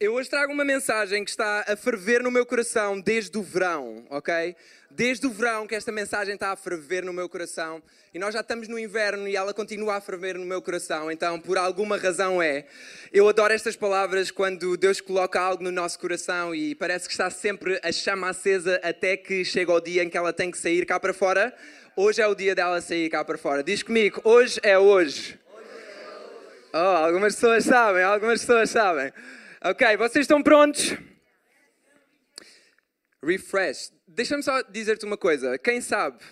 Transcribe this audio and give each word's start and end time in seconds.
Eu 0.00 0.14
hoje 0.14 0.28
trago 0.28 0.52
uma 0.52 0.64
mensagem 0.64 1.24
que 1.24 1.30
está 1.30 1.64
a 1.68 1.76
ferver 1.76 2.20
no 2.20 2.28
meu 2.28 2.44
coração 2.44 3.00
desde 3.00 3.38
o 3.38 3.42
verão, 3.42 4.04
ok? 4.10 4.56
Desde 4.90 5.24
o 5.24 5.30
verão 5.30 5.68
que 5.68 5.74
esta 5.74 5.92
mensagem 5.92 6.34
está 6.34 6.50
a 6.50 6.56
ferver 6.56 7.04
no 7.04 7.12
meu 7.12 7.28
coração 7.28 7.80
e 8.12 8.18
nós 8.18 8.34
já 8.34 8.40
estamos 8.40 8.66
no 8.66 8.76
inverno 8.76 9.28
e 9.28 9.36
ela 9.36 9.54
continua 9.54 9.94
a 9.94 10.00
ferver 10.00 10.36
no 10.36 10.44
meu 10.44 10.60
coração, 10.60 11.12
então 11.12 11.38
por 11.38 11.56
alguma 11.56 11.96
razão 11.96 12.42
é. 12.42 12.66
Eu 13.12 13.28
adoro 13.28 13.54
estas 13.54 13.76
palavras 13.76 14.32
quando 14.32 14.76
Deus 14.76 15.00
coloca 15.00 15.40
algo 15.40 15.62
no 15.62 15.70
nosso 15.70 15.96
coração 16.00 16.52
e 16.52 16.74
parece 16.74 17.06
que 17.06 17.14
está 17.14 17.30
sempre 17.30 17.78
a 17.80 17.92
chama 17.92 18.30
acesa 18.30 18.80
até 18.82 19.16
que 19.16 19.44
chega 19.44 19.72
o 19.72 19.80
dia 19.80 20.02
em 20.02 20.10
que 20.10 20.18
ela 20.18 20.32
tem 20.32 20.50
que 20.50 20.58
sair 20.58 20.84
cá 20.86 20.98
para 20.98 21.14
fora. 21.14 21.54
Hoje 21.94 22.20
é 22.20 22.26
o 22.26 22.34
dia 22.34 22.52
dela 22.56 22.80
sair 22.80 23.08
cá 23.10 23.24
para 23.24 23.38
fora. 23.38 23.62
Diz 23.62 23.84
comigo, 23.84 24.20
hoje 24.24 24.58
é 24.64 24.76
hoje. 24.76 25.38
Oh, 26.72 26.78
algumas 26.78 27.36
pessoas 27.36 27.64
sabem, 27.64 28.02
algumas 28.02 28.40
pessoas 28.40 28.70
sabem. 28.70 29.12
Ok, 29.66 29.96
vocês 29.96 30.24
estão 30.24 30.42
prontos? 30.42 30.94
Refresh. 33.24 33.94
Deixa-me 34.06 34.42
só 34.42 34.60
dizer-te 34.60 35.06
uma 35.06 35.16
coisa. 35.16 35.56
Quem 35.56 35.80
sabe 35.80 36.22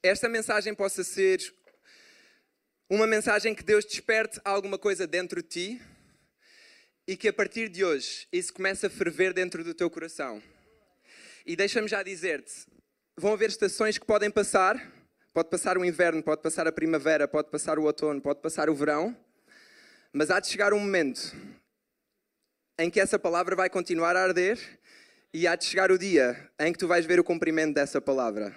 esta 0.00 0.28
mensagem 0.28 0.72
possa 0.72 1.02
ser 1.02 1.40
uma 2.88 3.04
mensagem 3.04 3.52
que 3.52 3.64
Deus 3.64 3.84
desperte 3.84 4.40
alguma 4.44 4.78
coisa 4.78 5.08
dentro 5.08 5.42
de 5.42 5.48
ti 5.48 5.82
e 7.04 7.16
que 7.16 7.26
a 7.26 7.32
partir 7.32 7.68
de 7.68 7.84
hoje 7.84 8.28
isso 8.32 8.54
comece 8.54 8.86
a 8.86 8.90
ferver 8.90 9.32
dentro 9.32 9.64
do 9.64 9.74
teu 9.74 9.90
coração. 9.90 10.40
E 11.44 11.56
deixa-me 11.56 11.88
já 11.88 12.00
dizer-te: 12.00 12.64
vão 13.16 13.32
haver 13.32 13.48
estações 13.48 13.98
que 13.98 14.06
podem 14.06 14.30
passar. 14.30 14.80
Pode 15.34 15.50
passar 15.50 15.76
o 15.76 15.84
inverno, 15.84 16.22
pode 16.22 16.42
passar 16.42 16.68
a 16.68 16.72
primavera, 16.72 17.26
pode 17.26 17.50
passar 17.50 17.76
o 17.76 17.82
outono, 17.82 18.20
pode 18.20 18.40
passar 18.40 18.70
o 18.70 18.74
verão. 18.76 19.16
Mas 20.12 20.30
há 20.30 20.38
de 20.38 20.46
chegar 20.46 20.72
um 20.72 20.78
momento 20.78 21.32
em 22.78 22.90
que 22.90 23.00
essa 23.00 23.18
palavra 23.18 23.54
vai 23.54 23.68
continuar 23.68 24.16
a 24.16 24.22
arder 24.22 24.58
e 25.32 25.46
há 25.46 25.56
de 25.56 25.64
chegar 25.64 25.90
o 25.90 25.98
dia 25.98 26.50
em 26.58 26.72
que 26.72 26.78
tu 26.78 26.88
vais 26.88 27.06
ver 27.06 27.20
o 27.20 27.24
cumprimento 27.24 27.74
dessa 27.74 28.00
palavra. 28.00 28.54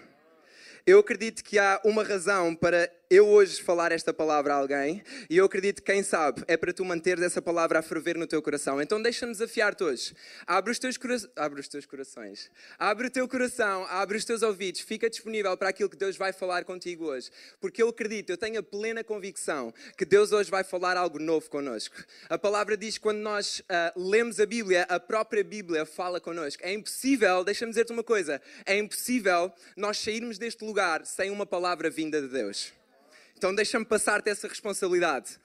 Eu 0.85 0.99
acredito 0.99 1.43
que 1.43 1.57
há 1.57 1.81
uma 1.83 2.03
razão 2.03 2.55
para 2.55 2.89
eu 3.09 3.27
hoje 3.27 3.61
falar 3.61 3.91
esta 3.91 4.13
palavra 4.13 4.53
a 4.53 4.57
alguém 4.57 5.03
e 5.29 5.37
eu 5.37 5.45
acredito 5.45 5.81
que, 5.81 5.91
quem 5.91 6.01
sabe, 6.01 6.43
é 6.47 6.57
para 6.57 6.73
tu 6.73 6.83
manteres 6.83 7.23
essa 7.23 7.41
palavra 7.41 7.79
a 7.79 7.81
ferver 7.81 8.17
no 8.17 8.25
teu 8.25 8.41
coração. 8.41 8.81
Então 8.81 9.01
deixa-me 9.01 9.31
desafiar-te 9.31 9.83
hoje. 9.83 10.15
Abre 10.47 10.71
os, 10.71 10.79
teus 10.79 10.97
abre 11.35 11.59
os 11.59 11.67
teus 11.67 11.85
corações. 11.85 12.49
Abre 12.79 13.07
o 13.07 13.09
teu 13.09 13.27
coração, 13.27 13.85
abre 13.89 14.17
os 14.17 14.25
teus 14.25 14.41
ouvidos. 14.41 14.81
Fica 14.81 15.09
disponível 15.09 15.55
para 15.55 15.69
aquilo 15.69 15.89
que 15.89 15.97
Deus 15.97 16.17
vai 16.17 16.33
falar 16.33 16.63
contigo 16.63 17.05
hoje. 17.05 17.29
Porque 17.59 17.81
eu 17.81 17.89
acredito, 17.89 18.31
eu 18.31 18.37
tenho 18.37 18.59
a 18.59 18.63
plena 18.63 19.03
convicção 19.03 19.73
que 19.97 20.05
Deus 20.05 20.31
hoje 20.31 20.49
vai 20.49 20.63
falar 20.63 20.97
algo 20.97 21.19
novo 21.19 21.49
connosco. 21.49 21.95
A 22.29 22.37
palavra 22.37 22.75
diz 22.75 22.97
que 22.97 23.03
quando 23.03 23.19
nós 23.19 23.59
uh, 23.59 24.09
lemos 24.09 24.39
a 24.39 24.45
Bíblia, 24.45 24.83
a 24.89 24.99
própria 24.99 25.43
Bíblia 25.43 25.85
fala 25.85 26.19
connosco. 26.19 26.63
É 26.65 26.73
impossível, 26.73 27.43
deixa-me 27.43 27.71
dizer-te 27.71 27.93
uma 27.93 28.03
coisa, 28.03 28.41
é 28.65 28.77
impossível 28.77 29.51
nós 29.75 29.97
sairmos 29.97 30.37
deste 30.37 30.63
lugar 30.65 31.05
sem 31.05 31.29
uma 31.29 31.45
palavra 31.45 31.89
vinda 31.89 32.21
de 32.21 32.27
Deus. 32.27 32.73
Então 33.37 33.53
deixa-me 33.53 33.85
passar-te 33.85 34.29
essa 34.29 34.47
responsabilidade. 34.47 35.37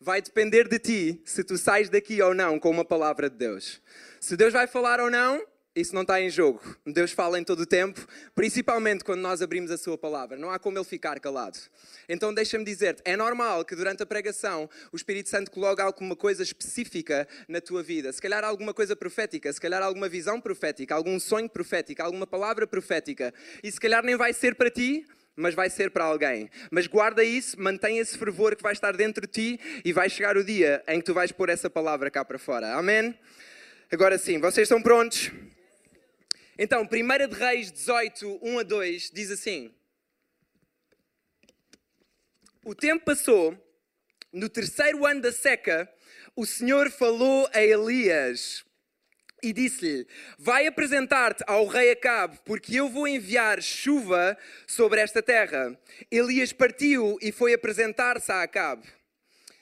Vai 0.00 0.20
depender 0.20 0.68
de 0.68 0.78
ti 0.78 1.22
se 1.24 1.42
tu 1.42 1.56
sais 1.56 1.88
daqui 1.88 2.20
ou 2.20 2.34
não 2.34 2.58
com 2.58 2.70
uma 2.70 2.84
palavra 2.84 3.30
de 3.30 3.36
Deus. 3.36 3.80
Se 4.20 4.36
Deus 4.36 4.52
vai 4.52 4.66
falar 4.66 5.00
ou 5.00 5.10
não, 5.10 5.42
isso 5.76 5.94
não 5.94 6.02
está 6.02 6.18
em 6.18 6.30
jogo. 6.30 6.60
Deus 6.86 7.12
fala 7.12 7.38
em 7.38 7.44
todo 7.44 7.60
o 7.60 7.66
tempo, 7.66 8.06
principalmente 8.34 9.04
quando 9.04 9.20
nós 9.20 9.42
abrimos 9.42 9.70
a 9.70 9.76
Sua 9.76 9.98
palavra. 9.98 10.36
Não 10.38 10.50
há 10.50 10.58
como 10.58 10.78
Ele 10.78 10.84
ficar 10.84 11.20
calado. 11.20 11.58
Então 12.08 12.32
deixa-me 12.32 12.64
dizer-te: 12.64 13.02
é 13.04 13.14
normal 13.14 13.62
que 13.62 13.76
durante 13.76 14.02
a 14.02 14.06
pregação 14.06 14.70
o 14.90 14.96
Espírito 14.96 15.28
Santo 15.28 15.50
coloque 15.50 15.82
alguma 15.82 16.16
coisa 16.16 16.42
específica 16.42 17.28
na 17.46 17.60
tua 17.60 17.82
vida. 17.82 18.10
Se 18.10 18.22
calhar 18.22 18.42
alguma 18.42 18.72
coisa 18.72 18.96
profética, 18.96 19.52
se 19.52 19.60
calhar 19.60 19.82
alguma 19.82 20.08
visão 20.08 20.40
profética, 20.40 20.94
algum 20.94 21.20
sonho 21.20 21.48
profético, 21.48 22.02
alguma 22.02 22.26
palavra 22.26 22.66
profética. 22.66 23.32
E 23.62 23.70
se 23.70 23.78
calhar 23.78 24.02
nem 24.02 24.16
vai 24.16 24.32
ser 24.32 24.54
para 24.54 24.70
ti, 24.70 25.06
mas 25.36 25.54
vai 25.54 25.68
ser 25.68 25.90
para 25.90 26.04
alguém. 26.04 26.50
Mas 26.70 26.86
guarda 26.86 27.22
isso, 27.22 27.60
mantém 27.60 27.98
esse 27.98 28.16
fervor 28.16 28.56
que 28.56 28.62
vai 28.62 28.72
estar 28.72 28.96
dentro 28.96 29.26
de 29.26 29.32
ti 29.32 29.60
e 29.84 29.92
vai 29.92 30.08
chegar 30.08 30.36
o 30.36 30.42
dia 30.42 30.82
em 30.88 30.98
que 30.98 31.04
tu 31.04 31.14
vais 31.14 31.30
pôr 31.30 31.50
essa 31.50 31.68
palavra 31.68 32.10
cá 32.10 32.24
para 32.24 32.38
fora. 32.38 32.74
Amém? 32.74 33.16
Agora 33.92 34.18
sim, 34.18 34.40
vocês 34.40 34.64
estão 34.64 34.82
prontos? 34.82 35.30
Então, 36.58 36.82
1 36.82 37.28
de 37.28 37.34
Reis 37.38 37.70
18, 37.70 38.40
1 38.42 38.58
a 38.58 38.62
2 38.62 39.10
diz 39.12 39.30
assim: 39.30 39.72
O 42.64 42.74
tempo 42.74 43.04
passou, 43.04 43.56
no 44.32 44.48
terceiro 44.48 45.04
ano 45.04 45.20
da 45.20 45.30
seca, 45.30 45.88
o 46.34 46.44
Senhor 46.44 46.90
falou 46.90 47.48
a 47.52 47.62
Elias 47.62 48.65
e 49.42 49.52
disse-lhe: 49.52 50.06
Vai 50.38 50.66
apresentar-te 50.66 51.44
ao 51.46 51.66
rei 51.66 51.92
Acabe, 51.92 52.38
porque 52.44 52.76
eu 52.76 52.88
vou 52.88 53.06
enviar 53.06 53.62
chuva 53.62 54.36
sobre 54.66 55.00
esta 55.00 55.22
terra. 55.22 55.78
Elias 56.10 56.52
partiu 56.52 57.18
e 57.20 57.30
foi 57.32 57.54
apresentar-se 57.54 58.30
a 58.32 58.42
Acabe. 58.42 58.86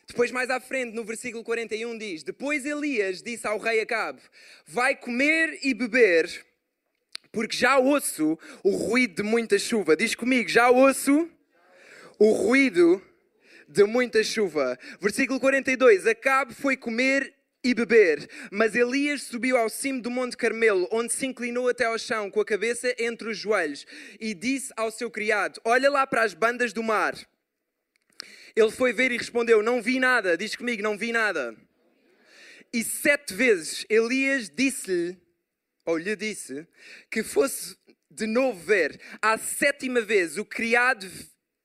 Depois, 0.07 0.31
mais 0.31 0.51
à 0.51 0.61
frente, 0.61 0.95
no 0.95 1.05
versículo 1.05 1.43
41, 1.43 1.97
diz: 1.99 2.23
Depois 2.23 2.65
Elias 2.65 3.23
disse 3.23 3.47
ao 3.47 3.59
rei 3.59 3.81
Acabe: 3.81 4.21
Vai 4.67 4.97
comer 4.97 5.59
e 5.63 5.75
beber 5.75 6.45
porque 7.35 7.57
já 7.57 7.77
ouço 7.79 8.39
o 8.63 8.71
ruído 8.71 9.17
de 9.17 9.29
muita 9.29 9.59
chuva. 9.59 9.97
Diz 9.97 10.15
comigo, 10.15 10.49
já 10.49 10.71
ouço 10.71 11.29
o 12.17 12.31
ruído 12.31 13.03
de 13.69 13.83
muita 13.85 14.23
chuva. 14.23 14.79
Versículo 15.01 15.41
42: 15.41 16.07
Acabe 16.07 16.55
foi 16.55 16.77
comer 16.77 17.35
e 17.65 17.73
beber, 17.73 18.29
mas 18.51 18.75
Elias 18.75 19.23
subiu 19.23 19.57
ao 19.57 19.71
cimo 19.71 20.03
do 20.03 20.11
Monte 20.11 20.37
Carmelo, 20.37 20.87
onde 20.93 21.13
se 21.13 21.27
inclinou 21.27 21.69
até 21.69 21.87
ao 21.87 21.99
chão, 21.99 22.31
com 22.31 22.41
a 22.41 22.45
cabeça 22.45 22.95
entre 22.99 23.31
os 23.31 23.39
joelhos, 23.39 23.87
e 24.21 24.35
disse 24.35 24.73
ao 24.77 24.91
seu 24.91 25.11
criado: 25.11 25.61
Olha 25.65 25.91
lá 25.91 26.07
para 26.07 26.23
as 26.23 26.35
bandas 26.35 26.73
do 26.73 26.83
mar. 26.83 27.15
Ele 28.55 28.71
foi 28.71 28.93
ver 28.93 29.11
e 29.11 29.17
respondeu: 29.17 29.63
Não 29.63 29.81
vi 29.81 29.99
nada. 29.99 30.37
Diz 30.37 30.55
comigo: 30.55 30.83
Não 30.83 30.99
vi 30.99 31.11
nada. 31.11 31.57
E 32.73 32.85
sete 32.85 33.33
vezes 33.33 33.87
Elias 33.89 34.51
disse-lhe: 34.51 35.17
ou 35.85 35.99
lhe 35.99 36.17
disse, 36.17 36.67
que 37.11 37.23
fosse 37.23 37.77
de 38.11 38.27
novo 38.27 38.59
ver. 38.59 39.01
À 39.21 39.37
sétima 39.37 40.01
vez, 40.01 40.39
o 40.39 40.45
criado 40.45 41.07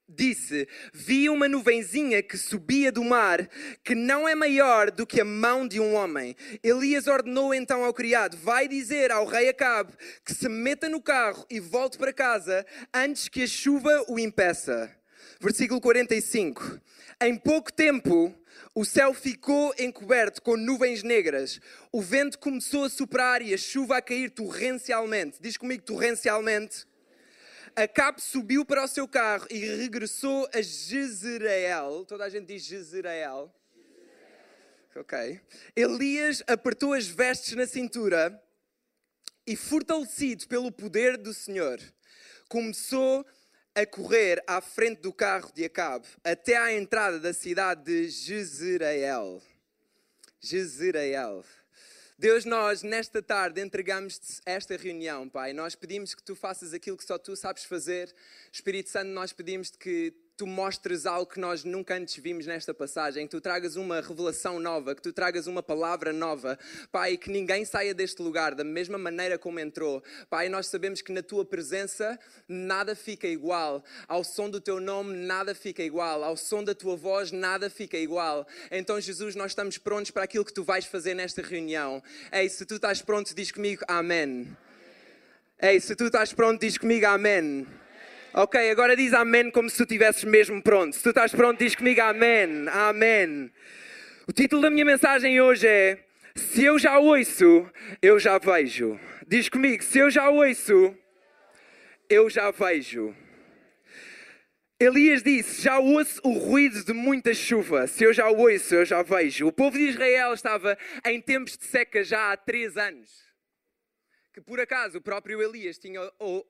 disse: 0.09 0.68
Vi 0.94 1.30
uma 1.30 1.47
nuvenzinha 1.47 2.24
que 2.24 2.38
subia 2.38 2.92
do 2.92 3.03
mar, 3.03 3.47
que 3.84 3.94
não 3.94 4.28
é 4.28 4.34
maior 4.34 4.90
do 4.90 5.06
que 5.06 5.22
a 5.22 5.25
mão 5.25 5.68
de 5.68 5.80
um 5.80 5.94
homem. 5.94 6.36
Elias 6.64 7.08
ordenou 7.08 7.53
então 7.53 7.84
ao 7.84 7.94
criado: 7.94 8.36
Vai 8.38 8.68
dizer 8.68 9.12
ao 9.12 9.25
rei 9.25 9.50
Acabe 9.50 9.94
que 10.25 10.34
se 10.34 10.50
meta 10.50 10.90
no 10.90 11.02
carro 11.02 11.46
e 11.50 11.59
volte 11.59 11.97
para 11.97 12.12
casa 12.12 12.66
antes 12.94 13.28
que 13.28 13.44
a 13.44 13.47
chuva 13.47 14.06
o 14.08 14.18
impeça. 14.18 14.92
Versículo 15.40 15.80
45. 15.80 16.81
Em 17.22 17.36
pouco 17.36 17.72
tempo, 17.72 18.34
o 18.74 18.86
céu 18.86 19.14
ficou 19.14 19.74
encoberto 19.78 20.41
com 20.41 20.56
nuvens 20.56 21.03
negras, 21.03 21.59
o 21.91 22.02
vento 22.02 22.40
começou 22.40 22.86
a 22.86 22.90
soprar 22.90 23.41
e 23.41 23.53
a 23.53 23.58
chuva 23.58 23.97
a 23.97 24.02
cair 24.02 24.30
torrencialmente. 24.30 25.38
Diz 25.41 25.58
comigo, 25.58 25.84
torrencialmente. 25.84 26.86
Acabe 27.75 28.22
subiu 28.22 28.66
para 28.66 28.84
o 28.84 28.88
seu 28.88 29.07
carro 29.07 29.47
e 29.50 29.57
regressou 29.57 30.47
a 30.53 30.62
Jezreel. 30.62 32.06
Toda 32.06 32.25
a 32.25 32.30
gente 32.30 32.47
diz 32.47 32.63
Jezreel. 32.63 33.53
Ok. 34.96 35.40
Elias 35.76 36.43
apertou 36.47 36.93
as 36.93 37.08
vestes 37.08 37.55
na 37.55 37.66
cintura 37.66 38.41
e, 39.46 39.55
fortalecido 39.55 40.47
pelo 40.47 40.72
poder 40.72 41.17
do 41.17 41.34
Senhor, 41.34 41.79
começou 42.47 43.26
a 43.76 43.85
correr 43.85 44.43
à 44.46 44.59
frente 44.59 45.02
do 45.02 45.14
carro 45.14 45.52
de 45.53 45.64
Acabe 45.64 46.08
até 46.23 46.58
à 46.58 46.73
entrada 46.73 47.20
da 47.20 47.34
cidade 47.34 47.84
de 47.84 48.09
Jezreel. 48.09 49.41
Jezreel. 50.41 51.43
Deus, 52.19 52.43
nós 52.43 52.83
nesta 52.83 53.21
tarde 53.21 53.61
entregamos-te 53.61 54.41
esta 54.45 54.75
reunião, 54.75 55.29
Pai. 55.29 55.53
Nós 55.53 55.73
pedimos 55.73 56.13
que 56.13 56.21
tu 56.21 56.35
faças 56.35 56.73
aquilo 56.73 56.97
que 56.97 57.05
só 57.05 57.17
tu 57.17 57.33
sabes 57.33 57.63
fazer. 57.63 58.13
Espírito 58.51 58.89
Santo, 58.89 59.07
nós 59.07 59.31
pedimos 59.31 59.69
que 59.69 60.13
tu 60.40 60.47
mostres 60.47 61.06
algo 61.06 61.30
que 61.30 61.38
nós 61.38 61.66
nunca 61.66 61.96
antes 61.96 62.16
vimos 62.16 62.46
nesta 62.46 62.74
passagem, 62.74 63.28
que 63.28 63.32
tu 63.32 63.41
tragas 63.41 63.76
uma 63.76 64.00
revelação 64.00 64.58
nova, 64.58 64.96
que 64.96 65.02
tu 65.02 65.12
tragas 65.12 65.47
uma 65.47 65.62
palavra 65.62 66.14
nova, 66.14 66.58
Pai, 66.94 67.18
que 67.18 67.30
ninguém 67.30 67.66
saia 67.66 67.94
deste 67.94 68.22
lugar 68.22 68.56
da 68.56 68.64
mesma 68.64 68.97
maneira 68.97 69.38
como 69.38 69.59
entrou. 69.59 70.02
Pai, 70.30 70.47
nós 70.47 70.68
sabemos 70.68 71.02
que 71.02 71.12
na 71.12 71.22
tua 71.22 71.44
presença 71.44 72.18
nada 72.47 72.96
fica 72.96 73.28
igual, 73.28 73.84
ao 74.08 74.24
som 74.24 74.50
do 74.50 74.62
teu 74.62 74.80
nome 74.80 75.14
nada 75.14 75.53
fica 75.53 75.84
igual, 75.84 76.24
ao 76.24 76.38
som 76.38 76.64
da 76.64 76.74
tua 76.74 76.96
voz 76.96 77.34
nada 77.34 77.70
fica 77.70 77.97
igual. 77.97 78.47
Então, 78.72 78.97
Jesus, 79.02 79.36
nós 79.36 79.52
estamos 79.52 79.78
prontos 79.78 80.09
para 80.09 80.24
aquilo 80.24 80.46
que 80.46 80.53
tu 80.53 80.64
vais 80.64 80.86
fazer 80.86 81.16
nesta 81.16 81.41
reunião. 81.41 82.02
Ei, 82.32 82.47
se 82.47 82.66
tu 82.66 82.76
estás 82.76 83.02
pronto, 83.02 83.36
diz 83.36 83.52
comigo 83.52 83.84
amém. 83.90 84.56
Ei, 85.62 85.82
se 85.82 85.97
tu 85.97 86.06
estás 86.06 86.32
pronto, 86.32 86.62
diz 86.62 86.78
comigo 86.78 87.08
amém. 87.08 87.68
Ok, 88.31 88.70
agora 88.70 88.96
diz 88.96 89.11
amém 89.11 89.49
como 89.49 89.67
se 89.72 89.78
tu 89.78 89.84
estivesses 89.84 90.23
mesmo 90.23 90.61
pronto. 90.61 90.96
Se 90.96 91.02
tu 91.02 91.09
estás 91.09 91.31
pronto, 91.31 91.58
diz 91.58 91.73
comigo 91.73 91.99
amém. 92.02 92.67
Amém. 92.72 93.52
O 94.28 94.31
título 94.31 94.61
da 94.61 94.70
minha 94.70 94.85
mensagem 94.85 95.41
hoje 95.41 95.67
é 95.67 95.97
Se 96.35 96.64
eu 96.64 96.78
já 96.78 96.99
ouço, 96.99 97.67
eu 97.99 98.20
já 98.20 98.37
vejo. 98.37 98.99
Diz 99.28 99.49
comigo, 99.49 99.84
se 99.84 99.97
eu 99.97 100.11
já 100.11 100.29
ouço, 100.29 100.96
eu 102.08 102.29
já 102.29 102.52
vejo. 102.52 103.16
Elias 104.79 105.23
disse: 105.23 105.64
Já 105.64 105.79
ouço 105.79 106.22
o 106.23 106.34
ruído 106.34 106.85
de 106.85 106.93
muita 106.93 107.34
chuva. 107.34 107.87
Se 107.87 108.03
eu 108.03 108.14
já 108.14 108.29
ouço, 108.29 108.76
eu 108.76 108.85
já 108.85 109.02
vejo. 109.02 109.47
O 109.47 109.52
povo 109.52 109.76
de 109.76 109.85
Israel 109.85 110.35
estava 110.35 110.78
em 111.03 111.20
tempos 111.20 111.58
de 111.58 111.66
seca 111.66 112.03
já 112.03 112.31
há 112.31 112.37
três 112.37 112.78
anos 112.78 113.28
que 114.40 114.46
por 114.46 114.59
acaso 114.59 114.97
o 114.97 115.02
próprio 115.02 115.41
Elias 115.41 115.78
tinha 115.78 116.00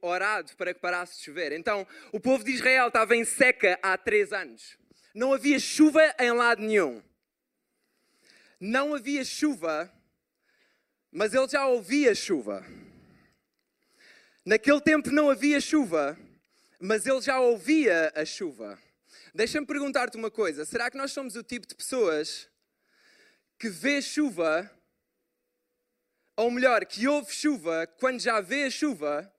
orado 0.01 0.55
para 0.55 0.73
que 0.73 0.79
parasse 0.79 1.17
de 1.17 1.23
chover. 1.23 1.51
Então 1.51 1.87
o 2.11 2.19
povo 2.19 2.43
de 2.43 2.51
Israel 2.51 2.87
estava 2.87 3.15
em 3.15 3.25
seca 3.25 3.79
há 3.81 3.97
três 3.97 4.31
anos. 4.31 4.77
Não 5.13 5.33
havia 5.33 5.59
chuva 5.59 6.01
em 6.19 6.31
lado 6.31 6.61
nenhum. 6.61 7.01
Não 8.59 8.93
havia 8.93 9.23
chuva, 9.25 9.91
mas 11.11 11.33
ele 11.33 11.47
já 11.47 11.65
ouvia 11.65 12.13
chuva. 12.13 12.63
Naquele 14.45 14.81
tempo 14.81 15.09
não 15.11 15.29
havia 15.29 15.59
chuva, 15.59 16.17
mas 16.79 17.07
ele 17.07 17.21
já 17.21 17.39
ouvia 17.39 18.11
a 18.15 18.23
chuva. 18.23 18.77
Deixa-me 19.33 19.65
perguntar-te 19.65 20.15
uma 20.15 20.29
coisa: 20.29 20.63
será 20.63 20.91
que 20.91 20.97
nós 20.97 21.11
somos 21.11 21.35
o 21.35 21.43
tipo 21.43 21.67
de 21.67 21.73
pessoas 21.73 22.47
que 23.57 23.69
vê 23.69 24.01
chuva 24.01 24.69
ou 26.39 26.49
melhor, 26.49 26.85
que 26.85 27.05
houve 27.05 27.33
chuva 27.33 27.85
quando 27.99 28.21
já 28.21 28.39
vê 28.39 28.63
a 28.63 28.71
chuva? 28.71 29.29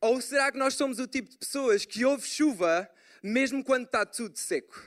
Ou 0.00 0.18
será 0.18 0.50
que 0.50 0.56
nós 0.56 0.72
somos 0.72 0.98
o 0.98 1.06
tipo 1.06 1.28
de 1.28 1.36
pessoas 1.36 1.84
que 1.84 2.06
houve 2.06 2.26
chuva 2.26 2.90
mesmo 3.22 3.62
quando 3.62 3.84
está 3.84 4.06
tudo 4.06 4.38
seco? 4.38 4.82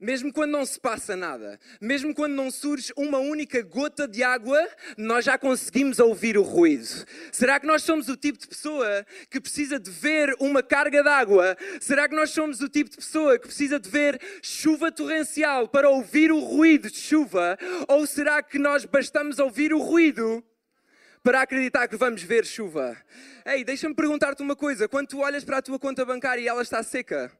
Mesmo 0.00 0.32
quando 0.32 0.50
não 0.50 0.66
se 0.66 0.78
passa 0.78 1.14
nada, 1.14 1.58
mesmo 1.80 2.12
quando 2.12 2.34
não 2.34 2.50
surge 2.50 2.92
uma 2.96 3.18
única 3.18 3.62
gota 3.62 4.08
de 4.08 4.24
água, 4.24 4.58
nós 4.98 5.24
já 5.24 5.38
conseguimos 5.38 6.00
ouvir 6.00 6.36
o 6.36 6.42
ruído. 6.42 7.06
Será 7.30 7.60
que 7.60 7.66
nós 7.66 7.84
somos 7.84 8.08
o 8.08 8.16
tipo 8.16 8.36
de 8.36 8.48
pessoa 8.48 9.06
que 9.30 9.40
precisa 9.40 9.78
de 9.78 9.90
ver 9.90 10.34
uma 10.40 10.64
carga 10.64 11.00
de 11.00 11.08
água? 11.08 11.56
Será 11.80 12.08
que 12.08 12.14
nós 12.16 12.30
somos 12.30 12.60
o 12.60 12.68
tipo 12.68 12.90
de 12.90 12.96
pessoa 12.96 13.38
que 13.38 13.46
precisa 13.46 13.78
de 13.78 13.88
ver 13.88 14.20
chuva 14.42 14.90
torrencial 14.90 15.68
para 15.68 15.88
ouvir 15.88 16.32
o 16.32 16.40
ruído 16.40 16.90
de 16.90 16.98
chuva? 16.98 17.56
Ou 17.86 18.04
será 18.04 18.42
que 18.42 18.58
nós 18.58 18.84
bastamos 18.84 19.38
ouvir 19.38 19.72
o 19.72 19.78
ruído 19.78 20.42
para 21.22 21.40
acreditar 21.40 21.86
que 21.86 21.96
vamos 21.96 22.20
ver 22.20 22.44
chuva? 22.44 22.96
Ei, 23.46 23.62
deixa-me 23.62 23.94
perguntar-te 23.94 24.42
uma 24.42 24.56
coisa: 24.56 24.88
quando 24.88 25.06
tu 25.06 25.20
olhas 25.20 25.44
para 25.44 25.58
a 25.58 25.62
tua 25.62 25.78
conta 25.78 26.04
bancária 26.04 26.42
e 26.42 26.48
ela 26.48 26.62
está 26.62 26.82
seca, 26.82 27.30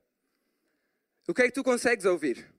o 1.26 1.34
que 1.34 1.42
é 1.42 1.46
que 1.46 1.54
tu 1.54 1.64
consegues 1.64 2.04
ouvir? 2.04 2.52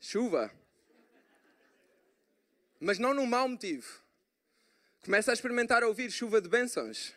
Chuva. 0.00 0.52
Mas 2.80 2.98
não 2.98 3.14
num 3.14 3.26
mau 3.26 3.48
motivo. 3.48 4.02
Começa 5.04 5.30
a 5.30 5.34
experimentar 5.34 5.84
ouvir 5.84 6.10
chuva 6.10 6.40
de 6.40 6.48
bênçãos. 6.48 7.14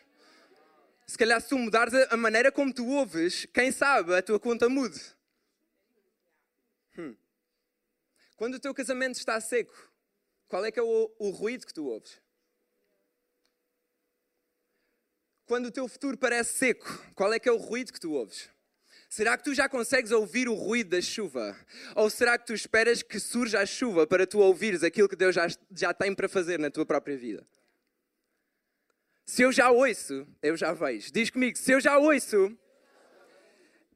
Se 1.06 1.16
calhar, 1.16 1.40
se 1.40 1.48
tu 1.48 1.58
mudares 1.58 1.94
a 2.10 2.16
maneira 2.16 2.52
como 2.52 2.72
tu 2.72 2.86
ouves, 2.86 3.46
quem 3.46 3.72
sabe 3.72 4.14
a 4.14 4.22
tua 4.22 4.38
conta 4.38 4.68
mude. 4.68 5.00
Hum. 6.96 7.16
Quando 8.36 8.54
o 8.54 8.60
teu 8.60 8.74
casamento 8.74 9.16
está 9.16 9.40
seco, 9.40 9.74
qual 10.48 10.64
é 10.64 10.70
que 10.70 10.78
é 10.78 10.82
o, 10.82 11.14
o 11.18 11.30
ruído 11.30 11.66
que 11.66 11.74
tu 11.74 11.86
ouves? 11.86 12.20
Quando 15.48 15.66
o 15.66 15.70
teu 15.70 15.88
futuro 15.88 16.18
parece 16.18 16.52
seco, 16.58 17.02
qual 17.14 17.32
é 17.32 17.38
que 17.38 17.48
é 17.48 17.52
o 17.52 17.56
ruído 17.56 17.90
que 17.90 17.98
tu 17.98 18.12
ouves? 18.12 18.50
Será 19.08 19.34
que 19.34 19.44
tu 19.44 19.54
já 19.54 19.66
consegues 19.66 20.10
ouvir 20.10 20.46
o 20.46 20.52
ruído 20.52 20.90
da 20.90 21.00
chuva? 21.00 21.56
Ou 21.96 22.10
será 22.10 22.36
que 22.36 22.44
tu 22.44 22.52
esperas 22.52 23.02
que 23.02 23.18
surja 23.18 23.60
a 23.60 23.64
chuva 23.64 24.06
para 24.06 24.26
tu 24.26 24.40
ouvires 24.40 24.82
aquilo 24.82 25.08
que 25.08 25.16
Deus 25.16 25.34
já, 25.34 25.48
já 25.74 25.94
tem 25.94 26.14
para 26.14 26.28
fazer 26.28 26.58
na 26.58 26.70
tua 26.70 26.84
própria 26.84 27.16
vida? 27.16 27.46
Se 29.24 29.40
eu 29.40 29.50
já 29.50 29.70
ouço, 29.70 30.26
eu 30.42 30.54
já 30.54 30.74
vejo. 30.74 31.10
Diz 31.10 31.30
comigo, 31.30 31.56
se 31.56 31.72
eu 31.72 31.80
já 31.80 31.96
ouço, 31.96 32.54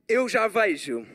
eu 0.08 0.26
já 0.30 0.48
vejo. 0.48 1.06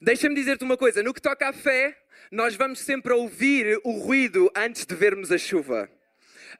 Deixa-me 0.00 0.36
dizer-te 0.36 0.62
uma 0.62 0.76
coisa: 0.76 1.02
no 1.02 1.12
que 1.12 1.20
toca 1.20 1.48
à 1.48 1.52
fé, 1.52 2.00
nós 2.30 2.54
vamos 2.54 2.78
sempre 2.78 3.12
ouvir 3.12 3.80
o 3.82 3.90
ruído 3.90 4.48
antes 4.54 4.86
de 4.86 4.94
vermos 4.94 5.32
a 5.32 5.38
chuva. 5.38 5.90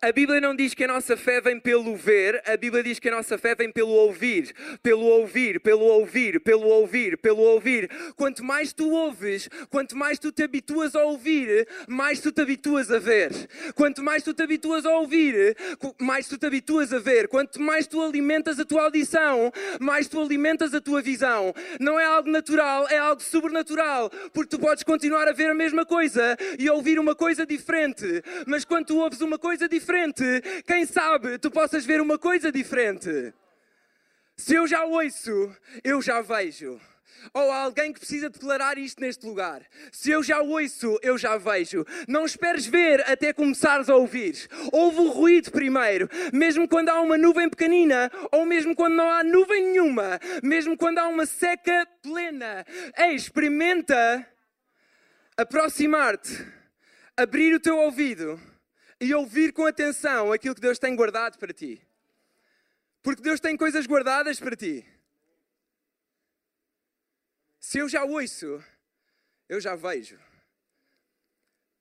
A 0.01 0.13
Bíblia 0.13 0.41
não 0.41 0.55
diz 0.55 0.73
que 0.73 0.85
a 0.85 0.89
nossa 0.89 1.17
fé 1.17 1.41
vem 1.41 1.59
pelo 1.59 1.97
ver, 1.97 2.43
a 2.47 2.57
Bíblia 2.57 2.83
diz 2.83 2.99
que 2.99 3.09
a 3.09 3.13
nossa 3.13 3.37
fé 3.37 3.55
vem 3.55 3.71
pelo 3.73 3.91
ouvir, 3.91 4.55
pelo 4.83 5.05
ouvir, 5.05 5.61
pelo 5.61 5.85
ouvir, 5.85 6.41
pelo 6.41 6.69
ouvir, 6.69 7.19
pelo 7.19 7.41
ouvir. 7.41 7.91
Quanto 8.17 8.45
mais 8.45 8.73
tu 8.73 8.91
ouves, 8.91 9.49
quanto 9.69 9.97
mais 9.97 10.19
tu 10.19 10.31
te 10.31 10.43
habituas 10.43 10.95
a 10.95 11.03
ouvir, 11.03 11.67
mais 11.89 12.21
tu 12.21 12.31
te 12.31 12.41
habituas 12.41 12.91
a 12.91 12.99
ver. 12.99 13.31
Quanto 13.75 14.03
mais 14.03 14.23
tu 14.23 14.33
te 14.33 14.43
habituas 14.43 14.87
a 14.87 14.91
ouvir, 14.91 15.57
mais 15.99 16.29
tu 16.29 16.39
te 16.39 16.47
habituas 16.47 16.93
a 16.93 16.99
ver. 16.99 17.29
Quanto 17.29 17.61
mais 17.61 17.87
tu 17.87 18.01
alimentas 18.03 18.61
a 18.61 18.65
tua 18.65 18.85
audição, 18.85 19.53
mais 19.81 20.09
tu 20.09 20.21
alimentas 20.21 20.73
a 20.73 20.81
tua 20.81 21.03
visão. 21.03 21.53
Não 21.81 21.99
é 21.99 22.05
algo 22.05 22.31
natural, 22.31 22.87
é 22.89 22.97
algo 22.97 23.23
sobrenatural, 23.23 24.09
porque 24.33 24.57
tu 24.57 24.59
podes 24.59 24.85
continuar 24.85 25.29
a 25.29 25.33
ver 25.33 25.51
a 25.51 25.55
mesma 25.55 25.85
coisa 25.85 26.37
e 26.59 26.71
ouvir 26.71 26.99
uma 26.99 27.15
coisa 27.15 27.45
diferente, 27.45 28.23
mas 28.47 28.65
quando 28.65 28.87
tu 28.87 28.99
ouves 28.99 29.21
uma 29.21 29.39
coisa 29.39 29.69
diferente, 29.69 29.80
diferente, 29.81 30.23
quem 30.67 30.85
sabe 30.85 31.39
tu 31.39 31.51
possas 31.51 31.85
ver 31.85 32.01
uma 32.01 32.19
coisa 32.19 32.53
diferente. 32.53 33.33
Se 34.37 34.55
eu 34.55 34.67
já 34.67 34.85
ouço, 34.85 35.55
eu 35.83 36.01
já 36.01 36.21
vejo. 36.21 36.81
Ou 37.35 37.51
há 37.51 37.59
alguém 37.59 37.93
que 37.93 38.01
precisa 38.01 38.31
declarar 38.31 38.79
isto 38.79 39.01
neste 39.01 39.27
lugar. 39.27 39.63
Se 39.93 40.11
eu 40.11 40.23
já 40.23 40.41
ouço, 40.41 40.99
eu 41.03 41.19
já 41.19 41.37
vejo. 41.37 41.85
Não 42.09 42.25
esperes 42.25 42.67
ver 42.67 43.01
até 43.11 43.33
começares 43.33 43.91
a 43.91 43.97
ouvir. 43.97 44.49
Ouve 44.73 45.01
o 45.01 45.09
ruído 45.09 45.51
primeiro, 45.51 46.09
mesmo 46.33 46.67
quando 46.69 46.89
há 46.89 47.01
uma 47.01 47.19
nuvem 47.19 47.49
pequenina, 47.49 48.11
ou 48.33 48.47
mesmo 48.47 48.75
quando 48.75 48.95
não 48.95 49.11
há 49.11 49.23
nuvem 49.23 49.73
nenhuma, 49.73 50.19
mesmo 50.43 50.77
quando 50.77 50.99
há 50.99 51.09
uma 51.09 51.27
seca 51.27 51.87
plena. 52.03 52.65
Ei, 52.97 53.15
experimenta 53.15 54.27
aproximar-te, 55.37 56.47
abrir 57.17 57.55
o 57.55 57.61
teu 57.61 57.77
ouvido 57.77 58.41
e 59.01 59.15
ouvir 59.15 59.53
com 59.53 59.65
atenção 59.65 60.31
aquilo 60.33 60.55
que 60.55 60.61
Deus 60.61 60.79
tem 60.79 60.95
guardado 60.95 61.39
para 61.39 61.53
ti. 61.53 61.81
Porque 63.03 63.23
Deus 63.23 63.41
tem 63.41 63.57
coisas 63.57 63.87
guardadas 63.87 64.39
para 64.39 64.55
ti. 64.55 64.87
Se 67.59 67.79
eu 67.79 67.89
já 67.89 68.05
ouço, 68.05 68.63
eu 69.49 69.61
já 69.61 69.75
vejo. 69.75 70.19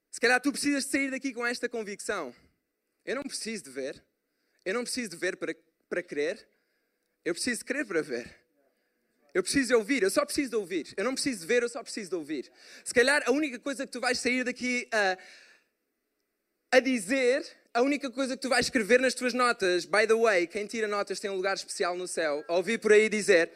Se 0.10 0.20
calhar 0.20 0.42
tu 0.42 0.52
precisas 0.52 0.86
de 0.86 0.92
sair 0.92 1.12
daqui 1.12 1.34
com 1.34 1.46
esta 1.46 1.68
convicção. 1.68 2.34
Eu 3.06 3.16
não 3.16 3.24
preciso 3.24 3.66
de 3.66 3.70
ver. 3.70 4.04
Eu 4.64 4.74
não 4.74 4.84
preciso 4.84 5.10
de 5.10 5.18
ver 5.18 5.36
para, 5.36 5.54
para 5.90 6.02
crer. 6.02 6.48
Eu 7.26 7.34
preciso 7.34 7.60
de 7.60 7.66
crer 7.66 7.86
para 7.86 8.02
ver. 8.02 8.34
Eu 9.34 9.44
preciso 9.44 9.68
de 9.68 9.76
ouvir, 9.76 10.02
eu 10.02 10.10
só 10.10 10.26
preciso 10.26 10.50
de 10.50 10.56
ouvir. 10.56 10.94
Eu 10.98 11.04
não 11.04 11.14
preciso 11.14 11.42
de 11.42 11.46
ver, 11.46 11.62
eu 11.62 11.70
só 11.70 11.84
preciso 11.84 12.10
de 12.10 12.16
ouvir. 12.16 12.52
Se 12.84 12.94
calhar 12.94 13.22
a 13.28 13.32
única 13.32 13.60
coisa 13.60 13.86
que 13.86 13.92
tu 13.92 14.00
vais 14.00 14.18
sair 14.20 14.44
daqui 14.44 14.88
a. 14.92 15.16
Uh, 15.16 15.49
a 16.72 16.80
dizer 16.80 17.46
a 17.74 17.82
única 17.82 18.10
coisa 18.10 18.36
que 18.36 18.42
tu 18.42 18.50
vais 18.50 18.66
escrever 18.66 19.00
nas 19.00 19.14
tuas 19.14 19.34
notas, 19.34 19.86
by 19.86 20.06
the 20.08 20.14
way, 20.14 20.48
quem 20.48 20.66
tira 20.66 20.88
notas 20.88 21.20
tem 21.20 21.30
um 21.30 21.36
lugar 21.36 21.56
especial 21.56 21.96
no 21.96 22.08
céu, 22.08 22.44
ouvir 22.48 22.80
por 22.80 22.92
aí 22.92 23.10
dizer, 23.10 23.52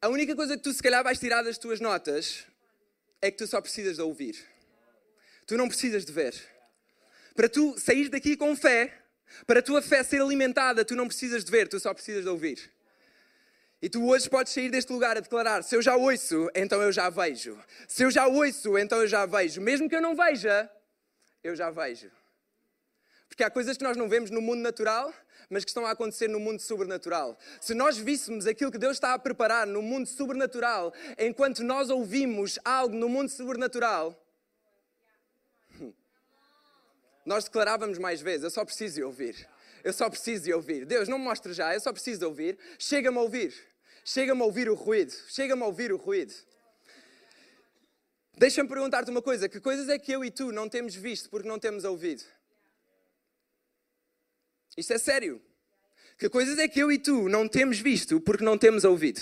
a 0.00 0.08
única 0.08 0.34
coisa 0.34 0.56
que 0.56 0.62
tu 0.62 0.72
se 0.72 0.82
calhar 0.82 1.02
vais 1.02 1.18
tirar 1.18 1.42
das 1.42 1.58
tuas 1.58 1.80
notas 1.80 2.44
é 3.20 3.30
que 3.30 3.38
tu 3.38 3.46
só 3.46 3.60
precisas 3.60 3.96
de 3.96 4.02
ouvir. 4.02 4.36
Tu 5.46 5.56
não 5.56 5.68
precisas 5.68 6.04
de 6.04 6.12
ver. 6.12 6.34
Para 7.34 7.48
tu 7.48 7.78
sair 7.78 8.08
daqui 8.08 8.36
com 8.36 8.54
fé, 8.56 8.92
para 9.46 9.60
a 9.60 9.62
tua 9.62 9.82
fé 9.82 10.02
ser 10.02 10.20
alimentada, 10.20 10.84
tu 10.84 10.94
não 10.94 11.06
precisas 11.06 11.44
de 11.44 11.50
ver, 11.50 11.68
tu 11.68 11.78
só 11.78 11.92
precisas 11.92 12.24
de 12.24 12.28
ouvir. 12.28 12.70
E 13.80 13.88
tu 13.88 14.06
hoje 14.08 14.28
podes 14.28 14.52
sair 14.52 14.70
deste 14.70 14.92
lugar 14.92 15.16
a 15.16 15.20
declarar: 15.20 15.62
se 15.62 15.76
eu 15.76 15.82
já 15.82 15.96
ouço, 15.96 16.50
então 16.54 16.80
eu 16.80 16.90
já 16.90 17.10
vejo. 17.10 17.58
Se 17.86 18.02
eu 18.02 18.10
já 18.10 18.26
ouço, 18.26 18.78
então 18.78 19.00
eu 19.00 19.06
já 19.06 19.26
vejo. 19.26 19.60
Mesmo 19.60 19.88
que 19.88 19.94
eu 19.94 20.00
não 20.00 20.16
veja, 20.16 20.70
eu 21.46 21.56
já 21.56 21.70
vejo. 21.70 22.10
Porque 23.28 23.44
há 23.44 23.50
coisas 23.50 23.76
que 23.76 23.84
nós 23.84 23.96
não 23.96 24.08
vemos 24.08 24.30
no 24.30 24.40
mundo 24.40 24.60
natural, 24.60 25.12
mas 25.50 25.64
que 25.64 25.70
estão 25.70 25.86
a 25.86 25.90
acontecer 25.90 26.28
no 26.28 26.40
mundo 26.40 26.60
sobrenatural. 26.60 27.38
Se 27.60 27.74
nós 27.74 27.96
víssemos 27.96 28.46
aquilo 28.46 28.70
que 28.70 28.78
Deus 28.78 28.96
está 28.96 29.14
a 29.14 29.18
preparar 29.18 29.66
no 29.66 29.82
mundo 29.82 30.06
sobrenatural, 30.06 30.92
enquanto 31.18 31.62
nós 31.62 31.90
ouvimos 31.90 32.58
algo 32.64 32.96
no 32.96 33.08
mundo 33.08 33.28
sobrenatural, 33.28 34.14
nós 37.24 37.44
declarávamos 37.44 37.98
mais 37.98 38.20
vezes: 38.20 38.44
Eu 38.44 38.50
só 38.50 38.64
preciso 38.64 38.96
de 38.96 39.04
ouvir. 39.04 39.48
Eu 39.84 39.92
só 39.92 40.10
preciso 40.10 40.44
de 40.44 40.52
ouvir. 40.52 40.84
Deus, 40.84 41.06
não 41.06 41.18
me 41.18 41.24
mostre 41.24 41.52
já, 41.52 41.72
eu 41.72 41.80
só 41.80 41.92
preciso 41.92 42.20
de 42.20 42.26
ouvir. 42.26 42.58
Chega-me 42.78 43.18
a 43.18 43.20
ouvir. 43.20 43.54
Chega-me 44.04 44.42
a 44.42 44.44
ouvir 44.44 44.68
o 44.68 44.74
ruído. 44.74 45.12
Chega-me 45.28 45.62
a 45.62 45.66
ouvir 45.66 45.92
o 45.92 45.96
ruído. 45.96 46.34
Deixa-me 48.36 48.68
perguntar-te 48.68 49.10
uma 49.10 49.22
coisa: 49.22 49.48
que 49.48 49.60
coisas 49.60 49.88
é 49.88 49.98
que 49.98 50.12
eu 50.12 50.24
e 50.24 50.30
tu 50.30 50.52
não 50.52 50.68
temos 50.68 50.94
visto 50.94 51.30
porque 51.30 51.48
não 51.48 51.58
temos 51.58 51.84
ouvido? 51.84 52.22
Isto 54.76 54.92
é 54.92 54.98
sério. 54.98 55.42
Que 56.18 56.28
coisas 56.28 56.58
é 56.58 56.68
que 56.68 56.80
eu 56.80 56.92
e 56.92 56.98
tu 56.98 57.28
não 57.28 57.48
temos 57.48 57.78
visto 57.78 58.20
porque 58.20 58.44
não 58.44 58.58
temos 58.58 58.84
ouvido? 58.84 59.20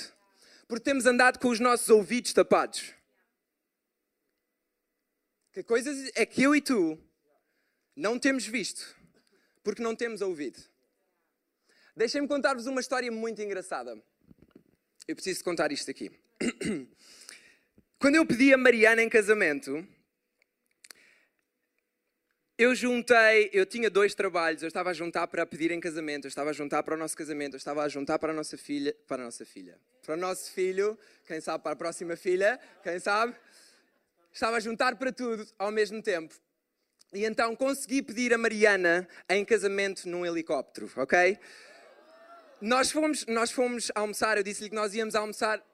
Porque 0.67 0.85
temos 0.85 1.07
andado 1.07 1.39
com 1.39 1.49
os 1.49 1.61
nossos 1.61 1.89
ouvidos 1.89 2.33
tapados. 2.33 2.93
Que 5.53 5.63
coisas 5.63 6.11
é 6.15 6.27
que 6.27 6.43
eu 6.43 6.55
e 6.55 6.61
tu 6.61 6.99
não 7.95 8.19
temos 8.19 8.45
visto 8.45 8.97
porque 9.63 9.83
não 9.83 9.95
temos 9.95 10.21
ouvido? 10.21 10.61
Deixem-me 11.97 12.27
contar-vos 12.27 12.67
uma 12.67 12.81
história 12.81 13.11
muito 13.13 13.41
engraçada. 13.41 14.01
Eu 15.07 15.15
preciso 15.15 15.45
contar 15.45 15.71
isto 15.71 15.91
aqui. 15.91 16.11
Quando 18.05 18.17
eu 18.17 18.27
pedi 18.27 18.53
a 18.53 18.59
Mariana 18.59 19.03
em 19.03 19.09
casamento, 19.09 19.83
eu 22.59 22.75
juntei, 22.75 23.49
eu 23.51 23.65
tinha 23.65 23.89
dois 23.89 24.15
trabalhos, 24.15 24.61
eu 24.61 24.69
estava 24.69 24.91
a 24.91 24.93
juntar 24.93 25.27
para 25.27 25.47
pedir 25.47 25.71
em 25.71 25.81
casamento, 25.81 26.27
eu 26.27 26.29
estava 26.29 26.51
a 26.51 26.53
juntar 26.53 26.83
para 26.83 26.97
o 26.97 26.99
nosso 26.99 27.17
casamento, 27.17 27.55
eu 27.55 27.57
estava 27.57 27.83
a 27.83 27.89
juntar 27.89 28.19
para 28.19 28.31
a 28.31 28.35
nossa 28.35 28.59
filha, 28.59 28.95
para 29.09 29.23
a 29.23 29.25
nossa 29.25 29.47
filha, 29.47 29.81
para 30.03 30.17
o 30.17 30.19
nosso 30.19 30.53
filho, 30.53 30.99
quem 31.27 31.41
sabe 31.41 31.65
para 31.65 31.73
a 31.73 31.77
próxima 31.77 32.15
filha, 32.15 32.61
quem 32.83 32.99
sabe? 32.99 33.35
Estava 34.31 34.59
a 34.59 34.61
juntar 34.61 34.97
para 34.97 35.11
tudo 35.11 35.49
ao 35.59 35.71
mesmo 35.71 36.03
tempo. 36.03 36.35
E 37.11 37.25
então 37.25 37.57
consegui 37.57 38.03
pedir 38.03 38.35
a 38.35 38.37
Mariana 38.37 39.09
em 39.31 39.43
casamento 39.47 40.07
num 40.07 40.27
helicóptero, 40.27 40.91
ok? 40.97 41.39
Nós 42.61 42.91
fomos, 42.91 43.25
nós 43.25 43.51
fomos 43.51 43.91
almoçar, 43.95 44.37
eu 44.37 44.43
disse-lhe 44.43 44.69
que 44.69 44.77
nós 44.77 44.95
íamos 44.95 45.15
almoçar. 45.15 45.65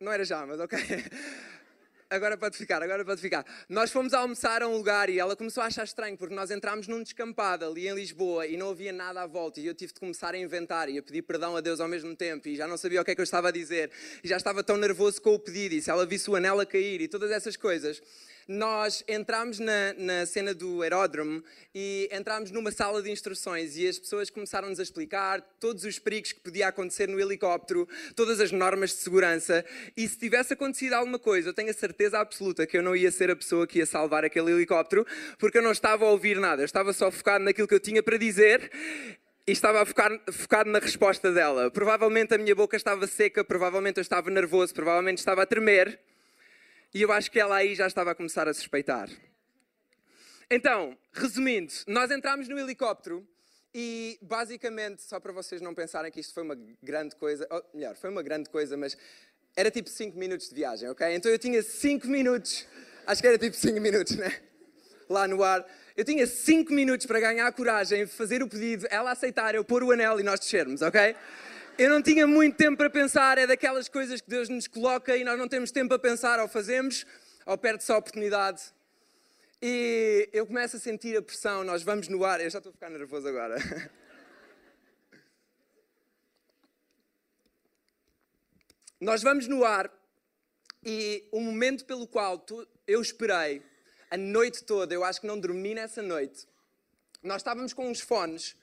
Não 0.00 0.10
era 0.10 0.24
já, 0.24 0.46
mas 0.46 0.58
ok 0.58 0.78
agora 2.10 2.36
pode 2.36 2.56
ficar, 2.56 2.82
agora 2.82 3.04
pode 3.04 3.20
ficar. 3.20 3.44
Nós 3.68 3.92
fomos 3.92 4.12
almoçar 4.12 4.62
a 4.62 4.68
um 4.68 4.76
lugar 4.76 5.08
e 5.08 5.18
ela 5.18 5.36
começou 5.36 5.62
a 5.62 5.66
achar 5.66 5.84
estranho, 5.84 6.16
porque 6.16 6.34
nós 6.34 6.50
entramos 6.50 6.88
num 6.88 7.02
descampado 7.02 7.66
ali 7.66 7.86
em 7.86 7.94
Lisboa 7.94 8.46
e 8.46 8.56
não 8.56 8.70
havia 8.70 8.92
nada 8.92 9.22
à 9.22 9.26
volta 9.26 9.60
e 9.60 9.66
eu 9.66 9.74
tive 9.74 9.92
de 9.92 10.00
começar 10.00 10.34
a 10.34 10.38
inventar 10.38 10.88
e 10.88 10.98
a 10.98 11.02
pedir 11.02 11.22
perdão 11.22 11.54
a 11.54 11.60
Deus 11.60 11.80
ao 11.80 11.86
mesmo 11.86 12.16
tempo 12.16 12.48
e 12.48 12.56
já 12.56 12.66
não 12.66 12.76
sabia 12.76 13.00
o 13.00 13.04
que 13.04 13.12
é 13.12 13.14
que 13.14 13.20
eu 13.20 13.24
estava 13.24 13.48
a 13.48 13.50
dizer 13.52 13.90
e 14.24 14.28
já 14.28 14.38
estava 14.38 14.64
tão 14.64 14.76
nervoso 14.76 15.22
com 15.22 15.34
o 15.34 15.38
pedido 15.38 15.74
e 15.74 15.82
se 15.82 15.90
ela 15.90 16.04
visse 16.04 16.28
o 16.28 16.34
anel 16.34 16.58
a 16.58 16.66
cair 16.66 17.00
e 17.00 17.06
todas 17.06 17.30
essas 17.30 17.56
coisas 17.56 18.02
nós 18.50 19.04
entramos 19.06 19.60
na, 19.60 19.94
na 19.96 20.26
cena 20.26 20.52
do 20.52 20.82
aeródromo 20.82 21.40
e 21.72 22.08
entramos 22.10 22.50
numa 22.50 22.72
sala 22.72 23.00
de 23.00 23.08
instruções 23.08 23.76
e 23.76 23.86
as 23.86 23.96
pessoas 23.96 24.28
começaram-nos 24.28 24.80
a 24.80 24.82
explicar 24.82 25.40
todos 25.60 25.84
os 25.84 26.00
perigos 26.00 26.32
que 26.32 26.40
podia 26.40 26.66
acontecer 26.66 27.08
no 27.08 27.20
helicóptero, 27.20 27.88
todas 28.16 28.40
as 28.40 28.50
normas 28.50 28.90
de 28.90 28.96
segurança. 28.96 29.64
E 29.96 30.08
se 30.08 30.18
tivesse 30.18 30.54
acontecido 30.54 30.94
alguma 30.94 31.16
coisa, 31.16 31.50
eu 31.50 31.54
tenho 31.54 31.70
a 31.70 31.72
certeza 31.72 32.18
absoluta 32.18 32.66
que 32.66 32.76
eu 32.76 32.82
não 32.82 32.96
ia 32.96 33.12
ser 33.12 33.30
a 33.30 33.36
pessoa 33.36 33.68
que 33.68 33.78
ia 33.78 33.86
salvar 33.86 34.24
aquele 34.24 34.50
helicóptero, 34.50 35.06
porque 35.38 35.58
eu 35.58 35.62
não 35.62 35.70
estava 35.70 36.04
a 36.04 36.08
ouvir 36.08 36.36
nada, 36.40 36.60
eu 36.60 36.66
estava 36.66 36.92
só 36.92 37.08
focado 37.08 37.44
naquilo 37.44 37.68
que 37.68 37.74
eu 37.74 37.80
tinha 37.80 38.02
para 38.02 38.16
dizer 38.16 38.68
e 39.46 39.52
estava 39.52 39.86
focar, 39.86 40.10
focado 40.32 40.68
na 40.68 40.80
resposta 40.80 41.30
dela. 41.30 41.70
Provavelmente 41.70 42.34
a 42.34 42.38
minha 42.38 42.56
boca 42.56 42.76
estava 42.76 43.06
seca, 43.06 43.44
provavelmente 43.44 43.98
eu 43.98 44.02
estava 44.02 44.28
nervoso, 44.28 44.74
provavelmente 44.74 45.18
estava 45.18 45.44
a 45.44 45.46
tremer. 45.46 46.00
E 46.92 47.02
eu 47.02 47.12
acho 47.12 47.30
que 47.30 47.38
ela 47.38 47.56
aí 47.56 47.76
já 47.76 47.86
estava 47.86 48.10
a 48.10 48.14
começar 48.14 48.48
a 48.48 48.54
suspeitar. 48.54 49.08
Então, 50.50 50.98
resumindo, 51.12 51.72
nós 51.86 52.10
entramos 52.10 52.48
no 52.48 52.58
helicóptero 52.58 53.24
e 53.72 54.18
basicamente, 54.20 55.00
só 55.02 55.20
para 55.20 55.32
vocês 55.32 55.60
não 55.60 55.72
pensarem 55.72 56.10
que 56.10 56.18
isto 56.18 56.34
foi 56.34 56.42
uma 56.42 56.56
grande 56.82 57.14
coisa, 57.14 57.46
ou 57.48 57.64
melhor, 57.72 57.94
foi 57.94 58.10
uma 58.10 58.22
grande 58.24 58.50
coisa, 58.50 58.76
mas 58.76 58.98
era 59.54 59.70
tipo 59.70 59.88
5 59.88 60.18
minutos 60.18 60.48
de 60.48 60.54
viagem, 60.56 60.88
ok? 60.88 61.14
Então 61.14 61.30
eu 61.30 61.38
tinha 61.38 61.62
5 61.62 62.08
minutos, 62.08 62.66
acho 63.06 63.22
que 63.22 63.28
era 63.28 63.38
tipo 63.38 63.56
5 63.56 63.80
minutos, 63.80 64.16
né? 64.16 64.40
Lá 65.08 65.28
no 65.28 65.44
ar. 65.44 65.64
Eu 65.96 66.04
tinha 66.04 66.26
5 66.26 66.72
minutos 66.72 67.06
para 67.06 67.20
ganhar 67.20 67.46
a 67.46 67.52
coragem, 67.52 68.04
fazer 68.04 68.42
o 68.42 68.48
pedido, 68.48 68.88
ela 68.90 69.12
aceitar, 69.12 69.54
eu 69.54 69.64
pôr 69.64 69.84
o 69.84 69.92
anel 69.92 70.18
e 70.18 70.24
nós 70.24 70.40
descermos, 70.40 70.82
ok? 70.82 71.14
Eu 71.80 71.88
não 71.88 72.02
tinha 72.02 72.26
muito 72.26 72.58
tempo 72.58 72.76
para 72.76 72.90
pensar, 72.90 73.38
é 73.38 73.46
daquelas 73.46 73.88
coisas 73.88 74.20
que 74.20 74.28
Deus 74.28 74.50
nos 74.50 74.68
coloca 74.68 75.16
e 75.16 75.24
nós 75.24 75.38
não 75.38 75.48
temos 75.48 75.70
tempo 75.70 75.88
para 75.88 75.98
pensar, 75.98 76.38
ou 76.38 76.46
fazemos, 76.46 77.06
ou 77.46 77.56
perde-se 77.56 77.90
a 77.90 77.96
oportunidade. 77.96 78.60
E 79.62 80.28
eu 80.30 80.46
começo 80.46 80.76
a 80.76 80.78
sentir 80.78 81.16
a 81.16 81.22
pressão, 81.22 81.64
nós 81.64 81.82
vamos 81.82 82.06
no 82.06 82.22
ar, 82.22 82.38
eu 82.38 82.50
já 82.50 82.58
estou 82.58 82.68
a 82.68 82.74
ficar 82.74 82.90
nervoso 82.90 83.26
agora. 83.26 83.56
nós 89.00 89.22
vamos 89.22 89.48
no 89.48 89.64
ar 89.64 89.90
e 90.84 91.26
o 91.32 91.40
momento 91.40 91.86
pelo 91.86 92.06
qual 92.06 92.44
eu 92.86 93.00
esperei 93.00 93.62
a 94.10 94.18
noite 94.18 94.64
toda, 94.64 94.92
eu 94.92 95.02
acho 95.02 95.22
que 95.22 95.26
não 95.26 95.40
dormi 95.40 95.74
nessa 95.74 96.02
noite. 96.02 96.46
Nós 97.22 97.40
estávamos 97.40 97.72
com 97.72 97.88
uns 97.88 98.02
fones, 98.02 98.54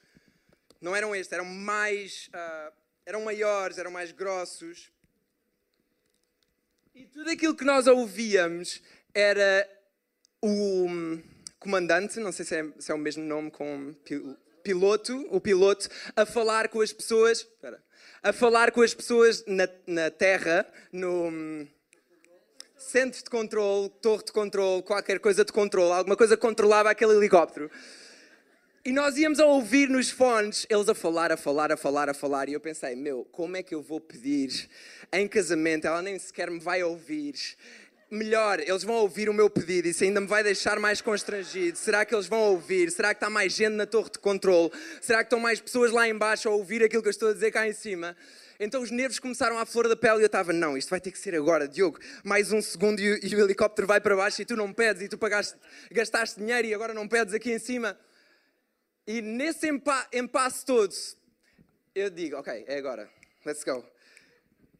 não 0.80 0.94
eram 0.94 1.16
estes, 1.16 1.32
eram 1.32 1.46
mais 1.46 2.30
uh, 2.32 2.72
eram 3.08 3.22
maiores, 3.22 3.78
eram 3.78 3.90
mais 3.90 4.12
grossos. 4.12 4.90
E 6.94 7.06
tudo 7.06 7.30
aquilo 7.30 7.56
que 7.56 7.64
nós 7.64 7.86
ouvíamos 7.86 8.82
era 9.14 9.66
o 10.42 10.86
comandante, 11.58 12.20
não 12.20 12.30
sei 12.30 12.44
se 12.44 12.54
é, 12.54 12.66
se 12.78 12.92
é 12.92 12.94
o 12.94 12.98
mesmo 12.98 13.24
nome 13.24 13.50
com 13.50 13.94
piloto, 14.62 15.26
o 15.30 15.40
piloto, 15.40 15.88
a 16.14 16.26
falar 16.26 16.68
com 16.68 16.82
as 16.82 16.92
pessoas, 16.92 17.38
espera, 17.38 17.82
a 18.22 18.30
falar 18.30 18.72
com 18.72 18.82
as 18.82 18.92
pessoas 18.92 19.42
na, 19.46 19.66
na 19.86 20.10
terra, 20.10 20.70
no 20.92 21.66
centro 22.76 23.24
de 23.24 23.30
controle, 23.30 23.88
torre 24.02 24.24
de 24.24 24.32
controle, 24.32 24.82
qualquer 24.82 25.18
coisa 25.18 25.46
de 25.46 25.52
controle, 25.52 25.92
alguma 25.92 26.16
coisa 26.16 26.36
controlava 26.36 26.90
aquele 26.90 27.14
helicóptero. 27.14 27.70
E 28.88 28.90
nós 28.90 29.18
íamos 29.18 29.38
a 29.38 29.44
ouvir 29.44 29.86
nos 29.90 30.08
fones 30.08 30.66
eles 30.70 30.88
a 30.88 30.94
falar, 30.94 31.30
a 31.30 31.36
falar, 31.36 31.70
a 31.70 31.76
falar, 31.76 32.08
a 32.08 32.14
falar. 32.14 32.48
E 32.48 32.54
eu 32.54 32.60
pensei, 32.60 32.96
meu, 32.96 33.22
como 33.30 33.54
é 33.54 33.62
que 33.62 33.74
eu 33.74 33.82
vou 33.82 34.00
pedir 34.00 34.66
em 35.12 35.28
casamento? 35.28 35.86
Ela 35.86 36.00
nem 36.00 36.18
sequer 36.18 36.50
me 36.50 36.58
vai 36.58 36.82
ouvir. 36.82 37.34
Melhor, 38.10 38.60
eles 38.60 38.82
vão 38.84 38.94
ouvir 38.94 39.28
o 39.28 39.34
meu 39.34 39.50
pedido. 39.50 39.88
Isso 39.88 40.04
ainda 40.04 40.22
me 40.22 40.26
vai 40.26 40.42
deixar 40.42 40.80
mais 40.80 41.02
constrangido. 41.02 41.76
Será 41.76 42.02
que 42.06 42.14
eles 42.14 42.26
vão 42.26 42.40
ouvir? 42.40 42.90
Será 42.90 43.12
que 43.12 43.18
está 43.18 43.28
mais 43.28 43.52
gente 43.52 43.74
na 43.74 43.84
torre 43.84 44.08
de 44.08 44.20
controle? 44.20 44.72
Será 45.02 45.18
que 45.18 45.26
estão 45.26 45.38
mais 45.38 45.60
pessoas 45.60 45.92
lá 45.92 46.08
embaixo 46.08 46.48
a 46.48 46.52
ouvir 46.52 46.82
aquilo 46.82 47.02
que 47.02 47.08
eu 47.08 47.10
estou 47.10 47.28
a 47.28 47.34
dizer 47.34 47.50
cá 47.50 47.68
em 47.68 47.74
cima? 47.74 48.16
Então 48.58 48.80
os 48.80 48.90
nervos 48.90 49.18
começaram 49.18 49.58
à 49.58 49.66
flor 49.66 49.86
da 49.86 49.96
pele 49.96 50.20
e 50.20 50.22
eu 50.22 50.26
estava, 50.26 50.50
não, 50.50 50.78
isto 50.78 50.88
vai 50.88 50.98
ter 50.98 51.10
que 51.10 51.18
ser 51.18 51.34
agora, 51.34 51.68
Diogo. 51.68 51.98
Mais 52.24 52.52
um 52.52 52.62
segundo 52.62 53.00
e 53.00 53.12
o, 53.12 53.40
helicóptero 53.44 53.86
vai 53.86 54.00
para 54.00 54.16
baixo 54.16 54.40
e 54.40 54.46
tu 54.46 54.56
não 54.56 54.72
pedes 54.72 55.02
e 55.02 55.08
tu 55.08 55.18
pagaste, 55.18 55.58
gastaste 55.92 56.40
dinheiro 56.40 56.66
e 56.66 56.72
agora 56.72 56.94
não 56.94 57.06
pedes 57.06 57.34
aqui 57.34 57.52
em 57.52 57.58
cima. 57.58 57.94
E 59.08 59.22
nesse 59.22 59.66
empa 59.66 60.06
impasse 60.12 60.66
todo, 60.66 60.94
eu 61.94 62.10
digo, 62.10 62.36
ok, 62.36 62.66
é 62.68 62.76
agora, 62.76 63.08
let's 63.42 63.64
go. 63.64 63.82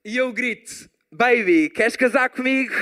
E 0.05 0.19
eu 0.19 0.31
grito, 0.35 0.91
baby, 1.11 1.71
queres 1.71 1.97
casar 1.97 2.29
comigo? 2.29 2.75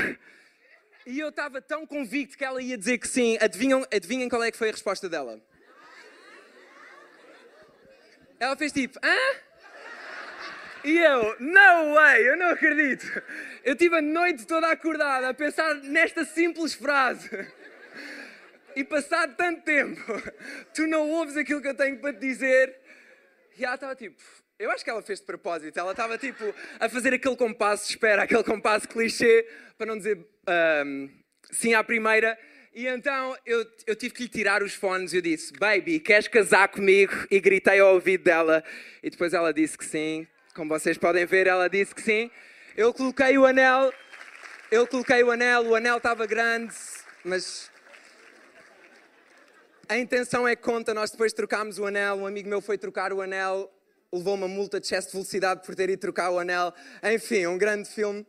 E 1.06 1.20
eu 1.20 1.28
estava 1.28 1.62
tão 1.62 1.86
convicto 1.86 2.36
que 2.36 2.44
ela 2.44 2.60
ia 2.60 2.76
dizer 2.76 2.98
que 2.98 3.06
sim. 3.06 3.38
Adivinham, 3.40 3.86
adivinhem 3.94 4.28
qual 4.28 4.42
é 4.42 4.50
que 4.50 4.58
foi 4.58 4.70
a 4.70 4.72
resposta 4.72 5.08
dela? 5.08 5.40
Ela 8.40 8.56
fez 8.56 8.72
tipo, 8.72 8.98
hã? 9.00 9.16
E 10.82 10.98
eu, 10.98 11.36
no 11.38 11.94
way, 11.94 12.28
eu 12.28 12.36
não 12.36 12.46
acredito. 12.46 13.22
Eu 13.62 13.76
tive 13.76 13.98
a 13.98 14.02
noite 14.02 14.44
toda 14.48 14.68
acordada 14.68 15.28
a 15.28 15.34
pensar 15.34 15.76
nesta 15.76 16.24
simples 16.24 16.74
frase 16.74 17.30
e 18.76 18.84
passado 18.84 19.34
tanto 19.36 19.62
tempo, 19.62 20.00
tu 20.74 20.86
não 20.86 21.10
ouves 21.10 21.34
aquilo 21.34 21.62
que 21.62 21.68
eu 21.68 21.74
tenho 21.74 21.98
para 21.98 22.12
te 22.12 22.20
dizer. 22.20 22.78
E 23.58 23.64
ela 23.64 23.74
estava 23.74 23.96
tipo, 23.96 24.22
eu 24.58 24.70
acho 24.70 24.84
que 24.84 24.90
ela 24.90 25.00
fez 25.00 25.18
de 25.18 25.24
propósito. 25.24 25.78
Ela 25.78 25.92
estava 25.92 26.18
tipo 26.18 26.54
a 26.78 26.86
fazer 26.86 27.14
aquele 27.14 27.36
compasso 27.36 27.86
de 27.86 27.92
espera, 27.92 28.22
aquele 28.22 28.44
compasso 28.44 28.86
clichê, 28.86 29.48
para 29.78 29.86
não 29.86 29.96
dizer 29.96 30.18
um, 30.86 31.08
sim 31.50 31.72
à 31.72 31.82
primeira. 31.82 32.38
E 32.74 32.86
então 32.86 33.34
eu, 33.46 33.66
eu 33.86 33.96
tive 33.96 34.12
que 34.12 34.22
lhe 34.24 34.28
tirar 34.28 34.62
os 34.62 34.74
fones 34.74 35.14
e 35.14 35.16
eu 35.16 35.22
disse: 35.22 35.54
Baby, 35.54 35.98
queres 35.98 36.28
casar 36.28 36.68
comigo? 36.68 37.14
E 37.30 37.40
gritei 37.40 37.80
ao 37.80 37.94
ouvido 37.94 38.24
dela. 38.24 38.62
E 39.02 39.08
depois 39.08 39.32
ela 39.32 39.54
disse 39.54 39.78
que 39.78 39.86
sim. 39.86 40.26
Como 40.54 40.68
vocês 40.68 40.98
podem 40.98 41.24
ver, 41.24 41.46
ela 41.46 41.68
disse 41.68 41.94
que 41.94 42.02
sim. 42.02 42.30
Eu 42.76 42.92
coloquei 42.92 43.38
o 43.38 43.46
anel, 43.46 43.90
eu 44.70 44.86
coloquei 44.86 45.22
o 45.22 45.30
anel, 45.30 45.64
o 45.64 45.74
anel 45.74 45.96
estava 45.96 46.26
grande, 46.26 46.74
mas 47.24 47.70
A 49.88 49.96
intenção 49.96 50.48
é 50.48 50.56
conta, 50.56 50.92
nós 50.92 51.12
depois 51.12 51.32
trocámos 51.32 51.78
o 51.78 51.86
anel, 51.86 52.16
um 52.16 52.26
amigo 52.26 52.48
meu 52.48 52.60
foi 52.60 52.76
trocar 52.76 53.12
o 53.12 53.20
anel, 53.20 53.72
levou 54.12 54.34
uma 54.34 54.48
multa 54.48 54.80
de 54.80 54.86
excesso 54.86 55.08
de 55.08 55.12
velocidade 55.12 55.64
por 55.64 55.76
ter 55.76 55.88
ido 55.88 56.00
trocar 56.00 56.30
o 56.30 56.40
anel. 56.40 56.74
Enfim, 57.14 57.46
um 57.46 57.56
grande 57.56 57.88
filme. 57.88 58.26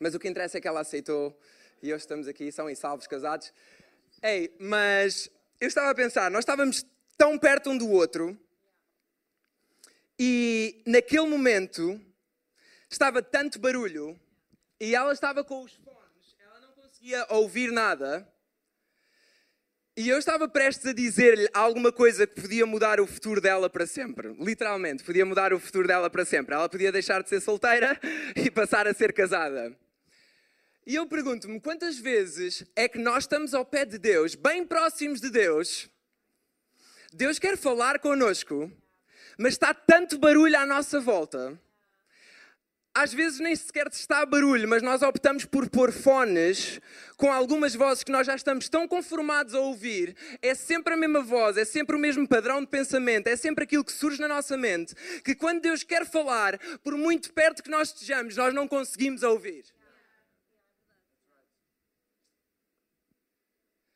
Mas 0.00 0.12
o 0.12 0.18
que 0.18 0.28
interessa 0.28 0.58
é 0.58 0.60
que 0.60 0.66
ela 0.66 0.80
aceitou 0.80 1.38
e 1.82 1.94
hoje 1.94 2.02
estamos 2.02 2.26
aqui, 2.26 2.50
são 2.50 2.68
em 2.68 2.74
salvos 2.74 3.06
casados. 3.06 3.52
Ei, 4.22 4.54
mas 4.58 5.30
eu 5.60 5.68
estava 5.68 5.90
a 5.90 5.94
pensar, 5.94 6.30
nós 6.30 6.40
estávamos 6.40 6.84
tão 7.16 7.38
perto 7.38 7.70
um 7.70 7.78
do 7.78 7.88
outro 7.88 8.38
e 10.18 10.82
naquele 10.84 11.26
momento 11.26 12.00
estava 12.90 13.22
tanto 13.22 13.58
barulho 13.58 14.18
e 14.80 14.96
ela 14.96 15.12
estava 15.12 15.44
com 15.44 15.62
os 15.62 15.74
fones, 15.76 16.36
ela 16.38 16.60
não 16.60 16.72
conseguia 16.72 17.24
ouvir 17.30 17.70
nada. 17.70 18.26
E 20.00 20.08
eu 20.08 20.18
estava 20.18 20.48
prestes 20.48 20.86
a 20.86 20.92
dizer-lhe 20.94 21.46
alguma 21.52 21.92
coisa 21.92 22.26
que 22.26 22.40
podia 22.40 22.64
mudar 22.64 22.98
o 23.00 23.06
futuro 23.06 23.38
dela 23.38 23.68
para 23.68 23.86
sempre. 23.86 24.34
Literalmente, 24.40 25.04
podia 25.04 25.26
mudar 25.26 25.52
o 25.52 25.60
futuro 25.60 25.86
dela 25.86 26.08
para 26.08 26.24
sempre. 26.24 26.54
Ela 26.54 26.70
podia 26.70 26.90
deixar 26.90 27.22
de 27.22 27.28
ser 27.28 27.38
solteira 27.38 28.00
e 28.34 28.50
passar 28.50 28.86
a 28.86 28.94
ser 28.94 29.12
casada. 29.12 29.76
E 30.86 30.94
eu 30.94 31.06
pergunto-me 31.06 31.60
quantas 31.60 31.98
vezes 31.98 32.64
é 32.74 32.88
que 32.88 32.98
nós 32.98 33.24
estamos 33.24 33.52
ao 33.52 33.62
pé 33.62 33.84
de 33.84 33.98
Deus, 33.98 34.34
bem 34.34 34.64
próximos 34.64 35.20
de 35.20 35.28
Deus. 35.28 35.86
Deus 37.12 37.38
quer 37.38 37.58
falar 37.58 37.98
connosco, 37.98 38.72
mas 39.36 39.52
está 39.52 39.74
tanto 39.74 40.18
barulho 40.18 40.56
à 40.56 40.64
nossa 40.64 40.98
volta 40.98 41.60
às 42.94 43.14
vezes 43.14 43.38
nem 43.38 43.54
sequer 43.54 43.86
está 43.86 44.26
barulho, 44.26 44.68
mas 44.68 44.82
nós 44.82 45.00
optamos 45.02 45.44
por 45.44 45.68
pôr 45.70 45.92
fones 45.92 46.80
com 47.16 47.32
algumas 47.32 47.74
vozes 47.74 48.02
que 48.02 48.10
nós 48.10 48.26
já 48.26 48.34
estamos 48.34 48.68
tão 48.68 48.88
conformados 48.88 49.54
a 49.54 49.60
ouvir. 49.60 50.16
É 50.42 50.54
sempre 50.54 50.94
a 50.94 50.96
mesma 50.96 51.22
voz, 51.22 51.56
é 51.56 51.64
sempre 51.64 51.94
o 51.94 51.98
mesmo 51.98 52.26
padrão 52.26 52.60
de 52.60 52.66
pensamento, 52.66 53.28
é 53.28 53.36
sempre 53.36 53.64
aquilo 53.64 53.84
que 53.84 53.92
surge 53.92 54.20
na 54.20 54.26
nossa 54.26 54.56
mente, 54.56 54.94
que 55.24 55.34
quando 55.34 55.60
Deus 55.60 55.84
quer 55.84 56.04
falar, 56.04 56.58
por 56.82 56.96
muito 56.96 57.32
perto 57.32 57.62
que 57.62 57.70
nós 57.70 57.88
estejamos, 57.88 58.36
nós 58.36 58.52
não 58.52 58.66
conseguimos 58.66 59.22
ouvir. 59.22 59.64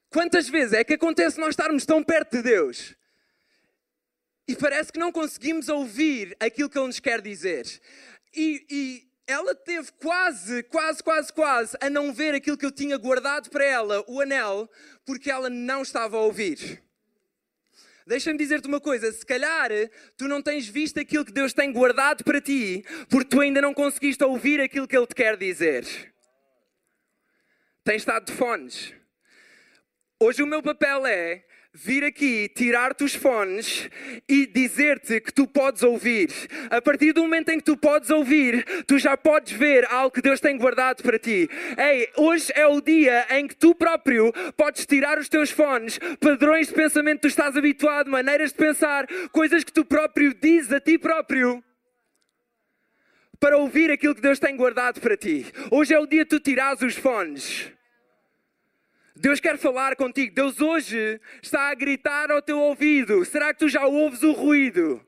Quantas 0.08 0.48
vezes 0.48 0.72
é 0.74 0.84
que 0.84 0.94
acontece 0.94 1.40
nós 1.40 1.50
estarmos 1.50 1.84
tão 1.84 2.00
perto 2.00 2.36
de 2.36 2.42
Deus 2.42 2.94
e 4.46 4.54
parece 4.54 4.92
que 4.92 4.98
não 5.00 5.10
conseguimos 5.10 5.68
ouvir 5.68 6.36
aquilo 6.38 6.70
que 6.70 6.78
Ele 6.78 6.86
nos 6.86 7.00
quer 7.00 7.20
dizer? 7.20 7.66
E, 8.34 8.66
e 8.70 9.08
ela 9.26 9.54
teve 9.54 9.90
quase, 9.92 10.62
quase, 10.64 11.02
quase, 11.02 11.32
quase 11.32 11.76
a 11.80 11.88
não 11.88 12.12
ver 12.12 12.34
aquilo 12.34 12.58
que 12.58 12.66
eu 12.66 12.72
tinha 12.72 12.96
guardado 12.96 13.48
para 13.50 13.64
ela, 13.64 14.04
o 14.06 14.20
anel, 14.20 14.68
porque 15.04 15.30
ela 15.30 15.48
não 15.48 15.82
estava 15.82 16.16
a 16.16 16.20
ouvir. 16.20 16.82
Deixa-me 18.06 18.38
dizer-te 18.38 18.68
uma 18.68 18.80
coisa: 18.80 19.10
se 19.10 19.24
calhar 19.24 19.70
tu 20.16 20.28
não 20.28 20.42
tens 20.42 20.68
visto 20.68 21.00
aquilo 21.00 21.24
que 21.24 21.32
Deus 21.32 21.52
tem 21.52 21.72
guardado 21.72 22.22
para 22.22 22.40
ti, 22.40 22.84
porque 23.08 23.30
tu 23.30 23.40
ainda 23.40 23.62
não 23.62 23.72
conseguiste 23.72 24.22
ouvir 24.22 24.60
aquilo 24.60 24.86
que 24.86 24.96
Ele 24.96 25.06
te 25.06 25.14
quer 25.14 25.36
dizer. 25.36 26.12
Tens 27.82 27.96
estado 27.96 28.26
de 28.26 28.32
fones. 28.32 28.94
Hoje 30.18 30.42
o 30.42 30.46
meu 30.46 30.62
papel 30.62 31.06
é 31.06 31.44
vir 31.74 32.04
aqui, 32.04 32.48
tirar-te 32.48 33.02
os 33.02 33.16
fones 33.16 33.90
e 34.28 34.46
dizer-te 34.46 35.20
que 35.20 35.32
tu 35.32 35.44
podes 35.46 35.82
ouvir. 35.82 36.30
A 36.70 36.80
partir 36.80 37.12
do 37.12 37.22
momento 37.22 37.48
em 37.48 37.58
que 37.58 37.64
tu 37.64 37.76
podes 37.76 38.10
ouvir, 38.10 38.64
tu 38.86 38.96
já 38.96 39.16
podes 39.16 39.52
ver 39.52 39.84
algo 39.90 40.12
que 40.12 40.22
Deus 40.22 40.38
tem 40.38 40.56
guardado 40.56 41.02
para 41.02 41.18
ti. 41.18 41.48
Ei, 41.76 42.08
hoje 42.16 42.52
é 42.54 42.64
o 42.66 42.80
dia 42.80 43.26
em 43.30 43.48
que 43.48 43.56
tu 43.56 43.74
próprio 43.74 44.32
podes 44.56 44.86
tirar 44.86 45.18
os 45.18 45.28
teus 45.28 45.50
fones, 45.50 45.98
padrões 46.20 46.68
de 46.68 46.74
pensamento 46.74 47.16
que 47.16 47.22
tu 47.22 47.28
estás 47.28 47.56
habituado, 47.56 48.08
maneiras 48.08 48.52
de 48.52 48.56
pensar, 48.56 49.06
coisas 49.32 49.64
que 49.64 49.72
tu 49.72 49.84
próprio 49.84 50.32
dizes 50.32 50.72
a 50.72 50.80
ti 50.80 50.96
próprio 50.96 51.62
para 53.40 53.58
ouvir 53.58 53.90
aquilo 53.90 54.14
que 54.14 54.22
Deus 54.22 54.38
tem 54.38 54.56
guardado 54.56 55.00
para 55.00 55.16
ti. 55.16 55.44
Hoje 55.70 55.92
é 55.92 55.98
o 55.98 56.06
dia 56.06 56.22
de 56.22 56.30
tu 56.30 56.38
tirares 56.38 56.80
os 56.82 56.94
fones. 56.94 57.70
Deus 59.16 59.38
quer 59.40 59.56
falar 59.56 59.94
contigo. 59.96 60.34
Deus 60.34 60.60
hoje 60.60 61.20
está 61.42 61.70
a 61.70 61.74
gritar 61.74 62.30
ao 62.30 62.42
teu 62.42 62.58
ouvido. 62.58 63.24
Será 63.24 63.52
que 63.52 63.60
tu 63.60 63.68
já 63.68 63.86
ouves 63.86 64.22
o 64.22 64.32
ruído? 64.32 65.00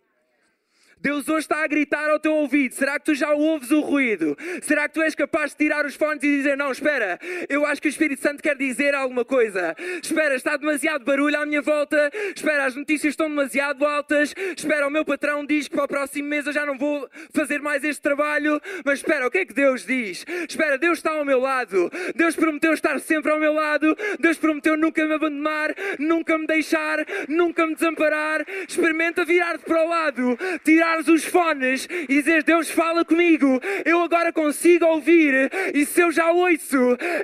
Deus 0.99 1.29
hoje 1.29 1.41
está 1.41 1.63
a 1.63 1.67
gritar 1.67 2.09
ao 2.09 2.19
teu 2.19 2.33
ouvido. 2.33 2.75
Será 2.75 2.99
que 2.99 3.05
tu 3.05 3.15
já 3.15 3.31
ouves 3.31 3.71
o 3.71 3.81
ruído? 3.81 4.37
Será 4.63 4.89
que 4.89 4.95
tu 4.95 5.03
és 5.03 5.15
capaz 5.15 5.51
de 5.51 5.59
tirar 5.59 5.85
os 5.85 5.95
fones 5.95 6.23
e 6.23 6.39
dizer: 6.39 6.57
Não, 6.57 6.73
espera, 6.73 7.19
eu 7.51 7.67
acho 7.67 7.83
que 7.83 7.89
o 7.89 7.91
Espírito 7.91 8.23
Santo 8.23 8.43
quer 8.43 8.57
dizer 8.57 8.95
alguma 8.95 9.23
coisa. 9.23 9.77
Espera, 10.03 10.35
está 10.35 10.57
demasiado 10.57 11.05
barulho 11.05 11.39
à 11.39 11.45
minha 11.45 11.61
volta. 11.61 12.11
Espera, 12.35 12.65
as 12.65 12.75
notícias 12.75 13.13
estão 13.13 13.29
demasiado 13.29 13.85
altas. 13.85 14.35
Espera, 14.57 14.87
o 14.87 14.91
meu 14.91 15.05
patrão 15.05 15.45
diz 15.45 15.69
que 15.69 15.77
para 15.77 15.85
o 15.85 15.89
próximo 15.89 16.29
mês 16.29 16.47
eu 16.47 16.53
já 16.53 16.65
não 16.65 16.79
vou 16.79 17.07
fazer 17.31 17.61
mais 17.61 17.85
este 17.85 18.01
trabalho. 18.01 18.59
Mas 18.83 19.01
espera, 19.01 19.27
o 19.27 19.31
que 19.31 19.39
é 19.39 19.45
que 19.45 19.55
Deus 19.55 19.85
diz? 19.85 20.25
Espera, 20.49 20.79
Deus 20.79 20.99
está 20.99 21.11
ao 21.11 21.27
meu 21.27 21.41
lado. 21.41 21.91
Deus 22.15 22.35
prometeu 22.35 22.73
estar 22.73 22.99
sempre 23.01 23.31
ao 23.31 23.39
meu 23.39 23.53
lado. 23.53 23.95
Deus 24.19 24.39
prometeu 24.39 24.79
nunca 24.79 25.07
me 25.07 25.13
abandonar, 25.13 25.75
nunca 25.99 26.39
me 26.39 26.47
deixar, 26.47 27.05
nunca 27.29 27.67
me 27.67 27.75
desamparar. 27.75 28.47
Experimenta 28.67 29.27
virar-te 29.27 29.65
para 29.65 29.85
o 29.85 29.89
lado, 29.89 30.39
tirar 30.65 30.86
tirares 30.87 31.09
os 31.09 31.25
fones 31.25 31.89
e 31.91 32.07
dizeres: 32.07 32.45
Deus 32.45 32.71
fala 32.71 33.05
comigo, 33.05 33.61
eu 33.85 34.01
agora 34.03 34.33
consigo 34.33 34.85
ouvir, 34.87 35.51
e 35.75 35.85
se 35.85 36.01
eu 36.01 36.13
já 36.13 36.31
ouço, 36.31 36.77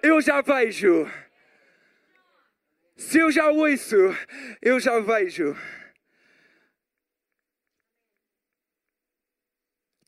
eu 0.02 0.20
já 0.20 0.40
vejo. 0.40 1.08
Se 2.96 3.18
eu 3.18 3.30
já 3.30 3.48
ouço, 3.48 3.96
eu 4.60 4.80
já 4.80 4.98
vejo. 4.98 5.56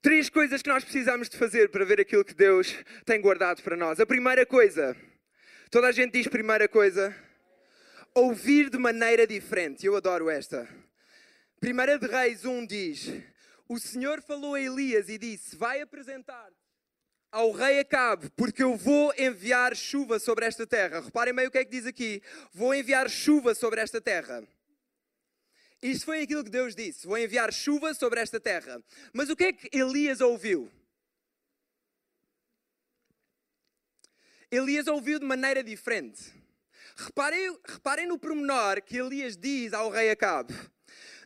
Três 0.02 0.28
coisas 0.28 0.60
que 0.60 0.68
nós 0.68 0.84
precisamos 0.84 1.28
de 1.30 1.38
fazer 1.38 1.70
para 1.70 1.84
ver 1.84 2.00
aquilo 2.00 2.24
que 2.24 2.34
Deus 2.34 2.76
tem 3.06 3.20
guardado 3.20 3.62
para 3.62 3.76
nós. 3.76 3.98
A 3.98 4.04
primeira 4.04 4.44
coisa, 4.44 4.94
toda 5.70 5.88
a 5.88 5.92
gente 5.92 6.12
diz 6.12 6.28
primeira 6.28 6.68
coisa, 6.68 7.16
ouvir 8.14 8.68
de 8.68 8.76
maneira 8.76 9.26
diferente. 9.26 9.86
Eu 9.86 9.96
adoro 9.96 10.28
esta. 10.28 10.68
Primeira 11.58 11.98
de 11.98 12.06
Reis 12.06 12.44
1 12.44 12.66
diz: 12.66 13.34
o 13.68 13.79
Senhor 13.79 14.22
falou 14.22 14.55
a 14.55 14.61
Elias 14.61 15.09
e 15.09 15.18
disse: 15.18 15.57
Vai 15.57 15.81
apresentar 15.81 16.50
ao 17.33 17.50
rei 17.50 17.81
Acabe, 17.81 18.31
porque 18.37 18.62
eu 18.62 18.77
vou 18.77 19.12
enviar 19.18 19.74
chuva 19.74 20.18
sobre 20.18 20.46
esta 20.46 20.66
terra. 20.66 21.00
Reparem 21.00 21.35
bem 21.35 21.46
o 21.46 21.50
que 21.50 21.59
é 21.59 21.64
que 21.64 21.70
diz 21.70 21.87
aqui: 21.87 22.22
Vou 22.53 22.74
enviar 22.74 23.09
chuva 23.09 23.55
sobre 23.55 23.81
esta 23.81 24.00
terra. 24.00 24.46
Isto 25.83 26.07
foi 26.07 26.22
aquilo 26.22 26.44
que 26.44 26.50
Deus 26.50 26.74
disse: 26.74 27.07
Vou 27.07 27.18
enviar 27.18 27.53
chuva 27.53 27.94
sobre 27.94 28.20
esta 28.20 28.38
terra. 28.38 28.83
Mas 29.12 29.29
o 29.31 29.37
que 29.37 29.44
é 29.44 29.53
que 29.53 29.77
Elias 29.77 30.20
ouviu? 30.20 30.70
Elias 34.50 34.87
ouviu 34.87 35.18
de 35.18 35.27
maneira 35.27 35.64
diferente. 35.64 36.33
Reparem, 36.96 37.59
reparem 37.66 38.07
no 38.07 38.18
pormenor 38.18 38.81
que 38.83 38.96
Elias 38.96 39.37
diz 39.37 39.72
ao 39.72 39.90
rei 39.90 40.11
Acabe. 40.11 40.55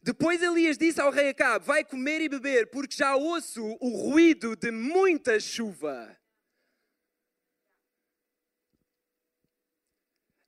Depois 0.03 0.43
Elias 0.43 0.79
disse 0.79 1.01
ao 1.01 1.11
rei 1.11 1.31
Acabe: 1.31 1.65
Vai 1.65 1.85
comer 1.85 2.21
e 2.21 2.29
beber, 2.29 2.71
porque 2.71 2.97
já 2.97 3.17
ouço 3.17 3.65
o 3.81 3.89
ruído 3.89 4.55
de 4.57 4.71
muita 4.71 5.41
chuva. 5.41 6.17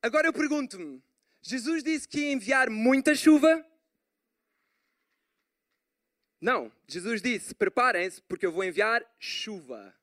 Agora 0.02 0.26
eu 0.26 0.32
pergunto-me: 0.32 1.02
Jesus 1.42 1.82
disse 1.82 2.08
que 2.08 2.20
ia 2.20 2.32
enviar 2.32 2.70
muita 2.70 3.14
chuva? 3.14 3.66
Não, 6.40 6.72
Jesus 6.86 7.20
disse: 7.20 7.54
Preparem-se, 7.54 8.22
porque 8.22 8.46
eu 8.46 8.52
vou 8.52 8.64
enviar 8.64 9.04
chuva. 9.18 9.94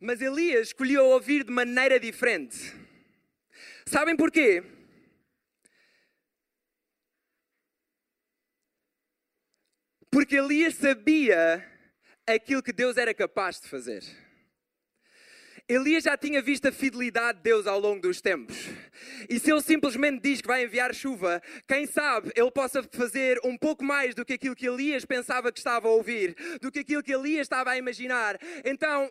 Mas 0.00 0.20
Elias 0.20 0.68
escolheu 0.68 1.04
ouvir 1.06 1.44
de 1.44 1.52
maneira 1.52 2.00
diferente. 2.00 2.74
Sabem 3.86 4.16
porquê? 4.16 4.64
Porque 10.10 10.36
Elias 10.36 10.74
sabia 10.74 11.64
aquilo 12.26 12.62
que 12.62 12.72
Deus 12.72 12.96
era 12.96 13.14
capaz 13.14 13.60
de 13.60 13.68
fazer. 13.68 14.02
Elias 15.68 16.02
já 16.02 16.16
tinha 16.16 16.42
visto 16.42 16.66
a 16.66 16.72
fidelidade 16.72 17.38
de 17.38 17.44
Deus 17.44 17.64
ao 17.64 17.78
longo 17.78 18.02
dos 18.02 18.20
tempos. 18.20 18.56
E 19.28 19.38
se 19.38 19.52
ele 19.52 19.62
simplesmente 19.62 20.20
diz 20.20 20.40
que 20.40 20.48
vai 20.48 20.64
enviar 20.64 20.92
chuva, 20.92 21.40
quem 21.68 21.86
sabe 21.86 22.32
ele 22.34 22.50
possa 22.50 22.82
fazer 22.82 23.38
um 23.44 23.56
pouco 23.56 23.84
mais 23.84 24.12
do 24.12 24.24
que 24.24 24.32
aquilo 24.32 24.56
que 24.56 24.66
Elias 24.66 25.04
pensava 25.04 25.52
que 25.52 25.60
estava 25.60 25.86
a 25.86 25.92
ouvir, 25.92 26.34
do 26.60 26.72
que 26.72 26.80
aquilo 26.80 27.04
que 27.04 27.14
Elias 27.14 27.42
estava 27.42 27.70
a 27.70 27.78
imaginar. 27.78 28.36
Então, 28.64 29.08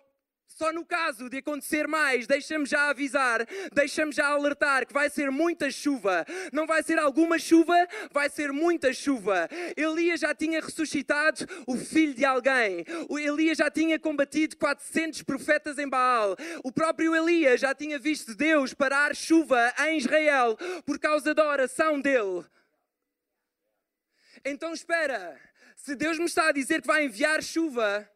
Só 0.50 0.74
no 0.74 0.84
caso 0.84 1.30
de 1.30 1.38
acontecer 1.38 1.88
mais, 1.88 2.26
deixa-me 2.28 2.66
já 2.66 2.90
avisar, 2.90 3.48
deixa-me 3.72 4.12
já 4.12 4.28
alertar 4.28 4.86
que 4.86 4.92
vai 4.92 5.10
ser 5.10 5.30
muita 5.32 5.70
chuva. 5.72 6.26
Não 6.52 6.66
vai 6.66 6.82
ser 6.84 6.98
alguma 6.98 7.38
chuva, 7.38 7.88
vai 8.12 8.30
ser 8.30 8.52
muita 8.52 8.92
chuva. 8.92 9.48
Elias 9.78 10.20
já 10.20 10.34
tinha 10.34 10.60
ressuscitado 10.60 11.46
o 11.68 11.78
filho 11.78 12.14
de 12.14 12.26
alguém. 12.26 12.84
O 13.08 13.18
Elias 13.18 13.60
já 13.60 13.70
tinha 13.70 13.98
combatido 14.00 14.58
400 14.58 15.22
profetas 15.22 15.78
em 15.78 15.88
Baal. 15.88 16.36
O 16.64 16.72
próprio 16.72 17.16
Elias 17.16 17.62
já 17.62 17.74
tinha 17.74 18.00
visto 18.00 18.36
Deus 18.36 18.74
parar 18.74 19.16
chuva 19.16 19.74
em 19.88 19.98
Israel 19.98 20.58
por 20.84 21.00
causa 21.00 21.34
da 21.34 21.48
oração 21.48 22.02
dele. 22.02 22.44
Então 24.44 24.74
espera, 24.74 25.40
se 25.76 25.96
Deus 25.96 26.18
me 26.18 26.26
está 26.26 26.48
a 26.50 26.52
dizer 26.52 26.82
que 26.82 26.88
vai 26.88 27.06
enviar 27.06 27.44
chuva, 27.44 28.10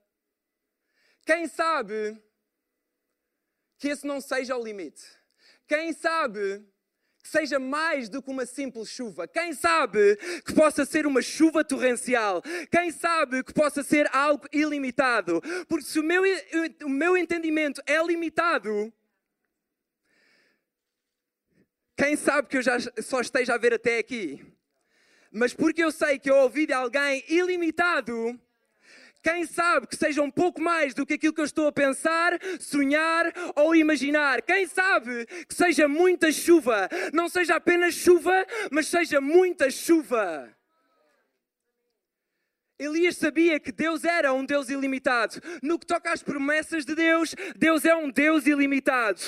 quem 1.25 1.47
sabe 1.47 2.21
que 3.77 3.89
esse 3.89 4.05
não 4.05 4.21
seja 4.21 4.55
o 4.55 4.63
limite. 4.63 5.03
Quem 5.67 5.93
sabe 5.93 6.65
que 7.23 7.29
seja 7.29 7.57
mais 7.57 8.09
do 8.09 8.21
que 8.21 8.29
uma 8.29 8.45
simples 8.45 8.89
chuva. 8.89 9.25
Quem 9.27 9.53
sabe 9.53 10.17
que 10.45 10.53
possa 10.53 10.85
ser 10.85 11.07
uma 11.07 11.21
chuva 11.21 11.63
torrencial. 11.63 12.41
Quem 12.69 12.91
sabe 12.91 13.43
que 13.43 13.53
possa 13.53 13.81
ser 13.81 14.13
algo 14.13 14.45
ilimitado. 14.51 15.41
Porque 15.69 15.85
se 15.85 15.99
o 15.99 16.03
meu, 16.03 16.21
o 16.83 16.89
meu 16.89 17.15
entendimento 17.15 17.81
é 17.87 18.03
limitado, 18.03 18.93
quem 21.95 22.17
sabe 22.17 22.49
que 22.49 22.57
eu 22.57 22.61
já 22.61 22.77
só 23.01 23.21
esteja 23.21 23.53
a 23.53 23.57
ver 23.57 23.73
até 23.73 23.99
aqui. 23.99 24.45
Mas 25.31 25.53
porque 25.53 25.83
eu 25.83 25.91
sei 25.91 26.19
que 26.19 26.29
eu 26.29 26.35
ouvi 26.35 26.65
de 26.65 26.73
alguém 26.73 27.23
ilimitado, 27.29 28.39
quem 29.23 29.45
sabe 29.45 29.87
que 29.87 29.95
seja 29.95 30.21
um 30.21 30.29
pouco 30.29 30.61
mais 30.61 30.93
do 30.93 31.05
que 31.05 31.13
aquilo 31.13 31.33
que 31.33 31.39
eu 31.39 31.45
estou 31.45 31.67
a 31.67 31.71
pensar, 31.71 32.37
sonhar 32.59 33.31
ou 33.55 33.73
imaginar. 33.73 34.41
Quem 34.41 34.67
sabe 34.67 35.25
que 35.47 35.55
seja 35.55 35.87
muita 35.87 36.29
chuva. 36.29 36.89
Não 37.13 37.29
seja 37.29 37.55
apenas 37.55 37.93
chuva, 37.93 38.45
mas 38.69 38.87
seja 38.87 39.21
muita 39.21 39.71
chuva. 39.71 40.53
Elias 42.77 43.15
sabia 43.15 43.61
que 43.61 43.71
Deus 43.71 44.03
era 44.03 44.33
um 44.33 44.45
Deus 44.45 44.67
ilimitado. 44.67 45.41
No 45.61 45.79
que 45.79 45.85
toca 45.85 46.11
às 46.11 46.21
promessas 46.21 46.83
de 46.83 46.93
Deus, 46.93 47.33
Deus 47.55 47.85
é 47.85 47.95
um 47.95 48.11
Deus 48.11 48.45
ilimitado. 48.45 49.21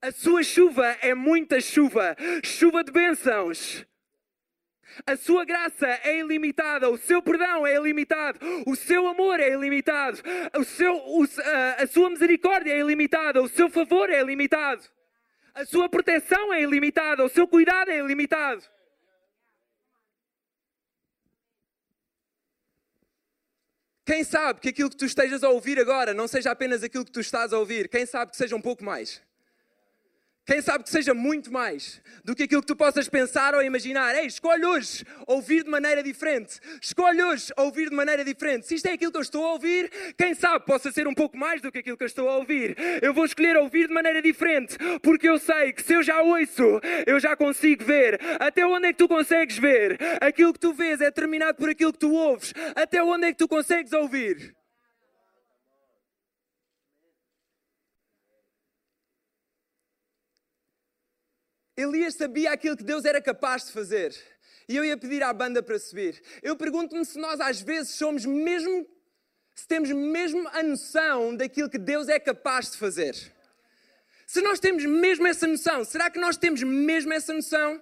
A 0.00 0.12
sua 0.12 0.44
chuva 0.44 0.86
é 1.00 1.12
muita 1.12 1.60
chuva, 1.60 2.14
chuva 2.44 2.84
de 2.84 2.92
bênçãos. 2.92 3.84
A 5.04 5.16
sua 5.16 5.44
graça 5.44 5.86
é 6.04 6.18
ilimitada, 6.18 6.88
o 6.88 6.96
seu 6.96 7.20
perdão 7.20 7.66
é 7.66 7.74
ilimitado, 7.74 8.38
o 8.66 8.76
seu 8.76 9.06
amor 9.06 9.40
é 9.40 9.50
ilimitado, 9.52 10.22
o 10.56 10.64
seu, 10.64 10.94
o, 10.94 11.24
a, 11.24 11.82
a 11.82 11.86
sua 11.86 12.08
misericórdia 12.08 12.72
é 12.72 12.78
ilimitada, 12.78 13.42
o 13.42 13.48
seu 13.48 13.68
favor 13.68 14.08
é 14.08 14.20
ilimitado, 14.20 14.82
a 15.54 15.64
sua 15.66 15.88
proteção 15.88 16.52
é 16.54 16.62
ilimitada, 16.62 17.24
o 17.24 17.28
seu 17.28 17.46
cuidado 17.46 17.90
é 17.90 17.98
ilimitado. 17.98 18.62
Quem 24.06 24.22
sabe 24.22 24.60
que 24.60 24.68
aquilo 24.68 24.88
que 24.88 24.96
tu 24.96 25.04
estejas 25.04 25.42
a 25.42 25.48
ouvir 25.48 25.80
agora 25.80 26.14
não 26.14 26.28
seja 26.28 26.52
apenas 26.52 26.84
aquilo 26.84 27.04
que 27.04 27.10
tu 27.10 27.20
estás 27.20 27.52
a 27.52 27.58
ouvir, 27.58 27.88
quem 27.88 28.06
sabe 28.06 28.30
que 28.30 28.36
seja 28.36 28.54
um 28.54 28.62
pouco 28.62 28.84
mais. 28.84 29.20
Quem 30.46 30.62
sabe 30.62 30.84
que 30.84 30.90
seja 30.90 31.12
muito 31.12 31.52
mais 31.52 32.00
do 32.22 32.32
que 32.32 32.44
aquilo 32.44 32.60
que 32.60 32.68
tu 32.68 32.76
possas 32.76 33.08
pensar 33.08 33.52
ou 33.52 33.62
imaginar. 33.62 34.14
Ei, 34.14 34.26
escolhe 34.26 34.64
hoje 34.64 35.04
ouvir 35.26 35.64
de 35.64 35.70
maneira 35.70 36.04
diferente. 36.04 36.60
Escolhe 36.80 37.20
hoje 37.20 37.52
ouvir 37.56 37.90
de 37.90 37.96
maneira 37.96 38.24
diferente. 38.24 38.64
Se 38.64 38.76
isto 38.76 38.86
é 38.86 38.92
aquilo 38.92 39.10
que 39.10 39.18
eu 39.18 39.22
estou 39.22 39.44
a 39.44 39.52
ouvir, 39.54 39.90
quem 40.16 40.34
sabe 40.34 40.64
possa 40.64 40.92
ser 40.92 41.08
um 41.08 41.14
pouco 41.14 41.36
mais 41.36 41.60
do 41.60 41.70
que 41.72 41.78
aquilo 41.78 41.96
que 41.96 42.04
eu 42.04 42.06
estou 42.06 42.28
a 42.28 42.36
ouvir. 42.36 42.76
Eu 43.02 43.12
vou 43.12 43.24
escolher 43.24 43.56
ouvir 43.56 43.88
de 43.88 43.94
maneira 43.94 44.22
diferente, 44.22 44.76
porque 45.02 45.28
eu 45.28 45.38
sei 45.38 45.72
que 45.72 45.82
se 45.82 45.94
eu 45.94 46.02
já 46.02 46.22
ouço, 46.22 46.80
eu 47.06 47.20
já 47.20 47.36
consigo 47.36 47.84
ver. 47.84 48.20
Até 48.40 48.66
onde 48.66 48.86
é 48.86 48.92
que 48.92 48.98
tu 48.98 49.08
consegues 49.08 49.58
ver? 49.58 49.98
Aquilo 50.20 50.52
que 50.52 50.60
tu 50.60 50.72
vês 50.72 51.00
é 51.00 51.06
determinado 51.06 51.58
por 51.58 51.68
aquilo 51.68 51.92
que 51.92 51.98
tu 51.98 52.12
ouves. 52.12 52.52
Até 52.74 53.02
onde 53.02 53.26
é 53.26 53.32
que 53.32 53.38
tu 53.38 53.48
consegues 53.48 53.92
ouvir? 53.92 54.55
Elias 61.76 62.14
sabia 62.14 62.52
aquilo 62.52 62.76
que 62.76 62.84
Deus 62.84 63.04
era 63.04 63.20
capaz 63.20 63.66
de 63.66 63.72
fazer. 63.72 64.16
E 64.68 64.74
eu 64.74 64.84
ia 64.84 64.96
pedir 64.96 65.22
à 65.22 65.32
banda 65.32 65.62
para 65.62 65.78
subir. 65.78 66.22
Eu 66.42 66.56
pergunto-me 66.56 67.04
se 67.04 67.18
nós 67.18 67.40
às 67.40 67.60
vezes 67.60 67.94
somos 67.94 68.24
mesmo, 68.24 68.86
se 69.54 69.66
temos 69.66 69.90
mesmo 69.90 70.48
a 70.48 70.62
noção 70.62 71.36
daquilo 71.36 71.70
que 71.70 71.78
Deus 71.78 72.08
é 72.08 72.18
capaz 72.18 72.72
de 72.72 72.78
fazer. 72.78 73.14
Se 74.26 74.40
nós 74.40 74.58
temos 74.58 74.84
mesmo 74.84 75.26
essa 75.26 75.46
noção, 75.46 75.84
será 75.84 76.10
que 76.10 76.18
nós 76.18 76.36
temos 76.36 76.62
mesmo 76.62 77.12
essa 77.12 77.32
noção? 77.32 77.80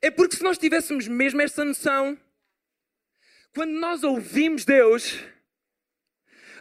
É 0.00 0.10
porque 0.10 0.36
se 0.36 0.42
nós 0.42 0.56
tivéssemos 0.56 1.06
mesmo 1.06 1.42
essa 1.42 1.62
noção, 1.62 2.18
quando 3.54 3.72
nós 3.72 4.02
ouvimos 4.02 4.64
Deus, 4.64 5.18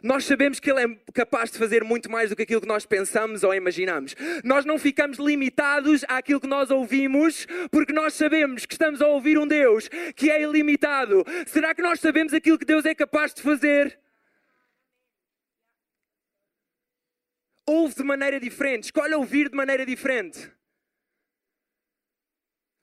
nós 0.04 0.26
sabemos 0.26 0.60
que 0.60 0.70
Ele 0.72 0.84
é 0.84 1.12
capaz 1.14 1.52
de 1.52 1.58
fazer 1.58 1.84
muito 1.84 2.10
mais 2.10 2.30
do 2.30 2.36
que 2.36 2.44
aquilo 2.44 2.62
que 2.62 2.68
nós 2.68 2.86
pensamos 2.86 3.44
ou 3.44 3.54
imaginamos. 3.54 4.16
Nós 4.44 4.66
não 4.66 4.78
ficamos 4.78 5.18
limitados 5.18 6.04
àquilo 6.08 6.40
que 6.40 6.48
nós 6.48 6.72
ouvimos, 6.72 7.48
porque 7.72 7.94
nós 7.94 8.14
sabemos 8.14 8.66
que 8.66 8.74
estamos 8.74 9.02
a 9.02 9.08
ouvir 9.08 9.38
um 9.38 9.48
Deus 9.48 9.90
que 10.16 10.30
é 10.30 10.42
ilimitado. 10.42 11.26
Será 11.48 11.74
que 11.74 11.82
nós 11.82 12.00
sabemos 12.00 12.34
aquilo 12.34 12.58
que 12.58 12.66
Deus 12.66 12.86
é 12.86 12.96
capaz 12.96 13.34
de 13.34 13.42
fazer? 13.42 14.00
Ouve 17.66 17.96
de 17.96 18.04
maneira 18.04 18.40
diferente, 18.40 18.86
escolhe 18.86 19.14
ouvir 19.14 19.50
de 19.50 19.56
maneira 19.56 19.86
diferente. 19.86 20.52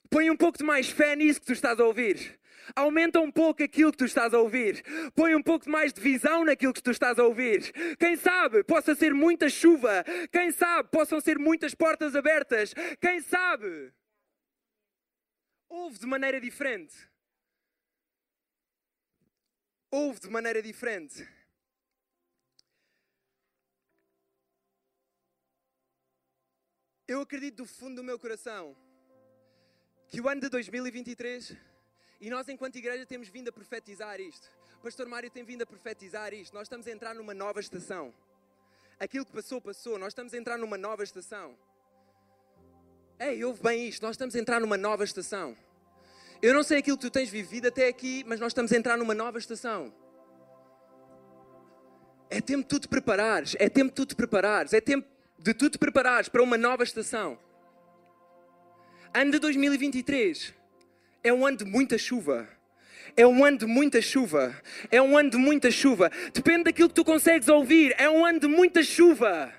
Põe 0.08 0.30
um 0.30 0.36
pouco 0.36 0.58
de 0.58 0.64
mais 0.64 0.88
fé 0.88 1.16
nisso 1.16 1.40
que 1.40 1.46
tu 1.46 1.52
estás 1.52 1.80
a 1.80 1.84
ouvir. 1.84 2.38
Aumenta 2.74 3.20
um 3.20 3.30
pouco 3.30 3.62
aquilo 3.62 3.92
que 3.92 3.98
tu 3.98 4.04
estás 4.04 4.34
a 4.34 4.38
ouvir. 4.38 4.82
Põe 5.14 5.34
um 5.34 5.42
pouco 5.42 5.68
mais 5.70 5.92
de 5.92 6.00
visão 6.00 6.44
naquilo 6.44 6.72
que 6.72 6.82
tu 6.82 6.90
estás 6.90 7.18
a 7.18 7.24
ouvir. 7.24 7.72
Quem 7.98 8.16
sabe 8.16 8.64
possa 8.64 8.94
ser 8.94 9.14
muita 9.14 9.48
chuva. 9.48 10.04
Quem 10.32 10.50
sabe 10.50 10.88
possam 10.90 11.20
ser 11.20 11.38
muitas 11.38 11.74
portas 11.74 12.16
abertas. 12.16 12.74
Quem 13.00 13.20
sabe? 13.20 13.92
Ouve 15.68 15.98
de 15.98 16.06
maneira 16.06 16.40
diferente. 16.40 16.94
Ouve 19.90 20.20
de 20.20 20.28
maneira 20.28 20.62
diferente. 20.62 21.26
Eu 27.08 27.20
acredito 27.20 27.58
do 27.58 27.66
fundo 27.66 27.96
do 27.96 28.04
meu 28.04 28.18
coração 28.18 28.76
que 30.08 30.20
o 30.20 30.28
ano 30.28 30.40
de 30.40 30.48
2023 30.48 31.56
e 32.20 32.30
nós, 32.30 32.48
enquanto 32.48 32.76
igreja, 32.76 33.04
temos 33.04 33.28
vindo 33.28 33.48
a 33.48 33.52
profetizar 33.52 34.20
isto. 34.20 34.50
O 34.78 34.82
pastor 34.82 35.06
Mário 35.06 35.30
tem 35.30 35.44
vindo 35.44 35.62
a 35.62 35.66
profetizar 35.66 36.32
isto. 36.32 36.54
Nós 36.54 36.62
estamos 36.64 36.86
a 36.86 36.90
entrar 36.90 37.14
numa 37.14 37.34
nova 37.34 37.60
estação. 37.60 38.12
Aquilo 38.98 39.26
que 39.26 39.32
passou, 39.32 39.60
passou. 39.60 39.98
Nós 39.98 40.08
estamos 40.08 40.32
a 40.32 40.38
entrar 40.38 40.56
numa 40.56 40.78
nova 40.78 41.04
estação. 41.04 41.56
Ei, 43.18 43.44
ouve 43.44 43.62
bem 43.62 43.88
isto. 43.88 44.02
Nós 44.02 44.12
estamos 44.12 44.34
a 44.34 44.38
entrar 44.38 44.60
numa 44.60 44.78
nova 44.78 45.04
estação. 45.04 45.56
Eu 46.40 46.54
não 46.54 46.62
sei 46.62 46.78
aquilo 46.78 46.96
que 46.96 47.06
tu 47.06 47.10
tens 47.10 47.28
vivido 47.28 47.68
até 47.68 47.88
aqui, 47.88 48.24
mas 48.26 48.40
nós 48.40 48.48
estamos 48.48 48.72
a 48.72 48.76
entrar 48.76 48.96
numa 48.96 49.14
nova 49.14 49.38
estação. 49.38 49.92
É 52.30 52.40
tempo 52.40 52.62
de 52.62 52.68
tu 52.68 52.80
te 52.80 52.88
preparares. 52.88 53.56
É 53.58 53.68
tempo 53.68 53.90
de 53.90 53.94
tu 53.94 54.06
te 54.06 54.14
preparares. 54.14 54.72
É 54.72 54.80
tempo 54.80 55.06
de 55.38 55.52
tu 55.52 55.68
te 55.68 55.78
preparares 55.78 56.30
para 56.30 56.42
uma 56.42 56.56
nova 56.56 56.82
estação. 56.82 57.38
Ano 59.12 59.30
de 59.32 59.38
2023 59.38 60.55
é 61.28 61.32
um 61.32 61.44
ano 61.44 61.56
de 61.56 61.64
muita 61.64 61.98
chuva. 61.98 62.48
É 63.16 63.26
um 63.26 63.44
ano 63.44 63.58
de 63.58 63.66
muita 63.66 64.00
chuva. 64.00 64.54
É 64.90 65.02
um 65.02 65.18
ano 65.18 65.30
de 65.30 65.36
muita 65.36 65.70
chuva. 65.70 66.10
Depende 66.32 66.64
daquilo 66.64 66.88
que 66.88 66.94
tu 66.94 67.04
consegues 67.04 67.48
ouvir. 67.48 67.94
É 67.98 68.08
um 68.08 68.24
ano 68.24 68.38
de 68.38 68.46
muita 68.46 68.82
chuva. 68.82 69.52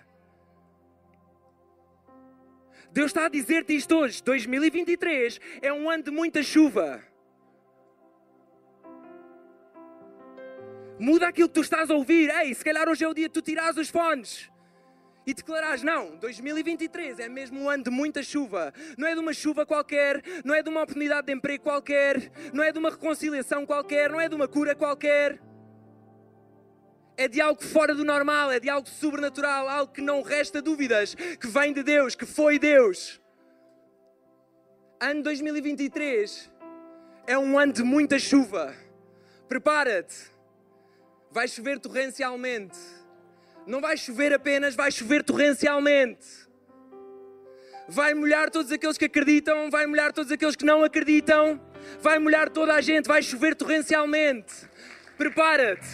Deus 2.91 3.07
está 3.07 3.25
a 3.25 3.29
dizer-te 3.29 3.75
isto 3.75 3.95
hoje. 3.95 4.23
2023 4.23 5.39
é 5.61 5.73
um 5.73 5.89
ano 5.89 6.03
de 6.03 6.11
muita 6.11 6.41
chuva. 6.41 7.03
Muda 10.99 11.27
aquilo 11.27 11.49
que 11.49 11.55
tu 11.55 11.61
estás 11.61 11.89
a 11.89 11.95
ouvir. 11.95 12.29
Ei, 12.29 12.53
se 12.53 12.63
calhar 12.63 12.87
hoje 12.87 13.03
é 13.03 13.07
o 13.07 13.13
dia 13.13 13.27
de 13.27 13.33
tu 13.33 13.41
tirares 13.41 13.77
os 13.77 13.89
fones 13.89 14.49
e 15.27 15.33
declarares: 15.33 15.83
não, 15.83 16.15
2023 16.15 17.19
é 17.19 17.27
mesmo 17.27 17.59
um 17.59 17.69
ano 17.69 17.83
de 17.83 17.89
muita 17.89 18.23
chuva. 18.23 18.73
Não 18.97 19.05
é 19.05 19.13
de 19.13 19.19
uma 19.19 19.33
chuva 19.33 19.65
qualquer, 19.65 20.23
não 20.45 20.55
é 20.55 20.63
de 20.63 20.69
uma 20.69 20.81
oportunidade 20.81 21.27
de 21.27 21.33
emprego 21.33 21.65
qualquer, 21.65 22.31
não 22.53 22.63
é 22.63 22.71
de 22.71 22.79
uma 22.79 22.89
reconciliação 22.89 23.65
qualquer, 23.65 24.09
não 24.09 24.21
é 24.21 24.29
de 24.29 24.35
uma 24.35 24.47
cura 24.47 24.73
qualquer. 24.73 25.37
É 27.17 27.27
de 27.27 27.41
algo 27.41 27.61
fora 27.61 27.93
do 27.93 28.05
normal, 28.05 28.51
é 28.51 28.59
de 28.59 28.69
algo 28.69 28.87
sobrenatural, 28.87 29.67
algo 29.67 29.91
que 29.91 30.01
não 30.01 30.21
resta 30.21 30.61
dúvidas, 30.61 31.13
que 31.13 31.47
vem 31.47 31.73
de 31.73 31.83
Deus, 31.83 32.15
que 32.15 32.25
foi 32.25 32.57
Deus. 32.57 33.19
Ano 34.99 35.23
2023 35.23 36.49
é 37.25 37.37
um 37.37 37.59
ano 37.59 37.73
de 37.73 37.83
muita 37.83 38.17
chuva. 38.17 38.73
Prepara-te. 39.49 40.31
Vai 41.31 41.47
chover 41.47 41.79
torrencialmente 41.79 42.96
Não 43.67 43.81
vai 43.81 43.97
chover 43.97 44.31
apenas, 44.31 44.75
vai 44.75 44.89
chover 44.89 45.21
torrencialmente. 45.25 46.25
Vai 47.89 48.13
molhar 48.13 48.49
todos 48.49 48.71
aqueles 48.71 48.97
que 48.97 49.03
acreditam, 49.03 49.69
vai 49.69 49.85
molhar 49.85 50.13
todos 50.13 50.31
aqueles 50.31 50.55
que 50.55 50.63
não 50.63 50.85
acreditam, 50.85 51.59
vai 52.01 52.17
molhar 52.17 52.49
toda 52.49 52.73
a 52.73 52.79
gente, 52.79 53.07
vai 53.07 53.21
chover 53.21 53.55
torrencialmente. 53.55 54.69
Prepara-te. 55.17 55.85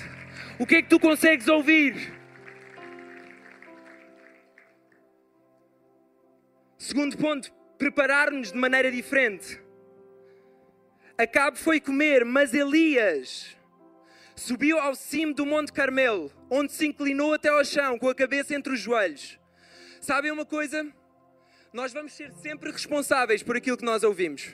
O 0.59 0.67
que 0.67 0.75
é 0.75 0.81
que 0.83 0.89
tu 0.89 0.99
consegues 0.99 1.47
ouvir? 1.47 2.13
Segundo 6.77 7.17
ponto, 7.17 7.51
preparar-nos 7.79 8.51
de 8.51 8.57
maneira 8.57 8.91
diferente. 8.91 9.59
Acabe 11.17 11.57
foi 11.57 11.79
comer, 11.79 12.23
mas 12.23 12.53
Elias 12.53 13.57
subiu 14.35 14.79
ao 14.79 14.95
cimo 14.95 15.33
do 15.33 15.45
Monte 15.45 15.71
Carmelo, 15.71 16.31
onde 16.49 16.71
se 16.71 16.87
inclinou 16.87 17.33
até 17.33 17.49
ao 17.49 17.63
chão, 17.63 17.97
com 17.97 18.09
a 18.09 18.15
cabeça 18.15 18.55
entre 18.55 18.73
os 18.73 18.79
joelhos. 18.79 19.39
Sabem 20.01 20.31
uma 20.31 20.45
coisa? 20.45 20.85
Nós 21.71 21.93
vamos 21.93 22.13
ser 22.13 22.31
sempre 22.33 22.71
responsáveis 22.71 23.41
por 23.41 23.55
aquilo 23.55 23.77
que 23.77 23.85
nós 23.85 24.03
ouvimos. 24.03 24.53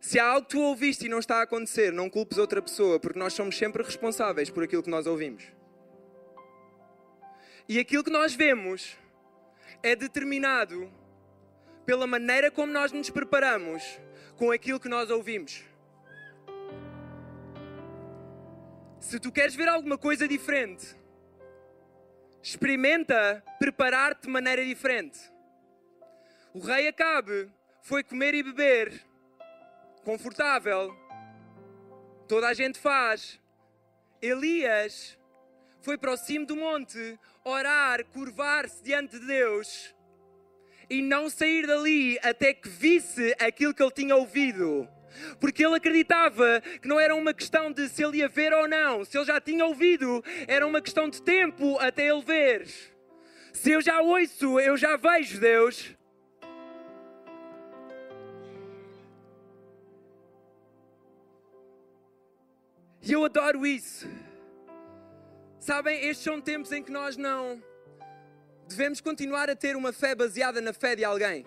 Se 0.00 0.18
há 0.18 0.26
algo 0.26 0.46
que 0.46 0.50
tu 0.50 0.60
ouviste 0.60 1.06
e 1.06 1.08
não 1.08 1.20
está 1.20 1.38
a 1.38 1.42
acontecer, 1.42 1.92
não 1.92 2.10
culpes 2.10 2.36
outra 2.36 2.60
pessoa, 2.60 2.98
porque 2.98 3.18
nós 3.18 3.32
somos 3.32 3.56
sempre 3.56 3.82
responsáveis 3.82 4.50
por 4.50 4.62
aquilo 4.62 4.82
que 4.82 4.90
nós 4.90 5.06
ouvimos. 5.06 5.44
E 7.68 7.78
aquilo 7.78 8.04
que 8.04 8.10
nós 8.10 8.34
vemos 8.34 8.96
é 9.82 9.96
determinado 9.96 10.92
pela 11.84 12.06
maneira 12.06 12.50
como 12.50 12.72
nós 12.72 12.92
nos 12.92 13.10
preparamos 13.10 13.82
com 14.36 14.50
aquilo 14.50 14.80
que 14.80 14.88
nós 14.88 15.10
ouvimos. 15.10 15.64
Se 19.00 19.18
tu 19.18 19.32
queres 19.32 19.54
ver 19.54 19.68
alguma 19.68 19.98
coisa 19.98 20.28
diferente, 20.28 20.96
experimenta 22.42 23.42
preparar-te 23.58 24.22
de 24.22 24.28
maneira 24.28 24.64
diferente. 24.64 25.18
O 26.54 26.60
rei 26.60 26.86
Acabe 26.86 27.50
foi 27.82 28.04
comer 28.04 28.34
e 28.34 28.42
beber 28.42 29.04
confortável. 30.04 30.96
Toda 32.28 32.48
a 32.48 32.54
gente 32.54 32.78
faz. 32.78 33.40
Elias 34.20 35.18
foi 35.80 35.98
para 35.98 36.12
o 36.12 36.16
cimo 36.16 36.46
do 36.46 36.54
monte 36.54 37.18
orar, 37.44 38.04
curvar-se 38.06 38.82
diante 38.84 39.18
de 39.18 39.26
Deus 39.26 39.94
e 40.92 41.00
não 41.00 41.30
sair 41.30 41.66
dali 41.66 42.18
até 42.22 42.52
que 42.52 42.68
visse 42.68 43.34
aquilo 43.40 43.72
que 43.72 43.82
ele 43.82 43.90
tinha 43.90 44.14
ouvido. 44.14 44.86
Porque 45.40 45.64
ele 45.64 45.76
acreditava 45.76 46.60
que 46.82 46.86
não 46.86 47.00
era 47.00 47.14
uma 47.14 47.32
questão 47.32 47.72
de 47.72 47.88
se 47.88 48.04
ele 48.04 48.18
ia 48.18 48.28
ver 48.28 48.52
ou 48.52 48.68
não, 48.68 49.02
se 49.02 49.16
ele 49.16 49.24
já 49.24 49.40
tinha 49.40 49.64
ouvido, 49.64 50.22
era 50.46 50.66
uma 50.66 50.82
questão 50.82 51.08
de 51.08 51.22
tempo 51.22 51.78
até 51.78 52.08
ele 52.08 52.20
ver. 52.20 52.68
Se 53.54 53.70
eu 53.70 53.80
já 53.80 54.02
ouço, 54.02 54.60
eu 54.60 54.76
já 54.76 54.98
vejo 54.98 55.40
Deus. 55.40 55.96
E 63.00 63.12
eu 63.12 63.24
adoro 63.24 63.64
isso. 63.64 64.06
Sabem, 65.58 66.06
estes 66.06 66.18
são 66.18 66.38
tempos 66.38 66.70
em 66.70 66.82
que 66.82 66.92
nós 66.92 67.16
não 67.16 67.71
devemos 68.72 69.00
continuar 69.00 69.48
a 69.48 69.56
ter 69.56 69.76
uma 69.76 69.92
fé 69.92 70.14
baseada 70.14 70.60
na 70.60 70.72
fé 70.72 70.96
de 70.96 71.04
alguém. 71.04 71.46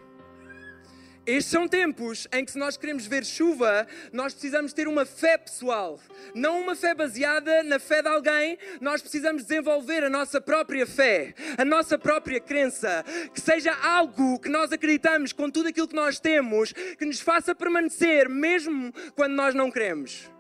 Estes 1.26 1.52
são 1.52 1.68
tempos 1.68 2.28
em 2.32 2.46
que, 2.46 2.52
se 2.52 2.58
nós 2.58 2.78
queremos 2.78 3.08
ver 3.08 3.26
chuva, 3.26 3.88
nós 4.14 4.32
precisamos 4.32 4.74
ter 4.74 4.88
uma 4.88 5.06
fé 5.06 5.40
pessoal. 5.40 6.00
Não 6.36 6.62
uma 6.62 6.76
fé 6.76 6.94
baseada 6.94 7.64
na 7.64 7.80
fé 7.80 8.04
de 8.04 8.08
alguém, 8.08 8.60
nós 8.80 9.02
precisamos 9.02 9.44
desenvolver 9.44 10.04
a 10.04 10.10
nossa 10.10 10.40
própria 10.40 10.86
fé, 10.86 11.34
a 11.58 11.66
nossa 11.66 11.98
própria 11.98 12.40
crença. 12.40 13.04
Que 13.34 13.42
seja 13.42 13.74
algo 13.74 14.40
que 14.40 14.50
nós 14.50 14.72
acreditamos 14.72 15.34
com 15.34 15.50
tudo 15.50 15.70
aquilo 15.70 15.88
que 15.88 15.96
nós 15.96 16.20
temos, 16.20 16.72
que 16.72 17.06
nos 17.06 17.20
faça 17.20 17.56
permanecer, 17.56 18.30
mesmo 18.30 18.94
quando 19.16 19.34
nós 19.34 19.56
não 19.56 19.72
queremos. 19.72 20.35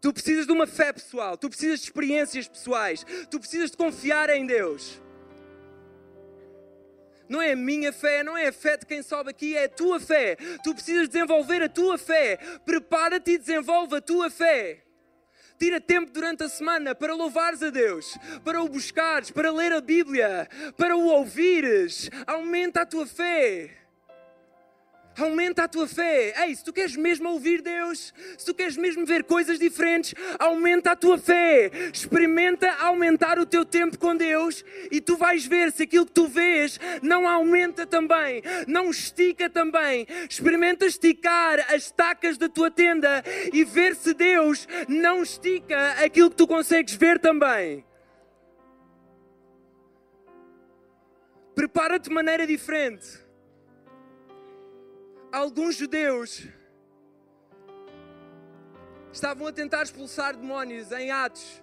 Tu 0.00 0.12
precisas 0.12 0.46
de 0.46 0.52
uma 0.52 0.66
fé 0.66 0.92
pessoal, 0.92 1.36
tu 1.36 1.48
precisas 1.48 1.80
de 1.80 1.86
experiências 1.86 2.46
pessoais, 2.46 3.04
tu 3.30 3.40
precisas 3.40 3.70
de 3.70 3.76
confiar 3.76 4.30
em 4.30 4.46
Deus. 4.46 5.00
Não 7.28 7.42
é 7.42 7.52
a 7.52 7.56
minha 7.56 7.92
fé, 7.92 8.22
não 8.22 8.36
é 8.36 8.48
a 8.48 8.52
fé 8.52 8.76
de 8.76 8.86
quem 8.86 9.02
sobe 9.02 9.30
aqui, 9.30 9.56
é 9.56 9.64
a 9.64 9.68
tua 9.68 10.00
fé. 10.00 10.36
Tu 10.64 10.74
precisas 10.74 11.08
desenvolver 11.08 11.62
a 11.62 11.68
tua 11.68 11.98
fé. 11.98 12.38
Prepara-te 12.64 13.32
e 13.32 13.38
desenvolve 13.38 13.96
a 13.96 14.00
tua 14.00 14.30
fé. 14.30 14.82
Tira 15.58 15.80
tempo 15.80 16.10
durante 16.10 16.44
a 16.44 16.48
semana 16.48 16.94
para 16.94 17.14
louvares 17.14 17.62
a 17.62 17.68
Deus, 17.68 18.16
para 18.44 18.62
o 18.62 18.68
buscares, 18.68 19.30
para 19.30 19.50
ler 19.50 19.72
a 19.72 19.80
Bíblia, 19.80 20.48
para 20.76 20.96
o 20.96 21.06
ouvires. 21.06 22.08
Aumenta 22.26 22.82
a 22.82 22.86
tua 22.86 23.06
fé. 23.06 23.77
Aumenta 25.18 25.64
a 25.64 25.68
tua 25.68 25.88
fé. 25.88 26.32
Ei, 26.44 26.54
se 26.54 26.62
tu 26.62 26.72
queres 26.72 26.94
mesmo 26.94 27.28
ouvir 27.30 27.60
Deus, 27.60 28.14
se 28.36 28.46
tu 28.46 28.54
queres 28.54 28.76
mesmo 28.76 29.04
ver 29.04 29.24
coisas 29.24 29.58
diferentes, 29.58 30.14
aumenta 30.38 30.92
a 30.92 30.96
tua 30.96 31.18
fé. 31.18 31.70
Experimenta 31.92 32.70
aumentar 32.74 33.38
o 33.38 33.44
teu 33.44 33.64
tempo 33.64 33.98
com 33.98 34.16
Deus 34.16 34.64
e 34.92 35.00
tu 35.00 35.16
vais 35.16 35.44
ver 35.44 35.72
se 35.72 35.82
aquilo 35.82 36.06
que 36.06 36.12
tu 36.12 36.28
vês 36.28 36.78
não 37.02 37.28
aumenta 37.28 37.84
também, 37.84 38.42
não 38.66 38.90
estica 38.90 39.50
também. 39.50 40.06
Experimenta 40.28 40.86
esticar 40.86 41.66
as 41.74 41.84
estacas 41.84 42.38
da 42.38 42.48
tua 42.48 42.70
tenda 42.70 43.24
e 43.52 43.64
ver 43.64 43.96
se 43.96 44.14
Deus 44.14 44.68
não 44.88 45.22
estica 45.22 45.92
aquilo 46.04 46.30
que 46.30 46.36
tu 46.36 46.46
consegues 46.46 46.94
ver 46.94 47.18
também. 47.18 47.84
Prepara-te 51.56 52.08
de 52.08 52.14
maneira 52.14 52.46
diferente 52.46 53.27
alguns 55.32 55.76
judeus 55.76 56.46
estavam 59.12 59.46
a 59.46 59.52
tentar 59.52 59.82
expulsar 59.82 60.36
demónios 60.36 60.92
em 60.92 61.10
Atos. 61.10 61.62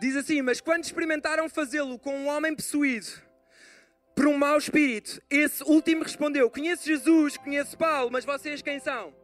Diz 0.00 0.16
assim: 0.16 0.42
Mas 0.42 0.60
quando 0.60 0.84
experimentaram 0.84 1.48
fazê-lo 1.48 1.98
com 1.98 2.14
um 2.14 2.28
homem 2.28 2.54
possuído 2.54 3.06
por 4.14 4.26
um 4.26 4.36
mau 4.36 4.56
espírito, 4.56 5.22
esse 5.30 5.62
último 5.64 6.02
respondeu: 6.02 6.50
Conheço 6.50 6.84
Jesus, 6.84 7.36
conheço 7.36 7.76
Paulo, 7.76 8.10
mas 8.10 8.24
vocês 8.24 8.62
quem 8.62 8.78
são? 8.78 9.14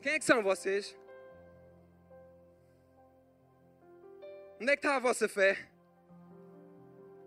Quem 0.00 0.12
é 0.12 0.18
que 0.18 0.24
são 0.24 0.42
vocês? 0.42 0.96
Onde 4.60 4.70
é 4.70 4.76
que 4.76 4.86
está 4.86 4.96
a 4.96 5.00
vossa 5.00 5.28
fé? 5.28 5.73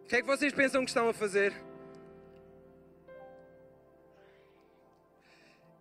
O 0.08 0.10
que 0.10 0.16
é 0.16 0.22
que 0.22 0.28
vocês 0.28 0.54
pensam 0.54 0.86
que 0.86 0.90
estão 0.90 1.10
a 1.10 1.14
fazer? 1.14 1.54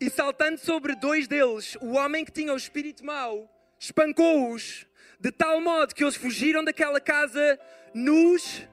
E 0.00 0.10
saltando 0.10 0.58
sobre 0.58 0.96
dois 0.96 1.28
deles, 1.28 1.76
o 1.80 1.92
homem 1.92 2.24
que 2.24 2.32
tinha 2.32 2.52
o 2.52 2.56
espírito 2.56 3.04
mau 3.04 3.48
espancou-os 3.78 4.84
de 5.20 5.30
tal 5.30 5.60
modo 5.60 5.94
que 5.94 6.02
eles 6.02 6.16
fugiram 6.16 6.64
daquela 6.64 7.00
casa 7.00 7.56
nus 7.94 8.66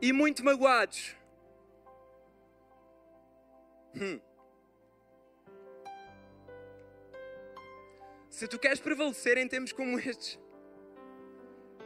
e 0.00 0.12
muito 0.12 0.44
magoados. 0.44 1.16
Hum. 3.96 4.20
Se 8.28 8.46
tu 8.46 8.60
queres 8.60 8.78
prevalecer 8.78 9.38
em 9.38 9.48
tempos 9.48 9.72
como 9.72 9.98
estes, 9.98 10.38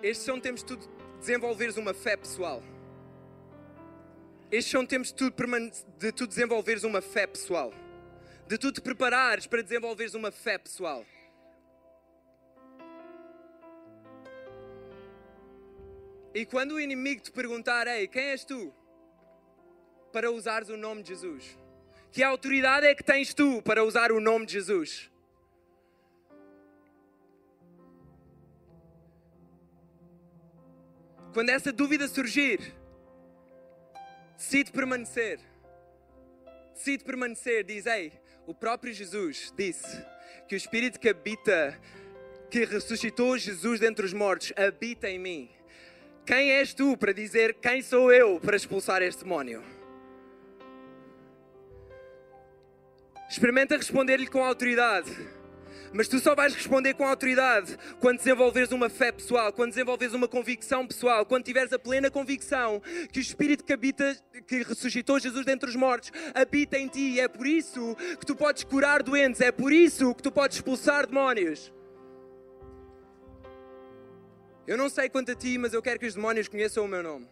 estes 0.02 0.26
são 0.26 0.38
tempos 0.38 0.62
de 0.62 0.76
tu 0.76 0.90
desenvolveres 1.18 1.78
uma 1.78 1.94
fé 1.94 2.18
pessoal. 2.18 2.62
Estes 4.54 4.70
são 4.70 4.86
tempos 4.86 5.10
de 5.10 5.16
tu, 5.16 5.34
de 5.98 6.12
tu 6.12 6.28
desenvolveres 6.28 6.84
uma 6.84 7.00
fé 7.00 7.26
pessoal. 7.26 7.74
De 8.46 8.56
tu 8.56 8.70
te 8.70 8.80
preparares 8.80 9.48
para 9.48 9.60
desenvolveres 9.60 10.14
uma 10.14 10.30
fé 10.30 10.56
pessoal. 10.56 11.04
E 16.32 16.46
quando 16.46 16.76
o 16.76 16.80
inimigo 16.80 17.20
te 17.20 17.32
perguntar, 17.32 17.88
ei, 17.88 18.06
quem 18.06 18.26
és 18.26 18.44
tu? 18.44 18.72
Para 20.12 20.30
usares 20.30 20.68
o 20.68 20.76
nome 20.76 21.02
de 21.02 21.08
Jesus. 21.08 21.58
Que 22.12 22.22
autoridade 22.22 22.86
é 22.86 22.94
que 22.94 23.02
tens 23.02 23.34
tu 23.34 23.60
para 23.60 23.82
usar 23.82 24.12
o 24.12 24.20
nome 24.20 24.46
de 24.46 24.52
Jesus? 24.52 25.10
Quando 31.32 31.48
essa 31.48 31.72
dúvida 31.72 32.06
surgir, 32.06 32.72
Decide 34.36 34.72
permanecer. 34.72 35.40
Decide 36.74 37.04
permanecer, 37.04 37.64
diz, 37.64 37.86
ei, 37.86 38.12
o 38.46 38.54
próprio 38.54 38.92
Jesus 38.92 39.52
disse 39.56 40.04
que 40.48 40.54
o 40.54 40.56
Espírito 40.56 40.98
que 40.98 41.08
habita, 41.08 41.78
que 42.50 42.64
ressuscitou 42.64 43.38
Jesus 43.38 43.80
dentre 43.80 44.04
os 44.04 44.12
mortos, 44.12 44.52
habita 44.56 45.08
em 45.08 45.18
mim. 45.18 45.50
Quem 46.26 46.52
és 46.52 46.74
tu 46.74 46.96
para 46.96 47.12
dizer 47.12 47.54
quem 47.54 47.82
sou 47.82 48.12
eu 48.12 48.40
para 48.40 48.56
expulsar 48.56 49.02
este 49.02 49.24
demónio? 49.24 49.62
Experimenta 53.28 53.76
responder-lhe 53.76 54.26
com 54.26 54.42
autoridade. 54.42 55.10
Mas 55.94 56.08
tu 56.08 56.18
só 56.18 56.34
vais 56.34 56.52
responder 56.52 56.94
com 56.94 57.06
autoridade 57.06 57.78
quando 58.00 58.18
desenvolveres 58.18 58.72
uma 58.72 58.90
fé 58.90 59.12
pessoal, 59.12 59.52
quando 59.52 59.70
desenvolveres 59.70 60.12
uma 60.12 60.26
convicção 60.26 60.84
pessoal, 60.84 61.24
quando 61.24 61.44
tiveres 61.44 61.72
a 61.72 61.78
plena 61.78 62.10
convicção 62.10 62.82
que 63.12 63.20
o 63.20 63.22
Espírito 63.22 63.62
que 63.62 63.72
habita, 63.72 64.16
que 64.44 64.64
ressuscitou 64.64 65.20
Jesus 65.20 65.46
dentre 65.46 65.70
os 65.70 65.76
mortos, 65.76 66.10
habita 66.34 66.76
em 66.76 66.88
ti. 66.88 67.20
É 67.20 67.28
por 67.28 67.46
isso 67.46 67.94
que 68.18 68.26
tu 68.26 68.34
podes 68.34 68.64
curar 68.64 69.04
doentes, 69.04 69.40
é 69.40 69.52
por 69.52 69.72
isso 69.72 70.12
que 70.16 70.22
tu 70.24 70.32
podes 70.32 70.56
expulsar 70.56 71.06
demónios. 71.06 71.72
Eu 74.66 74.76
não 74.76 74.88
sei 74.88 75.08
quanto 75.08 75.30
a 75.30 75.34
ti, 75.36 75.56
mas 75.58 75.72
eu 75.72 75.80
quero 75.80 76.00
que 76.00 76.06
os 76.06 76.14
demónios 76.14 76.48
conheçam 76.48 76.84
o 76.84 76.88
meu 76.88 77.04
nome. 77.04 77.28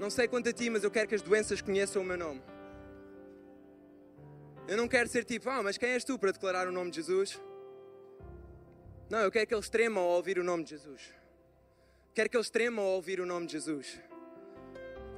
Não 0.00 0.08
sei 0.08 0.26
quanto 0.26 0.48
a 0.48 0.52
ti, 0.54 0.70
mas 0.70 0.84
eu 0.84 0.90
quero 0.90 1.06
que 1.06 1.14
as 1.14 1.20
doenças 1.20 1.60
conheçam 1.60 2.00
o 2.00 2.04
meu 2.04 2.16
nome. 2.16 2.40
Eu 4.68 4.76
não 4.76 4.86
quero 4.86 5.08
ser 5.08 5.24
tipo, 5.24 5.48
ah, 5.48 5.62
mas 5.62 5.78
quem 5.78 5.88
és 5.92 6.04
tu 6.04 6.18
para 6.18 6.30
declarar 6.30 6.68
o 6.68 6.70
nome 6.70 6.90
de 6.90 6.96
Jesus? 6.96 7.40
Não, 9.08 9.20
eu 9.20 9.32
quero 9.32 9.46
que 9.46 9.54
eles 9.54 9.70
tremam 9.70 10.04
ao 10.04 10.10
ouvir 10.10 10.38
o 10.38 10.44
nome 10.44 10.62
de 10.62 10.70
Jesus. 10.70 11.10
Quero 12.14 12.28
que 12.28 12.36
eles 12.36 12.50
tremam 12.50 12.84
ao 12.84 12.90
ouvir 12.92 13.18
o 13.18 13.24
nome 13.24 13.46
de 13.46 13.52
Jesus. 13.52 13.98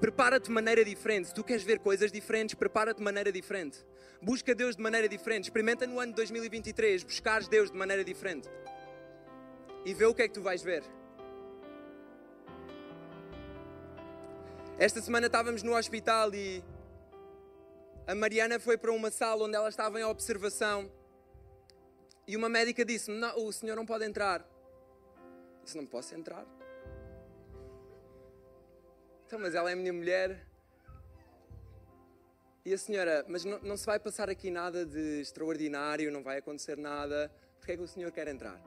Prepara-te 0.00 0.44
de 0.44 0.52
maneira 0.52 0.84
diferente. 0.84 1.28
Se 1.28 1.34
tu 1.34 1.42
queres 1.42 1.64
ver 1.64 1.80
coisas 1.80 2.12
diferentes, 2.12 2.54
prepara-te 2.54 2.98
de 2.98 3.02
maneira 3.02 3.32
diferente. 3.32 3.84
Busca 4.22 4.54
Deus 4.54 4.76
de 4.76 4.82
maneira 4.82 5.08
diferente. 5.08 5.44
Experimenta 5.44 5.84
no 5.84 5.98
ano 5.98 6.12
de 6.12 6.16
2023 6.16 7.02
buscares 7.02 7.48
Deus 7.48 7.72
de 7.72 7.76
maneira 7.76 8.04
diferente. 8.04 8.48
E 9.84 9.92
vê 9.92 10.06
o 10.06 10.14
que 10.14 10.22
é 10.22 10.28
que 10.28 10.34
tu 10.34 10.42
vais 10.42 10.62
ver. 10.62 10.84
Esta 14.78 15.02
semana 15.02 15.26
estávamos 15.26 15.64
no 15.64 15.76
hospital 15.76 16.32
e 16.32 16.62
a 18.10 18.14
Mariana 18.14 18.58
foi 18.58 18.76
para 18.76 18.90
uma 18.90 19.08
sala 19.08 19.44
onde 19.44 19.54
ela 19.54 19.68
estava 19.68 20.00
em 20.00 20.02
observação 20.02 20.90
e 22.26 22.36
uma 22.36 22.48
médica 22.48 22.84
disse-me: 22.84 23.24
O 23.36 23.52
senhor 23.52 23.76
não 23.76 23.86
pode 23.86 24.04
entrar. 24.04 24.40
Eu 24.40 25.64
disse: 25.64 25.76
Não 25.76 25.86
posso 25.86 26.12
entrar. 26.16 26.44
Então, 29.24 29.38
mas 29.38 29.54
ela 29.54 29.70
é 29.70 29.76
minha 29.76 29.92
mulher. 29.92 30.44
E 32.64 32.74
a 32.74 32.78
senhora, 32.78 33.24
mas 33.28 33.44
não, 33.44 33.60
não 33.60 33.76
se 33.76 33.86
vai 33.86 34.00
passar 34.00 34.28
aqui 34.28 34.50
nada 34.50 34.84
de 34.84 35.20
extraordinário, 35.20 36.10
não 36.10 36.22
vai 36.22 36.38
acontecer 36.38 36.76
nada. 36.76 37.32
Porquê 37.58 37.72
é 37.72 37.76
que 37.76 37.82
o 37.84 37.88
senhor 37.88 38.10
quer 38.10 38.26
entrar? 38.26 38.60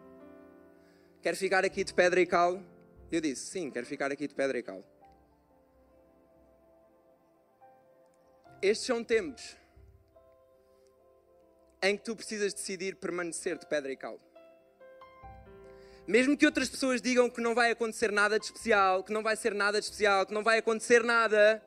Quer 1.21 1.35
ficar 1.35 1.65
aqui 1.65 1.83
de 1.83 1.93
pedra 1.93 2.21
e 2.21 2.25
cal? 2.25 2.63
Eu 3.11 3.19
disse: 3.19 3.47
Sim, 3.47 3.69
quero 3.69 3.85
ficar 3.85 4.09
aqui 4.09 4.25
de 4.25 4.33
pedra 4.33 4.57
e 4.57 4.63
cal. 4.63 4.81
Estes 8.63 8.87
são 8.87 9.03
tempos 9.03 9.57
em 11.81 11.97
que 11.97 12.03
tu 12.05 12.15
precisas 12.15 12.53
decidir 12.53 12.95
permanecer 12.95 13.57
de 13.57 13.65
pedra 13.65 13.91
e 13.91 13.97
cal. 13.97 14.17
Mesmo 16.07 16.37
que 16.37 16.45
outras 16.45 16.69
pessoas 16.69 17.01
digam 17.01 17.29
que 17.29 17.41
não 17.41 17.53
vai 17.53 17.71
acontecer 17.71 18.09
nada 18.09 18.39
de 18.39 18.45
especial, 18.45 19.03
que 19.03 19.11
não 19.11 19.21
vai 19.21 19.35
ser 19.35 19.53
nada 19.53 19.81
de 19.81 19.85
especial, 19.85 20.25
que 20.25 20.33
não 20.33 20.41
vai 20.41 20.59
acontecer 20.59 21.03
nada, 21.03 21.61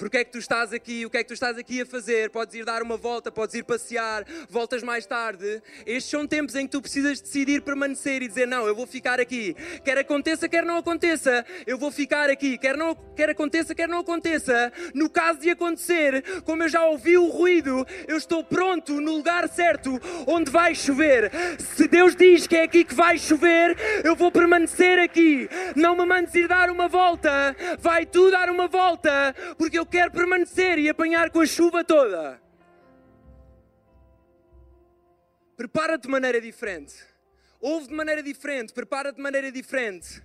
porque 0.00 0.16
é 0.16 0.24
que 0.24 0.32
tu 0.32 0.38
estás 0.38 0.72
aqui? 0.72 1.04
O 1.04 1.10
que 1.10 1.18
é 1.18 1.22
que 1.22 1.28
tu 1.28 1.34
estás 1.34 1.58
aqui 1.58 1.82
a 1.82 1.86
fazer? 1.86 2.30
Podes 2.30 2.54
ir 2.54 2.64
dar 2.64 2.82
uma 2.82 2.96
volta, 2.96 3.30
podes 3.30 3.54
ir 3.54 3.62
passear, 3.62 4.24
voltas 4.48 4.82
mais 4.82 5.04
tarde. 5.04 5.62
Estes 5.84 6.10
são 6.10 6.26
tempos 6.26 6.54
em 6.54 6.64
que 6.64 6.72
tu 6.72 6.80
precisas 6.80 7.20
decidir 7.20 7.60
permanecer 7.60 8.22
e 8.22 8.28
dizer: 8.28 8.46
Não, 8.46 8.66
eu 8.66 8.74
vou 8.74 8.86
ficar 8.86 9.20
aqui. 9.20 9.54
Quer 9.84 9.98
aconteça, 9.98 10.48
quer 10.48 10.64
não 10.64 10.78
aconteça, 10.78 11.44
eu 11.66 11.76
vou 11.76 11.90
ficar 11.90 12.30
aqui. 12.30 12.56
Quer, 12.56 12.78
não, 12.78 12.96
quer 13.14 13.28
aconteça, 13.28 13.74
quer 13.74 13.86
não 13.86 13.98
aconteça. 13.98 14.72
No 14.94 15.10
caso 15.10 15.40
de 15.40 15.50
acontecer, 15.50 16.24
como 16.44 16.62
eu 16.62 16.68
já 16.70 16.86
ouvi 16.86 17.18
o 17.18 17.28
ruído, 17.28 17.86
eu 18.08 18.16
estou 18.16 18.42
pronto 18.42 19.02
no 19.02 19.16
lugar 19.16 19.50
certo 19.50 20.00
onde 20.26 20.50
vai 20.50 20.74
chover. 20.74 21.30
Se 21.58 21.86
Deus 21.86 22.16
diz 22.16 22.46
que 22.46 22.56
é 22.56 22.62
aqui 22.62 22.84
que 22.84 22.94
vai 22.94 23.18
chover, 23.18 23.76
eu 24.02 24.16
vou 24.16 24.32
permanecer 24.32 24.98
aqui. 24.98 25.46
Não 25.76 25.94
me 25.94 26.06
mandes 26.06 26.34
ir 26.34 26.48
dar 26.48 26.70
uma 26.70 26.88
volta, 26.88 27.54
vai 27.78 28.06
tu 28.06 28.30
dar 28.30 28.48
uma 28.48 28.66
volta, 28.66 29.34
porque 29.58 29.78
eu 29.78 29.89
quero 29.90 30.12
permanecer 30.12 30.78
e 30.78 30.88
apanhar 30.88 31.30
com 31.30 31.40
a 31.40 31.46
chuva 31.46 31.84
toda. 31.84 32.40
Prepara-te 35.56 36.02
de 36.02 36.08
maneira 36.08 36.40
diferente. 36.40 36.94
Ouve 37.60 37.88
de 37.88 37.94
maneira 37.94 38.22
diferente. 38.22 38.72
Prepara-te 38.72 39.16
de 39.16 39.22
maneira 39.22 39.52
diferente. 39.52 40.22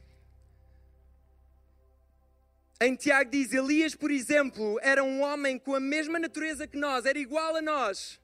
Em 2.80 2.96
Tiago 2.96 3.30
diz: 3.32 3.52
Elias, 3.52 3.96
por 3.96 4.12
exemplo, 4.12 4.80
era 4.82 5.04
um 5.04 5.22
homem 5.22 5.58
com 5.58 5.76
a 5.76 5.80
mesma 5.80 6.20
natureza 6.20 6.68
que 6.68 6.78
nós, 6.78 7.06
era 7.06 7.18
igual 7.18 7.56
a 7.56 7.62
nós. 7.62 8.20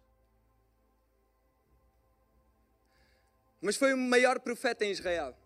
Mas 3.61 3.75
foi 3.75 3.93
o 3.93 3.97
maior 3.97 4.39
profeta 4.39 4.85
em 4.85 4.91
Israel. 4.91 5.37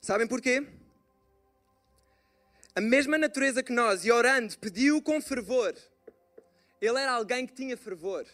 Sabem 0.00 0.26
porquê? 0.26 0.66
A 2.74 2.80
mesma 2.80 3.18
natureza 3.18 3.62
que 3.62 3.72
nós 3.72 4.04
e 4.04 4.12
orando, 4.12 4.56
pediu 4.58 5.02
com 5.02 5.20
fervor. 5.20 5.74
Ele 6.80 6.98
era 6.98 7.12
alguém 7.12 7.46
que 7.46 7.52
tinha 7.52 7.76
fervor. 7.76 8.24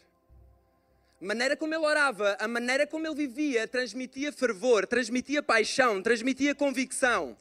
A 1.20 1.24
maneira 1.24 1.56
como 1.56 1.74
ele 1.74 1.84
orava, 1.84 2.36
a 2.38 2.46
maneira 2.46 2.86
como 2.86 3.06
ele 3.06 3.14
vivia, 3.14 3.66
transmitia 3.66 4.30
fervor, 4.30 4.86
transmitia 4.86 5.42
paixão, 5.42 6.02
transmitia 6.02 6.54
convicção. 6.54 7.36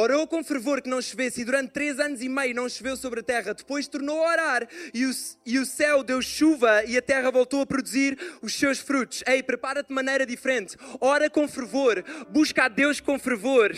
Orou 0.00 0.26
com 0.26 0.42
fervor 0.42 0.80
que 0.80 0.88
não 0.88 1.02
chovesse 1.02 1.42
e 1.42 1.44
durante 1.44 1.72
três 1.72 2.00
anos 2.00 2.22
e 2.22 2.28
meio 2.28 2.54
não 2.54 2.66
choveu 2.70 2.96
sobre 2.96 3.20
a 3.20 3.22
terra. 3.22 3.52
Depois 3.52 3.86
tornou 3.86 4.24
a 4.24 4.30
orar 4.30 4.68
e 4.94 5.04
o, 5.04 5.10
e 5.44 5.58
o 5.58 5.66
céu 5.66 6.02
deu 6.02 6.22
chuva 6.22 6.82
e 6.86 6.96
a 6.96 7.02
terra 7.02 7.30
voltou 7.30 7.60
a 7.60 7.66
produzir 7.66 8.18
os 8.40 8.54
seus 8.54 8.78
frutos. 8.78 9.22
Ei, 9.26 9.42
prepara-te 9.42 9.88
de 9.88 9.94
maneira 9.94 10.24
diferente. 10.24 10.74
Ora 11.02 11.28
com 11.28 11.46
fervor. 11.46 12.02
Busca 12.30 12.64
a 12.64 12.68
Deus 12.68 12.98
com 12.98 13.18
fervor. 13.18 13.76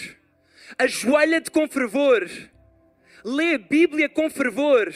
Ajoelha-te 0.79 1.51
com 1.51 1.67
fervor. 1.67 2.31
Lê 3.25 3.55
a 3.55 3.59
Bíblia 3.59 4.09
com 4.09 4.31
fervor. 4.31 4.95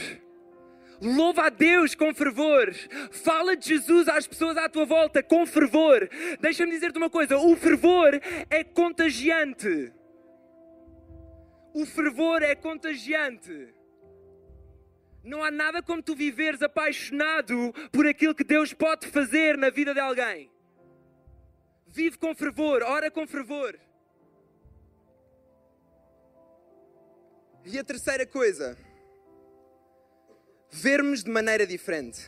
Louva 1.02 1.46
a 1.46 1.48
Deus 1.48 1.96
com 1.96 2.14
fervor. 2.14 2.72
Fala 3.10 3.56
de 3.56 3.70
Jesus 3.70 4.06
às 4.06 4.28
pessoas 4.28 4.56
à 4.56 4.68
tua 4.68 4.84
volta 4.84 5.24
com 5.24 5.44
fervor. 5.44 6.08
Deixa-me 6.40 6.70
dizer-te 6.70 6.98
uma 6.98 7.10
coisa: 7.10 7.36
o 7.36 7.56
fervor 7.56 8.20
é 8.48 8.62
contagiante. 8.62 9.92
O 11.76 11.84
fervor 11.84 12.42
é 12.42 12.54
contagiante. 12.54 13.74
Não 15.22 15.44
há 15.44 15.50
nada 15.50 15.82
como 15.82 16.02
tu 16.02 16.16
viveres 16.16 16.62
apaixonado 16.62 17.70
por 17.92 18.06
aquilo 18.06 18.34
que 18.34 18.42
Deus 18.42 18.72
pode 18.72 19.06
fazer 19.08 19.58
na 19.58 19.68
vida 19.68 19.92
de 19.92 20.00
alguém. 20.00 20.50
Vive 21.86 22.16
com 22.16 22.34
fervor, 22.34 22.82
ora 22.82 23.10
com 23.10 23.26
fervor. 23.26 23.78
E 27.66 27.78
a 27.78 27.84
terceira 27.84 28.26
coisa, 28.26 28.74
vermos 30.70 31.22
de 31.22 31.30
maneira 31.30 31.66
diferente. 31.66 32.26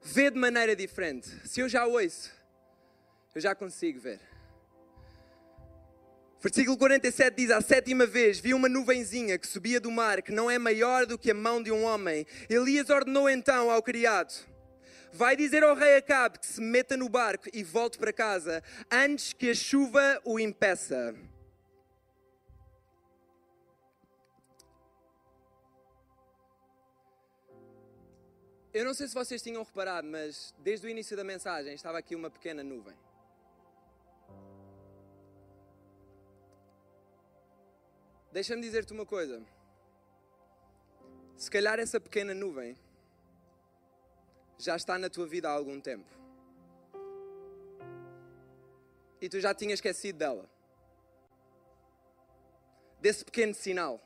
Ver 0.00 0.30
de 0.30 0.38
maneira 0.38 0.74
diferente. 0.74 1.28
Se 1.46 1.60
eu 1.60 1.68
já 1.68 1.84
ouço, 1.84 2.32
eu 3.34 3.40
já 3.42 3.54
consigo 3.54 4.00
ver. 4.00 4.31
Versículo 6.42 6.76
47 6.76 7.36
diz: 7.36 7.50
A 7.52 7.60
sétima 7.60 8.04
vez 8.04 8.40
vi 8.40 8.52
uma 8.52 8.68
nuvenzinha 8.68 9.38
que 9.38 9.46
subia 9.46 9.80
do 9.80 9.92
mar, 9.92 10.20
que 10.20 10.32
não 10.32 10.50
é 10.50 10.58
maior 10.58 11.06
do 11.06 11.16
que 11.16 11.30
a 11.30 11.34
mão 11.34 11.62
de 11.62 11.70
um 11.70 11.84
homem. 11.84 12.26
Elias 12.50 12.90
ordenou 12.90 13.30
então 13.30 13.70
ao 13.70 13.80
criado: 13.80 14.34
Vai 15.12 15.36
dizer 15.36 15.62
ao 15.62 15.76
rei 15.76 15.94
Acabe 15.94 16.40
que 16.40 16.46
se 16.46 16.60
meta 16.60 16.96
no 16.96 17.08
barco 17.08 17.48
e 17.52 17.62
volte 17.62 17.96
para 17.96 18.12
casa, 18.12 18.60
antes 18.90 19.32
que 19.32 19.50
a 19.50 19.54
chuva 19.54 20.20
o 20.24 20.40
impeça. 20.40 21.14
Eu 28.74 28.84
não 28.84 28.94
sei 28.94 29.06
se 29.06 29.14
vocês 29.14 29.40
tinham 29.40 29.62
reparado, 29.62 30.08
mas 30.08 30.52
desde 30.58 30.88
o 30.88 30.90
início 30.90 31.16
da 31.16 31.22
mensagem 31.22 31.72
estava 31.72 31.98
aqui 31.98 32.16
uma 32.16 32.30
pequena 32.30 32.64
nuvem. 32.64 32.96
Deixa-me 38.32 38.62
dizer-te 38.62 38.92
uma 38.94 39.04
coisa. 39.04 39.42
Se 41.36 41.50
calhar 41.50 41.78
essa 41.78 42.00
pequena 42.00 42.32
nuvem 42.32 42.76
já 44.58 44.74
está 44.74 44.98
na 44.98 45.10
tua 45.10 45.26
vida 45.26 45.48
há 45.48 45.52
algum 45.52 45.78
tempo. 45.80 46.08
E 49.20 49.28
tu 49.28 49.38
já 49.38 49.52
tinhas 49.52 49.74
esquecido 49.74 50.18
dela. 50.18 50.48
Desse 53.00 53.24
pequeno 53.24 53.54
sinal. 53.54 54.00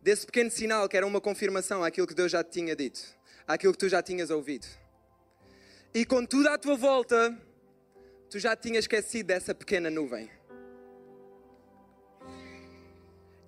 Desse 0.00 0.24
pequeno 0.24 0.50
sinal 0.50 0.88
que 0.88 0.96
era 0.96 1.06
uma 1.06 1.20
confirmação 1.20 1.82
àquilo 1.82 2.06
que 2.06 2.14
Deus 2.14 2.30
já 2.30 2.44
te 2.44 2.50
tinha 2.50 2.76
dito, 2.76 3.00
àquilo 3.46 3.72
que 3.72 3.78
tu 3.78 3.88
já 3.88 4.02
tinhas 4.02 4.30
ouvido. 4.30 4.66
E 5.92 6.06
com 6.06 6.24
tudo 6.24 6.48
à 6.48 6.56
tua 6.56 6.76
volta, 6.76 7.36
tu 8.30 8.38
já 8.38 8.54
tinhas 8.54 8.84
esquecido 8.84 9.26
dessa 9.26 9.54
pequena 9.54 9.90
nuvem. 9.90 10.37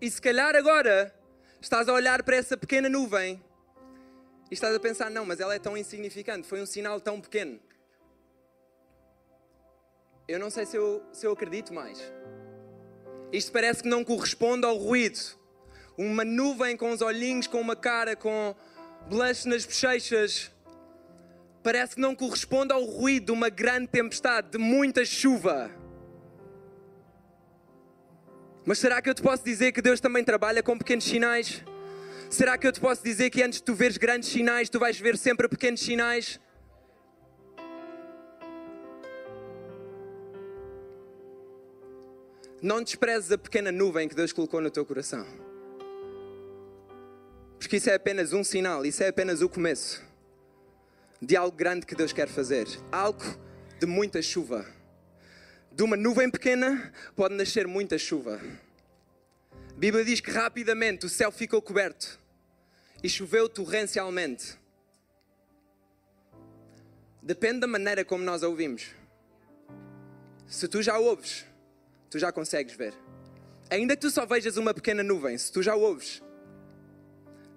E 0.01 0.11
se 0.11 0.21
calhar 0.21 0.57
agora 0.57 1.15
estás 1.61 1.87
a 1.87 1.93
olhar 1.93 2.23
para 2.23 2.37
essa 2.37 2.57
pequena 2.57 2.89
nuvem 2.89 3.43
e 4.51 4.55
estás 4.55 4.75
a 4.75 4.81
pensar: 4.81 5.11
não, 5.11 5.27
mas 5.27 5.41
ela 5.41 5.55
é 5.55 5.59
tão 5.59 5.77
insignificante, 5.77 6.49
foi 6.49 6.63
um 6.63 6.67
sinal 6.67 7.01
tão 7.01 7.21
pequeno. 7.21 7.61
Eu 10.27 10.39
não 10.39 10.49
sei 10.49 10.65
se 10.65 10.77
eu, 10.77 11.03
se 11.13 11.27
eu 11.27 11.33
acredito 11.33 11.75
mais. 11.75 12.01
Isto 13.33 13.53
parece 13.53 13.83
que 13.83 13.89
não 13.89 14.03
corresponde 14.03 14.65
ao 14.65 14.77
ruído. 14.77 15.19
Uma 15.99 16.25
nuvem 16.25 16.77
com 16.77 16.91
os 16.93 17.03
olhinhos, 17.03 17.47
com 17.47 17.61
uma 17.61 17.77
cara, 17.77 18.17
com 18.17 18.55
blush 19.07 19.45
nas 19.47 19.67
bochechas. 19.67 20.51
Parece 21.63 21.97
que 21.97 22.01
não 22.01 22.15
corresponde 22.15 22.73
ao 22.73 22.83
ruído 22.85 23.27
de 23.27 23.33
uma 23.33 23.51
grande 23.51 23.89
tempestade, 23.89 24.53
de 24.53 24.59
muita 24.59 25.05
chuva. 25.05 25.71
Mas 28.65 28.79
será 28.79 29.01
que 29.01 29.09
eu 29.09 29.15
te 29.15 29.23
posso 29.23 29.45
dizer 29.45 29.73
que 29.73 29.81
Deus 29.81 30.01
também 30.01 30.23
trabalha 30.23 30.63
com 30.63 30.77
pequenos 30.77 31.05
sinais? 31.05 31.65
Será 32.29 32.57
que 32.57 32.67
eu 32.67 32.73
te 32.73 32.81
posso 32.81 33.03
dizer 33.03 33.31
que 33.31 33.43
antes 33.43 33.59
de 33.59 33.65
tu 33.65 33.75
veres 33.75 33.97
grandes 33.97 34.29
sinais, 34.29 34.69
tu 34.69 34.79
vais 34.79 34.99
ver 34.99 35.17
sempre 35.17 35.49
pequenos 35.49 35.81
sinais? 35.81 36.39
Não 42.63 42.83
desprezes 42.83 43.33
a 43.33 43.39
pequena 43.39 43.73
nuvem 43.73 44.07
que 44.07 44.15
Deus 44.15 44.33
colocou 44.33 44.61
no 44.61 44.71
teu 44.71 44.85
coração. 44.85 45.27
Porque 47.59 47.77
isso 47.77 47.91
é 47.91 47.95
apenas 47.95 48.33
um 48.33 48.45
sinal, 48.45 48.85
isso 48.85 49.03
é 49.03 49.09
apenas 49.09 49.41
o 49.43 49.49
começo 49.49 50.03
de 51.23 51.37
algo 51.37 51.57
grande 51.57 51.85
que 51.85 51.95
Deus 51.95 52.13
quer 52.13 52.29
fazer. 52.29 52.67
Algo 52.91 53.23
de 53.79 53.87
muita 53.87 54.23
chuva. 54.23 54.67
De 55.73 55.83
uma 55.83 55.97
nuvem 55.97 56.31
pequena 56.31 56.93
pode 57.15 57.35
nascer 57.35 57.67
muita 57.67 57.97
chuva. 57.97 58.41
A 59.53 59.79
Bíblia 59.79 60.05
diz 60.05 60.21
que 60.21 60.31
rapidamente 60.31 61.07
o 61.07 61.09
céu 61.09 61.31
ficou 61.31 61.63
coberto 61.63 62.19
e 63.03 63.09
choveu 63.09 63.49
torrencialmente. 63.49 64.59
Depende 67.23 67.61
da 67.61 67.67
maneira 67.67 68.05
como 68.05 68.25
nós 68.25 68.43
a 68.43 68.49
ouvimos. 68.49 68.89
Se 70.47 70.67
tu 70.67 70.83
já 70.83 70.99
ouves, 70.99 71.47
tu 72.11 72.19
já 72.19 72.33
consegues 72.33 72.75
ver. 72.75 72.93
Ainda 73.71 73.95
que 73.95 74.03
tu 74.03 74.11
só 74.11 74.27
vejas 74.27 74.57
uma 74.57 74.75
pequena 74.75 75.03
nuvem, 75.03 75.39
se 75.39 75.53
tu 75.53 75.63
já 75.63 75.77
ouves, 75.77 76.21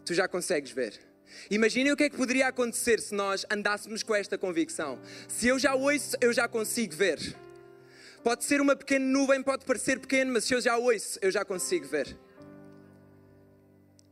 tu 0.05 0.13
já 0.13 0.27
consegues 0.27 0.71
ver. 0.71 0.99
Imaginem 1.49 1.91
o 1.91 1.97
que 1.97 2.03
é 2.03 2.09
que 2.09 2.15
poderia 2.15 2.47
acontecer 2.47 2.99
se 2.99 3.15
nós 3.15 3.45
andássemos 3.49 4.03
com 4.03 4.13
esta 4.13 4.37
convicção. 4.37 4.99
Se 5.27 5.47
eu 5.47 5.57
já 5.57 5.73
ouço, 5.73 6.15
eu 6.21 6.31
já 6.31 6.47
consigo 6.47 6.93
ver. 6.95 7.35
Pode 8.23 8.45
ser 8.45 8.61
uma 8.61 8.73
pequena 8.73 9.05
nuvem, 9.05 9.43
pode 9.43 9.65
parecer 9.65 9.99
pequeno, 9.99 10.31
mas 10.31 10.45
se 10.45 10.53
eu 10.53 10.61
já 10.61 10.77
ouço, 10.77 11.19
eu 11.21 11.29
já 11.29 11.43
consigo 11.43 11.85
ver. 11.85 12.17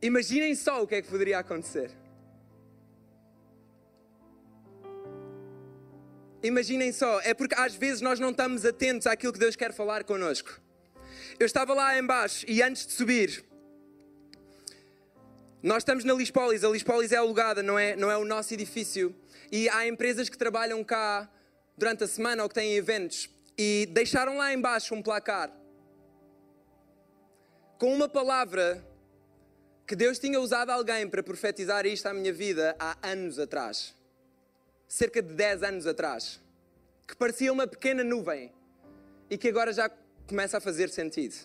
Imaginem 0.01 0.53
só 0.53 0.83
o 0.83 0.87
que 0.87 0.95
é 0.95 1.01
que 1.01 1.07
poderia 1.07 1.39
acontecer. 1.39 1.91
Imaginem 6.43 6.91
só, 6.91 7.21
é 7.21 7.33
porque 7.33 7.55
às 7.55 7.73
vezes 7.73 8.01
nós 8.01 8.19
não 8.19 8.31
estamos 8.31 8.65
atentos 8.65 9.07
àquilo 9.07 9.31
que 9.31 9.39
Deus 9.39 9.55
quer 9.55 9.71
falar 9.71 10.03
connosco. 10.03 10.59
Eu 11.39 11.45
estava 11.45 11.73
lá 11.73 11.97
embaixo 11.97 12.45
e 12.49 12.61
antes 12.61 12.85
de 12.85 12.93
subir, 12.93 13.45
nós 15.63 15.77
estamos 15.77 16.03
na 16.03 16.13
Lispolis, 16.13 16.63
a 16.63 16.69
Lispolis 16.69 17.11
é 17.13 17.17
alugada, 17.17 17.63
não 17.63 17.79
é, 17.79 17.95
não 17.95 18.11
é 18.11 18.17
o 18.17 18.25
nosso 18.25 18.53
edifício. 18.53 19.15
E 19.51 19.69
há 19.69 19.87
empresas 19.87 20.27
que 20.27 20.37
trabalham 20.37 20.83
cá 20.83 21.29
durante 21.77 22.03
a 22.03 22.07
semana 22.07 22.43
ou 22.43 22.49
que 22.49 22.55
têm 22.55 22.75
eventos 22.75 23.29
e 23.61 23.85
deixaram 23.85 24.37
lá 24.37 24.51
embaixo 24.51 24.95
um 24.95 25.03
placar 25.03 25.51
com 27.77 27.93
uma 27.93 28.09
palavra 28.09 28.83
que 29.85 29.95
Deus 29.95 30.17
tinha 30.17 30.39
usado 30.39 30.71
alguém 30.71 31.07
para 31.07 31.21
profetizar 31.21 31.85
isto 31.85 32.07
à 32.07 32.13
minha 32.13 32.33
vida 32.33 32.75
há 32.79 32.97
anos 33.03 33.37
atrás. 33.37 33.95
Cerca 34.87 35.21
de 35.21 35.33
10 35.33 35.63
anos 35.63 35.85
atrás. 35.85 36.41
Que 37.07 37.15
parecia 37.15 37.53
uma 37.53 37.67
pequena 37.67 38.03
nuvem 38.03 38.51
e 39.29 39.37
que 39.37 39.49
agora 39.49 39.71
já 39.73 39.91
começa 40.27 40.57
a 40.57 40.61
fazer 40.61 40.89
sentido. 40.89 41.35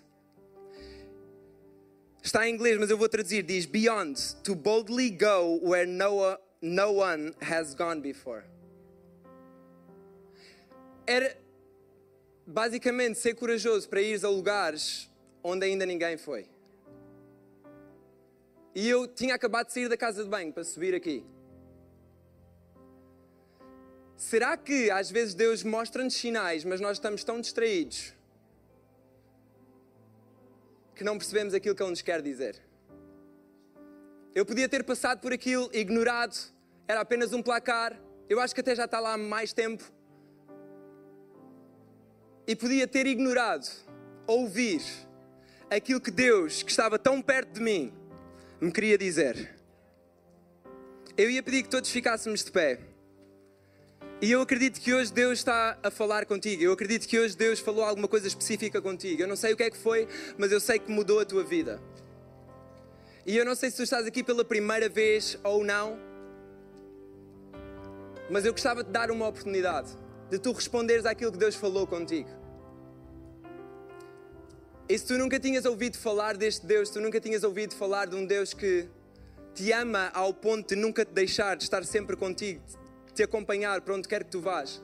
Está 2.23 2.49
em 2.49 2.55
inglês, 2.55 2.79
mas 2.79 2.89
eu 2.89 2.97
vou 2.97 3.09
traduzir. 3.09 3.43
Diz: 3.43 3.67
Beyond, 3.67 4.37
to 4.43 4.55
boldly 4.55 5.11
go 5.11 5.61
where 5.63 5.87
no, 5.87 6.39
no 6.63 7.01
one 7.01 7.35
has 7.41 7.75
gone 7.75 8.01
before. 8.01 8.45
Era 11.07 11.46
basicamente 12.47 13.19
ser 13.19 13.35
corajoso 13.35 13.89
para 13.89 14.01
ir 14.01 14.25
a 14.25 14.29
lugares 14.29 15.11
onde 15.43 15.67
ainda 15.67 15.85
ninguém 15.85 16.17
foi. 16.17 16.49
E 18.75 18.89
eu 18.89 19.09
tinha 19.09 19.35
acabado 19.35 19.67
de 19.69 19.73
sair 19.73 19.89
da 19.89 19.97
casa 19.97 20.23
de 20.23 20.29
banho 20.29 20.53
para 20.53 20.63
subir 20.63 20.95
aqui. 20.95 21.25
Será 24.17 24.57
que 24.57 24.91
às 24.91 25.11
vezes 25.11 25.35
Deus 25.35 25.63
mostra-nos 25.63 26.15
sinais, 26.15 26.65
mas 26.65 26.81
nós 26.81 26.97
estamos 26.97 27.25
tão 27.25 27.41
distraídos 27.41 28.15
que 30.95 31.05
não 31.05 31.19
percebemos 31.19 31.53
aquilo 31.53 31.75
que 31.75 31.83
Ele 31.83 31.91
nos 31.91 32.03
quer 32.03 32.23
dizer? 32.23 32.63
Eu 34.35 34.45
podia 34.45 34.69
ter 34.69 34.85
passado 34.85 35.21
por 35.21 35.33
aquilo, 35.33 35.71
ignorado, 35.73 36.37
era 36.87 37.01
apenas 37.01 37.33
um 37.33 37.43
placar. 37.43 37.99
Eu 38.29 38.41
acho 38.41 38.55
que 38.55 38.61
até 38.61 38.75
já 38.75 38.85
está 38.85 39.01
lá 39.01 39.15
há 39.15 39.19
mais 39.19 39.53
tempo. 39.53 39.96
E 42.47 42.55
podia 42.55 42.87
ter 42.87 43.07
ignorado, 43.07 43.69
ouvir 44.27 44.81
aquilo 45.69 46.01
que 46.01 46.13
Deus, 46.13 46.63
que 46.63 46.71
estava 46.71 46.99
tão 46.99 47.21
perto 47.21 47.55
de 47.55 47.61
mim, 47.61 47.93
me 48.61 48.71
queria 48.71 48.97
dizer. 48.97 49.55
Eu 51.17 51.29
ia 51.29 51.43
pedir 51.43 51.65
que 51.65 51.69
todos 51.69 51.91
ficássemos 51.91 52.45
de 52.45 52.53
pé. 52.53 52.79
E 54.23 54.31
eu 54.31 54.41
acredito 54.41 54.81
que 54.81 54.95
hoje 54.95 55.13
Deus 55.13 55.41
está 55.41 55.77
a 55.83 55.91
falar 55.91 56.25
contigo. 56.25 56.63
Eu 56.63 56.73
acredito 56.73 57.09
que 57.09 57.19
hoje 57.19 57.37
Deus 57.37 57.59
falou 57.59 57.85
alguma 57.85 58.07
coisa 58.07 58.29
específica 58.29 58.81
contigo. 58.81 59.23
Eu 59.23 59.29
não 59.29 59.37
sei 59.37 59.53
o 59.53 59.57
que 59.57 59.65
é 59.65 59.71
que 59.71 59.77
foi, 59.77 60.07
mas 60.39 60.53
eu 60.53 60.61
sei 60.61 60.79
que 60.79 60.91
mudou 60.91 61.19
a 61.21 61.25
tua 61.25 61.43
vida. 61.43 61.81
E 63.27 63.37
eu 63.37 63.45
não 63.45 63.57
sei 63.57 63.71
se 63.71 63.77
tu 63.77 63.83
estás 63.83 64.07
aqui 64.07 64.23
pela 64.23 64.45
primeira 64.45 64.89
vez 64.89 65.37
ou 65.43 65.65
não, 65.65 65.99
mas 68.31 68.45
eu 68.45 68.53
gostava 68.53 68.85
de 68.85 68.91
dar 68.91 69.11
uma 69.11 69.27
oportunidade 69.27 70.06
de 70.31 70.39
tu 70.39 70.53
responderes 70.53 71.07
àquilo 71.07 71.33
que 71.33 71.39
Deus 71.39 71.55
falou 71.55 71.87
contigo. 71.87 72.29
E 74.89 74.99
se 74.99 75.07
tu 75.07 75.19
nunca 75.19 75.39
tinhas 75.39 75.65
ouvido 75.65 75.97
falar 75.99 76.37
deste 76.37 76.65
Deus, 76.65 76.91
tu 76.91 77.01
nunca 77.01 77.21
tinhas 77.21 77.43
ouvido 77.43 77.75
falar 77.75 78.07
de 78.07 78.15
um 78.15 78.25
Deus 78.25 78.55
que 78.55 78.89
te 79.55 79.73
ama 79.73 80.11
ao 80.15 80.33
ponto 80.33 80.75
de 80.75 80.77
nunca 80.77 81.05
te 81.05 81.13
deixar, 81.13 81.57
de 81.57 81.65
estar 81.65 81.85
sempre 81.85 82.17
contigo, 82.17 82.63
de 83.07 83.15
te 83.15 83.23
acompanhar 83.23 83.81
para 83.81 83.95
onde 83.95 84.07
quer 84.07 84.23
que 84.23 84.31
tu 84.31 84.41
vás, 84.41 84.83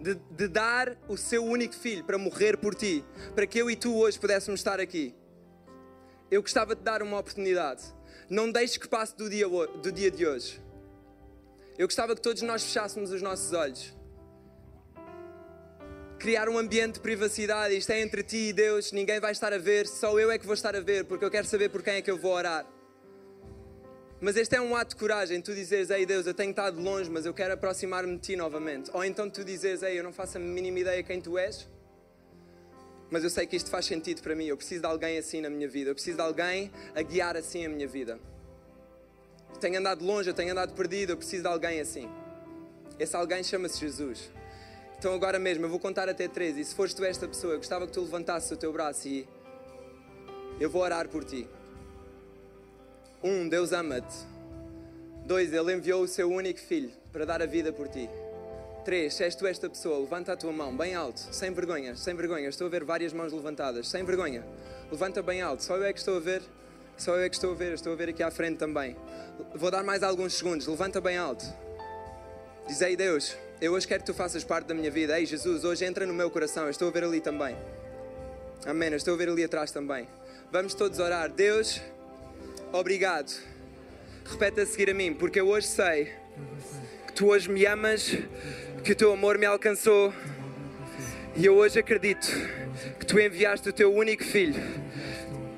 de, 0.00 0.14
de 0.14 0.46
dar 0.46 0.96
o 1.08 1.16
seu 1.16 1.44
único 1.44 1.74
filho 1.74 2.04
para 2.04 2.16
morrer 2.16 2.56
por 2.56 2.74
ti, 2.74 3.04
para 3.34 3.46
que 3.46 3.58
eu 3.58 3.68
e 3.70 3.74
tu 3.74 3.96
hoje 3.96 4.18
pudéssemos 4.18 4.60
estar 4.60 4.78
aqui. 4.78 5.14
Eu 6.30 6.40
gostava 6.40 6.76
de 6.76 6.82
dar 6.82 7.02
uma 7.02 7.18
oportunidade. 7.18 7.82
Não 8.28 8.50
deixes 8.50 8.76
que 8.76 8.88
passe 8.88 9.16
do 9.16 9.28
dia, 9.28 9.46
do 9.48 9.92
dia 9.92 10.10
de 10.10 10.26
hoje. 10.26 10.62
Eu 11.76 11.86
gostava 11.88 12.14
que 12.14 12.20
todos 12.20 12.42
nós 12.42 12.62
fechássemos 12.62 13.10
os 13.10 13.20
nossos 13.20 13.52
olhos 13.52 13.94
criar 16.24 16.48
um 16.48 16.56
ambiente 16.56 16.94
de 16.94 17.00
privacidade. 17.00 17.76
Isto 17.76 17.92
é 17.92 18.00
entre 18.00 18.22
ti 18.22 18.48
e 18.48 18.52
Deus, 18.54 18.92
ninguém 18.92 19.20
vai 19.20 19.30
estar 19.30 19.52
a 19.52 19.58
ver, 19.58 19.86
só 19.86 20.18
eu 20.18 20.30
é 20.30 20.38
que 20.38 20.46
vou 20.46 20.54
estar 20.54 20.74
a 20.74 20.80
ver, 20.80 21.04
porque 21.04 21.22
eu 21.22 21.30
quero 21.30 21.46
saber 21.46 21.68
por 21.68 21.82
quem 21.82 21.96
é 21.96 22.00
que 22.00 22.10
eu 22.10 22.16
vou 22.16 22.32
orar. 22.32 22.64
Mas 24.22 24.34
este 24.34 24.56
é 24.56 24.60
um 24.60 24.74
ato 24.74 24.94
de 24.94 24.96
coragem, 24.96 25.42
tu 25.42 25.54
dizeres, 25.54 25.90
ei 25.90 26.06
Deus, 26.06 26.26
eu 26.26 26.32
tenho 26.32 26.48
estado 26.48 26.80
longe, 26.80 27.10
mas 27.10 27.26
eu 27.26 27.34
quero 27.34 27.52
aproximar-me 27.52 28.16
de 28.16 28.22
ti 28.22 28.36
novamente. 28.36 28.90
Ou 28.94 29.04
então 29.04 29.28
tu 29.28 29.44
dizes, 29.44 29.82
ei, 29.82 29.98
eu 29.98 30.02
não 30.02 30.14
faço 30.14 30.38
a 30.38 30.40
mínima 30.40 30.78
ideia 30.78 31.02
quem 31.02 31.20
tu 31.20 31.36
és, 31.36 31.68
mas 33.10 33.22
eu 33.22 33.28
sei 33.28 33.46
que 33.46 33.54
isto 33.54 33.68
faz 33.68 33.84
sentido 33.84 34.22
para 34.22 34.34
mim. 34.34 34.46
Eu 34.46 34.56
preciso 34.56 34.80
de 34.80 34.86
alguém 34.86 35.18
assim 35.18 35.42
na 35.42 35.50
minha 35.50 35.68
vida, 35.68 35.90
eu 35.90 35.94
preciso 35.94 36.16
de 36.16 36.22
alguém 36.22 36.72
a 36.94 37.02
guiar 37.02 37.36
assim 37.36 37.66
a 37.66 37.68
minha 37.68 37.86
vida. 37.86 38.18
Eu 39.52 39.60
tenho 39.60 39.78
andado 39.78 40.02
longe, 40.02 40.30
eu 40.30 40.34
tenho 40.34 40.52
andado 40.52 40.72
perdido, 40.72 41.12
eu 41.12 41.18
preciso 41.18 41.42
de 41.42 41.48
alguém 41.50 41.80
assim. 41.80 42.08
Esse 42.98 43.14
alguém 43.14 43.44
chama-se 43.44 43.78
Jesus. 43.78 44.30
Então 44.98 45.14
agora 45.14 45.38
mesmo, 45.38 45.64
eu 45.64 45.68
vou 45.68 45.78
contar 45.78 46.08
até 46.08 46.28
três. 46.28 46.56
E 46.56 46.64
se 46.64 46.74
fores 46.74 46.94
tu 46.94 47.04
esta 47.04 47.28
pessoa, 47.28 47.54
eu 47.54 47.58
gostava 47.58 47.86
que 47.86 47.92
tu 47.92 48.00
levantasses 48.00 48.50
o 48.50 48.56
teu 48.56 48.72
braço 48.72 49.06
e 49.08 49.28
eu 50.60 50.70
vou 50.70 50.82
orar 50.82 51.08
por 51.08 51.24
ti. 51.24 51.48
Um, 53.22 53.48
Deus 53.48 53.72
ama-te. 53.72 54.14
Dois, 55.24 55.52
Ele 55.52 55.74
enviou 55.74 56.02
o 56.02 56.08
seu 56.08 56.30
único 56.30 56.60
filho 56.60 56.90
para 57.12 57.24
dar 57.24 57.40
a 57.40 57.46
vida 57.46 57.72
por 57.72 57.88
ti. 57.88 58.08
Três, 58.84 59.14
se 59.14 59.24
és 59.24 59.34
tu 59.34 59.46
esta 59.46 59.70
pessoa, 59.70 59.98
levanta 59.98 60.34
a 60.34 60.36
tua 60.36 60.52
mão 60.52 60.76
bem 60.76 60.94
alto, 60.94 61.18
sem 61.32 61.50
vergonha, 61.50 61.96
sem 61.96 62.14
vergonha. 62.14 62.48
Estou 62.50 62.66
a 62.66 62.70
ver 62.70 62.84
várias 62.84 63.14
mãos 63.14 63.32
levantadas, 63.32 63.88
sem 63.88 64.04
vergonha. 64.04 64.44
Levanta 64.90 65.22
bem 65.22 65.40
alto, 65.40 65.62
só 65.62 65.76
eu 65.76 65.84
é 65.84 65.92
que 65.92 65.98
estou 65.98 66.18
a 66.18 66.20
ver. 66.20 66.42
Só 66.96 67.16
eu 67.16 67.22
é 67.22 67.28
que 67.28 67.34
estou 67.34 67.52
a 67.52 67.54
ver, 67.54 67.72
estou 67.72 67.92
a 67.92 67.96
ver 67.96 68.10
aqui 68.10 68.22
à 68.22 68.30
frente 68.30 68.58
também. 68.58 68.94
Vou 69.54 69.70
dar 69.70 69.82
mais 69.82 70.02
alguns 70.02 70.34
segundos, 70.34 70.66
levanta 70.66 71.00
bem 71.00 71.16
alto. 71.16 71.44
Diz 72.68 72.82
aí, 72.82 72.94
Deus, 72.94 73.36
eu 73.64 73.72
hoje 73.72 73.88
quero 73.88 74.00
que 74.00 74.06
tu 74.06 74.12
faças 74.12 74.44
parte 74.44 74.66
da 74.66 74.74
minha 74.74 74.90
vida. 74.90 75.18
Ei, 75.18 75.24
Jesus, 75.24 75.64
hoje 75.64 75.86
entra 75.86 76.06
no 76.06 76.12
meu 76.12 76.30
coração. 76.30 76.64
Eu 76.64 76.70
estou 76.70 76.88
a 76.88 76.90
ver 76.90 77.02
ali 77.02 77.18
também. 77.18 77.56
Amém. 78.66 78.90
Eu 78.90 78.96
estou 78.96 79.14
a 79.14 79.16
ver 79.16 79.30
ali 79.30 79.42
atrás 79.42 79.70
também. 79.70 80.06
Vamos 80.52 80.74
todos 80.74 80.98
orar. 80.98 81.30
Deus, 81.30 81.80
obrigado. 82.70 83.32
Repete 84.26 84.60
a 84.60 84.66
seguir 84.66 84.90
a 84.90 84.94
mim, 84.94 85.14
porque 85.14 85.40
eu 85.40 85.48
hoje 85.48 85.66
sei 85.66 86.12
que 87.06 87.14
tu 87.14 87.28
hoje 87.28 87.50
me 87.50 87.64
amas, 87.64 88.14
que 88.84 88.92
o 88.92 88.94
teu 88.94 89.10
amor 89.10 89.38
me 89.38 89.46
alcançou 89.46 90.12
e 91.34 91.46
eu 91.46 91.54
hoje 91.54 91.78
acredito 91.78 92.26
que 92.98 93.06
tu 93.06 93.18
enviaste 93.18 93.66
o 93.68 93.72
teu 93.72 93.94
único 93.94 94.24
filho, 94.24 94.62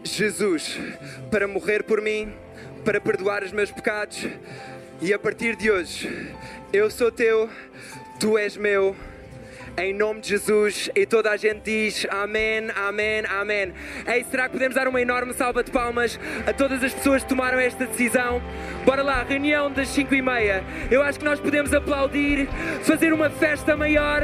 Jesus, 0.05 0.79
para 1.29 1.49
morrer 1.49 1.83
por 1.83 2.01
mim, 2.01 2.33
para 2.85 3.01
perdoar 3.01 3.43
os 3.43 3.51
meus 3.51 3.73
pecados 3.73 4.27
e 5.01 5.13
a 5.13 5.19
partir 5.19 5.57
de 5.57 5.71
hoje 5.71 6.35
eu 6.73 6.91
sou 6.91 7.11
teu, 7.11 7.49
tu 8.19 8.39
és 8.39 8.57
meu 8.57 8.97
em 9.77 9.93
nome 9.93 10.21
de 10.21 10.31
Jesus. 10.31 10.91
E 10.95 11.05
toda 11.05 11.31
a 11.31 11.37
gente 11.37 11.63
diz 11.65 12.07
amém, 12.11 12.71
amém, 12.75 13.23
amém. 13.29 13.73
Ei, 14.07 14.25
será 14.25 14.45
que 14.45 14.53
podemos 14.53 14.75
dar 14.75 14.89
uma 14.89 15.01
enorme 15.01 15.35
salva 15.35 15.63
de 15.63 15.71
palmas 15.71 16.19
a 16.47 16.53
todas 16.53 16.83
as 16.83 16.95
pessoas 16.95 17.23
que 17.23 17.29
tomaram 17.29 17.59
esta 17.59 17.87
decisão? 17.87 18.43
Bora 18.85 19.03
lá, 19.03 19.23
reunião 19.23 19.71
das 19.71 19.89
5 19.89 20.15
e 20.15 20.23
meia. 20.23 20.65
Eu 20.91 21.03
acho 21.03 21.19
que 21.19 21.25
nós 21.25 21.39
podemos 21.39 21.75
aplaudir, 21.75 22.49
fazer 22.83 23.13
uma 23.13 23.29
festa 23.29 23.77
maior. 23.77 24.23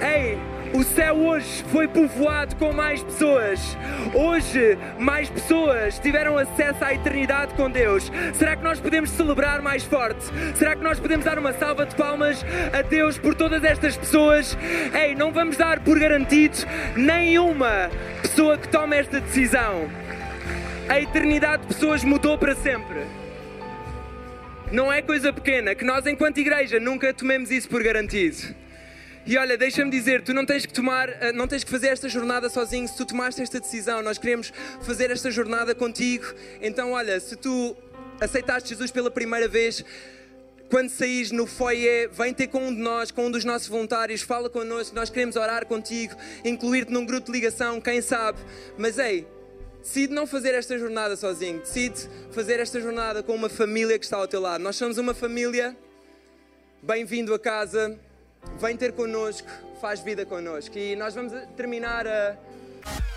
Ei, 0.00 0.38
o 0.72 0.82
céu 0.82 1.14
hoje 1.16 1.64
foi 1.70 1.88
povoado 1.88 2.56
com 2.56 2.72
mais 2.72 3.02
pessoas. 3.02 3.76
Hoje, 4.14 4.78
mais 4.98 5.28
pessoas 5.28 5.98
tiveram 5.98 6.36
acesso 6.36 6.84
à 6.84 6.94
eternidade 6.94 7.54
com 7.54 7.70
Deus. 7.70 8.10
Será 8.34 8.56
que 8.56 8.62
nós 8.62 8.80
podemos 8.80 9.10
celebrar 9.10 9.62
mais 9.62 9.84
forte? 9.84 10.24
Será 10.54 10.76
que 10.76 10.82
nós 10.82 11.00
podemos 11.00 11.24
dar 11.24 11.38
uma 11.38 11.52
salva 11.52 11.86
de 11.86 11.94
palmas 11.94 12.44
a 12.72 12.82
Deus 12.82 13.18
por 13.18 13.34
todas 13.34 13.64
estas 13.64 13.96
pessoas? 13.96 14.56
Ei, 14.94 15.14
não 15.14 15.32
vamos 15.32 15.56
dar 15.56 15.80
por 15.80 15.98
garantido 15.98 16.58
nenhuma 16.96 17.90
pessoa 18.22 18.58
que 18.58 18.68
tome 18.68 18.96
esta 18.96 19.20
decisão. 19.20 19.88
A 20.88 21.00
eternidade 21.00 21.62
de 21.62 21.68
pessoas 21.68 22.02
mudou 22.04 22.38
para 22.38 22.54
sempre. 22.54 23.06
Não 24.70 24.92
é 24.92 25.00
coisa 25.00 25.32
pequena 25.32 25.74
que 25.74 25.84
nós, 25.84 26.06
enquanto 26.06 26.38
igreja, 26.38 26.78
nunca 26.78 27.12
tomemos 27.14 27.50
isso 27.50 27.68
por 27.68 27.82
garantido. 27.82 28.54
E 29.28 29.36
olha, 29.36 29.58
deixa-me 29.58 29.90
dizer, 29.90 30.22
tu 30.22 30.32
não 30.32 30.46
tens 30.46 30.64
que 30.64 30.72
tomar, 30.72 31.10
eh, 31.22 31.32
não 31.32 31.46
tens 31.46 31.62
que 31.62 31.70
fazer 31.70 31.88
esta 31.88 32.08
jornada 32.08 32.48
sozinho. 32.48 32.88
Se 32.88 32.96
tu 32.96 33.04
tomaste 33.04 33.42
esta 33.42 33.60
decisão, 33.60 34.00
nós 34.00 34.16
queremos 34.16 34.50
fazer 34.80 35.10
esta 35.10 35.30
jornada 35.30 35.74
contigo. 35.74 36.24
Então, 36.62 36.92
olha, 36.92 37.20
se 37.20 37.36
tu 37.36 37.76
aceitaste 38.18 38.70
Jesus 38.70 38.90
pela 38.90 39.10
primeira 39.10 39.46
vez, 39.46 39.84
quando 40.70 40.88
saís 40.88 41.30
no 41.30 41.46
foyer, 41.46 42.08
vem 42.10 42.32
ter 42.32 42.46
com 42.46 42.68
um 42.68 42.74
de 42.74 42.80
nós, 42.80 43.10
com 43.10 43.26
um 43.26 43.30
dos 43.30 43.44
nossos 43.44 43.68
voluntários, 43.68 44.22
fala 44.22 44.48
connosco, 44.48 44.96
nós 44.96 45.10
queremos 45.10 45.36
orar 45.36 45.66
contigo, 45.66 46.16
incluir-te 46.42 46.90
num 46.90 47.04
grupo 47.04 47.26
de 47.26 47.32
ligação, 47.32 47.82
quem 47.82 48.00
sabe. 48.00 48.38
Mas 48.78 48.98
ei, 48.98 49.26
decide 49.82 50.10
não 50.10 50.26
fazer 50.26 50.54
esta 50.54 50.78
jornada 50.78 51.16
sozinho, 51.16 51.60
decide 51.60 52.08
fazer 52.30 52.60
esta 52.60 52.80
jornada 52.80 53.22
com 53.22 53.34
uma 53.34 53.50
família 53.50 53.98
que 53.98 54.06
está 54.06 54.16
ao 54.16 54.26
teu 54.26 54.40
lado. 54.40 54.64
Nós 54.64 54.76
somos 54.76 54.96
uma 54.96 55.12
família, 55.12 55.76
bem-vindo 56.82 57.34
a 57.34 57.38
casa, 57.38 58.07
vem 58.60 58.76
ter 58.76 58.92
connosco, 58.92 59.48
faz 59.80 60.00
vida 60.00 60.24
connosco. 60.26 60.76
E 60.78 60.96
nós 60.96 61.14
vamos 61.14 61.32
terminar 61.56 62.06
a. 62.06 62.36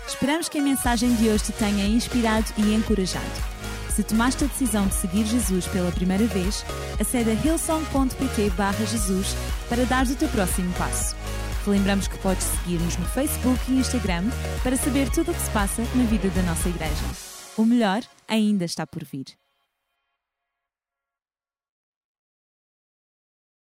Esperamos 0.06 0.48
que 0.48 0.58
a 0.58 0.62
mensagem 0.62 1.14
de 1.14 1.28
hoje 1.28 1.44
te 1.44 1.52
tenha 1.52 1.86
inspirado 1.86 2.46
e 2.58 2.74
encorajado. 2.74 3.52
Se 3.94 4.02
tomaste 4.02 4.44
a 4.44 4.46
decisão 4.46 4.86
de 4.86 4.94
seguir 4.94 5.26
Jesus 5.26 5.66
pela 5.66 5.92
primeira 5.92 6.24
vez, 6.24 6.64
acede 6.98 7.30
a 7.30 7.34
hillsong.pt 7.34 8.50
Jesus 8.86 9.34
para 9.68 9.84
dar 9.84 10.06
o 10.06 10.16
teu 10.16 10.28
próximo 10.28 10.72
passo. 10.74 11.14
Relembramos 11.64 12.08
que 12.08 12.18
podes 12.18 12.44
seguir-nos 12.44 12.96
no 12.96 13.06
Facebook 13.06 13.60
e 13.68 13.78
Instagram 13.78 14.24
para 14.62 14.76
saber 14.76 15.10
tudo 15.10 15.30
o 15.30 15.34
que 15.34 15.40
se 15.40 15.50
passa 15.50 15.82
na 15.94 16.04
vida 16.04 16.28
da 16.30 16.42
nossa 16.42 16.68
igreja. 16.68 17.04
O 17.56 17.64
melhor 17.64 18.02
ainda 18.26 18.64
está 18.64 18.86
por 18.86 19.04
vir. 19.04 19.41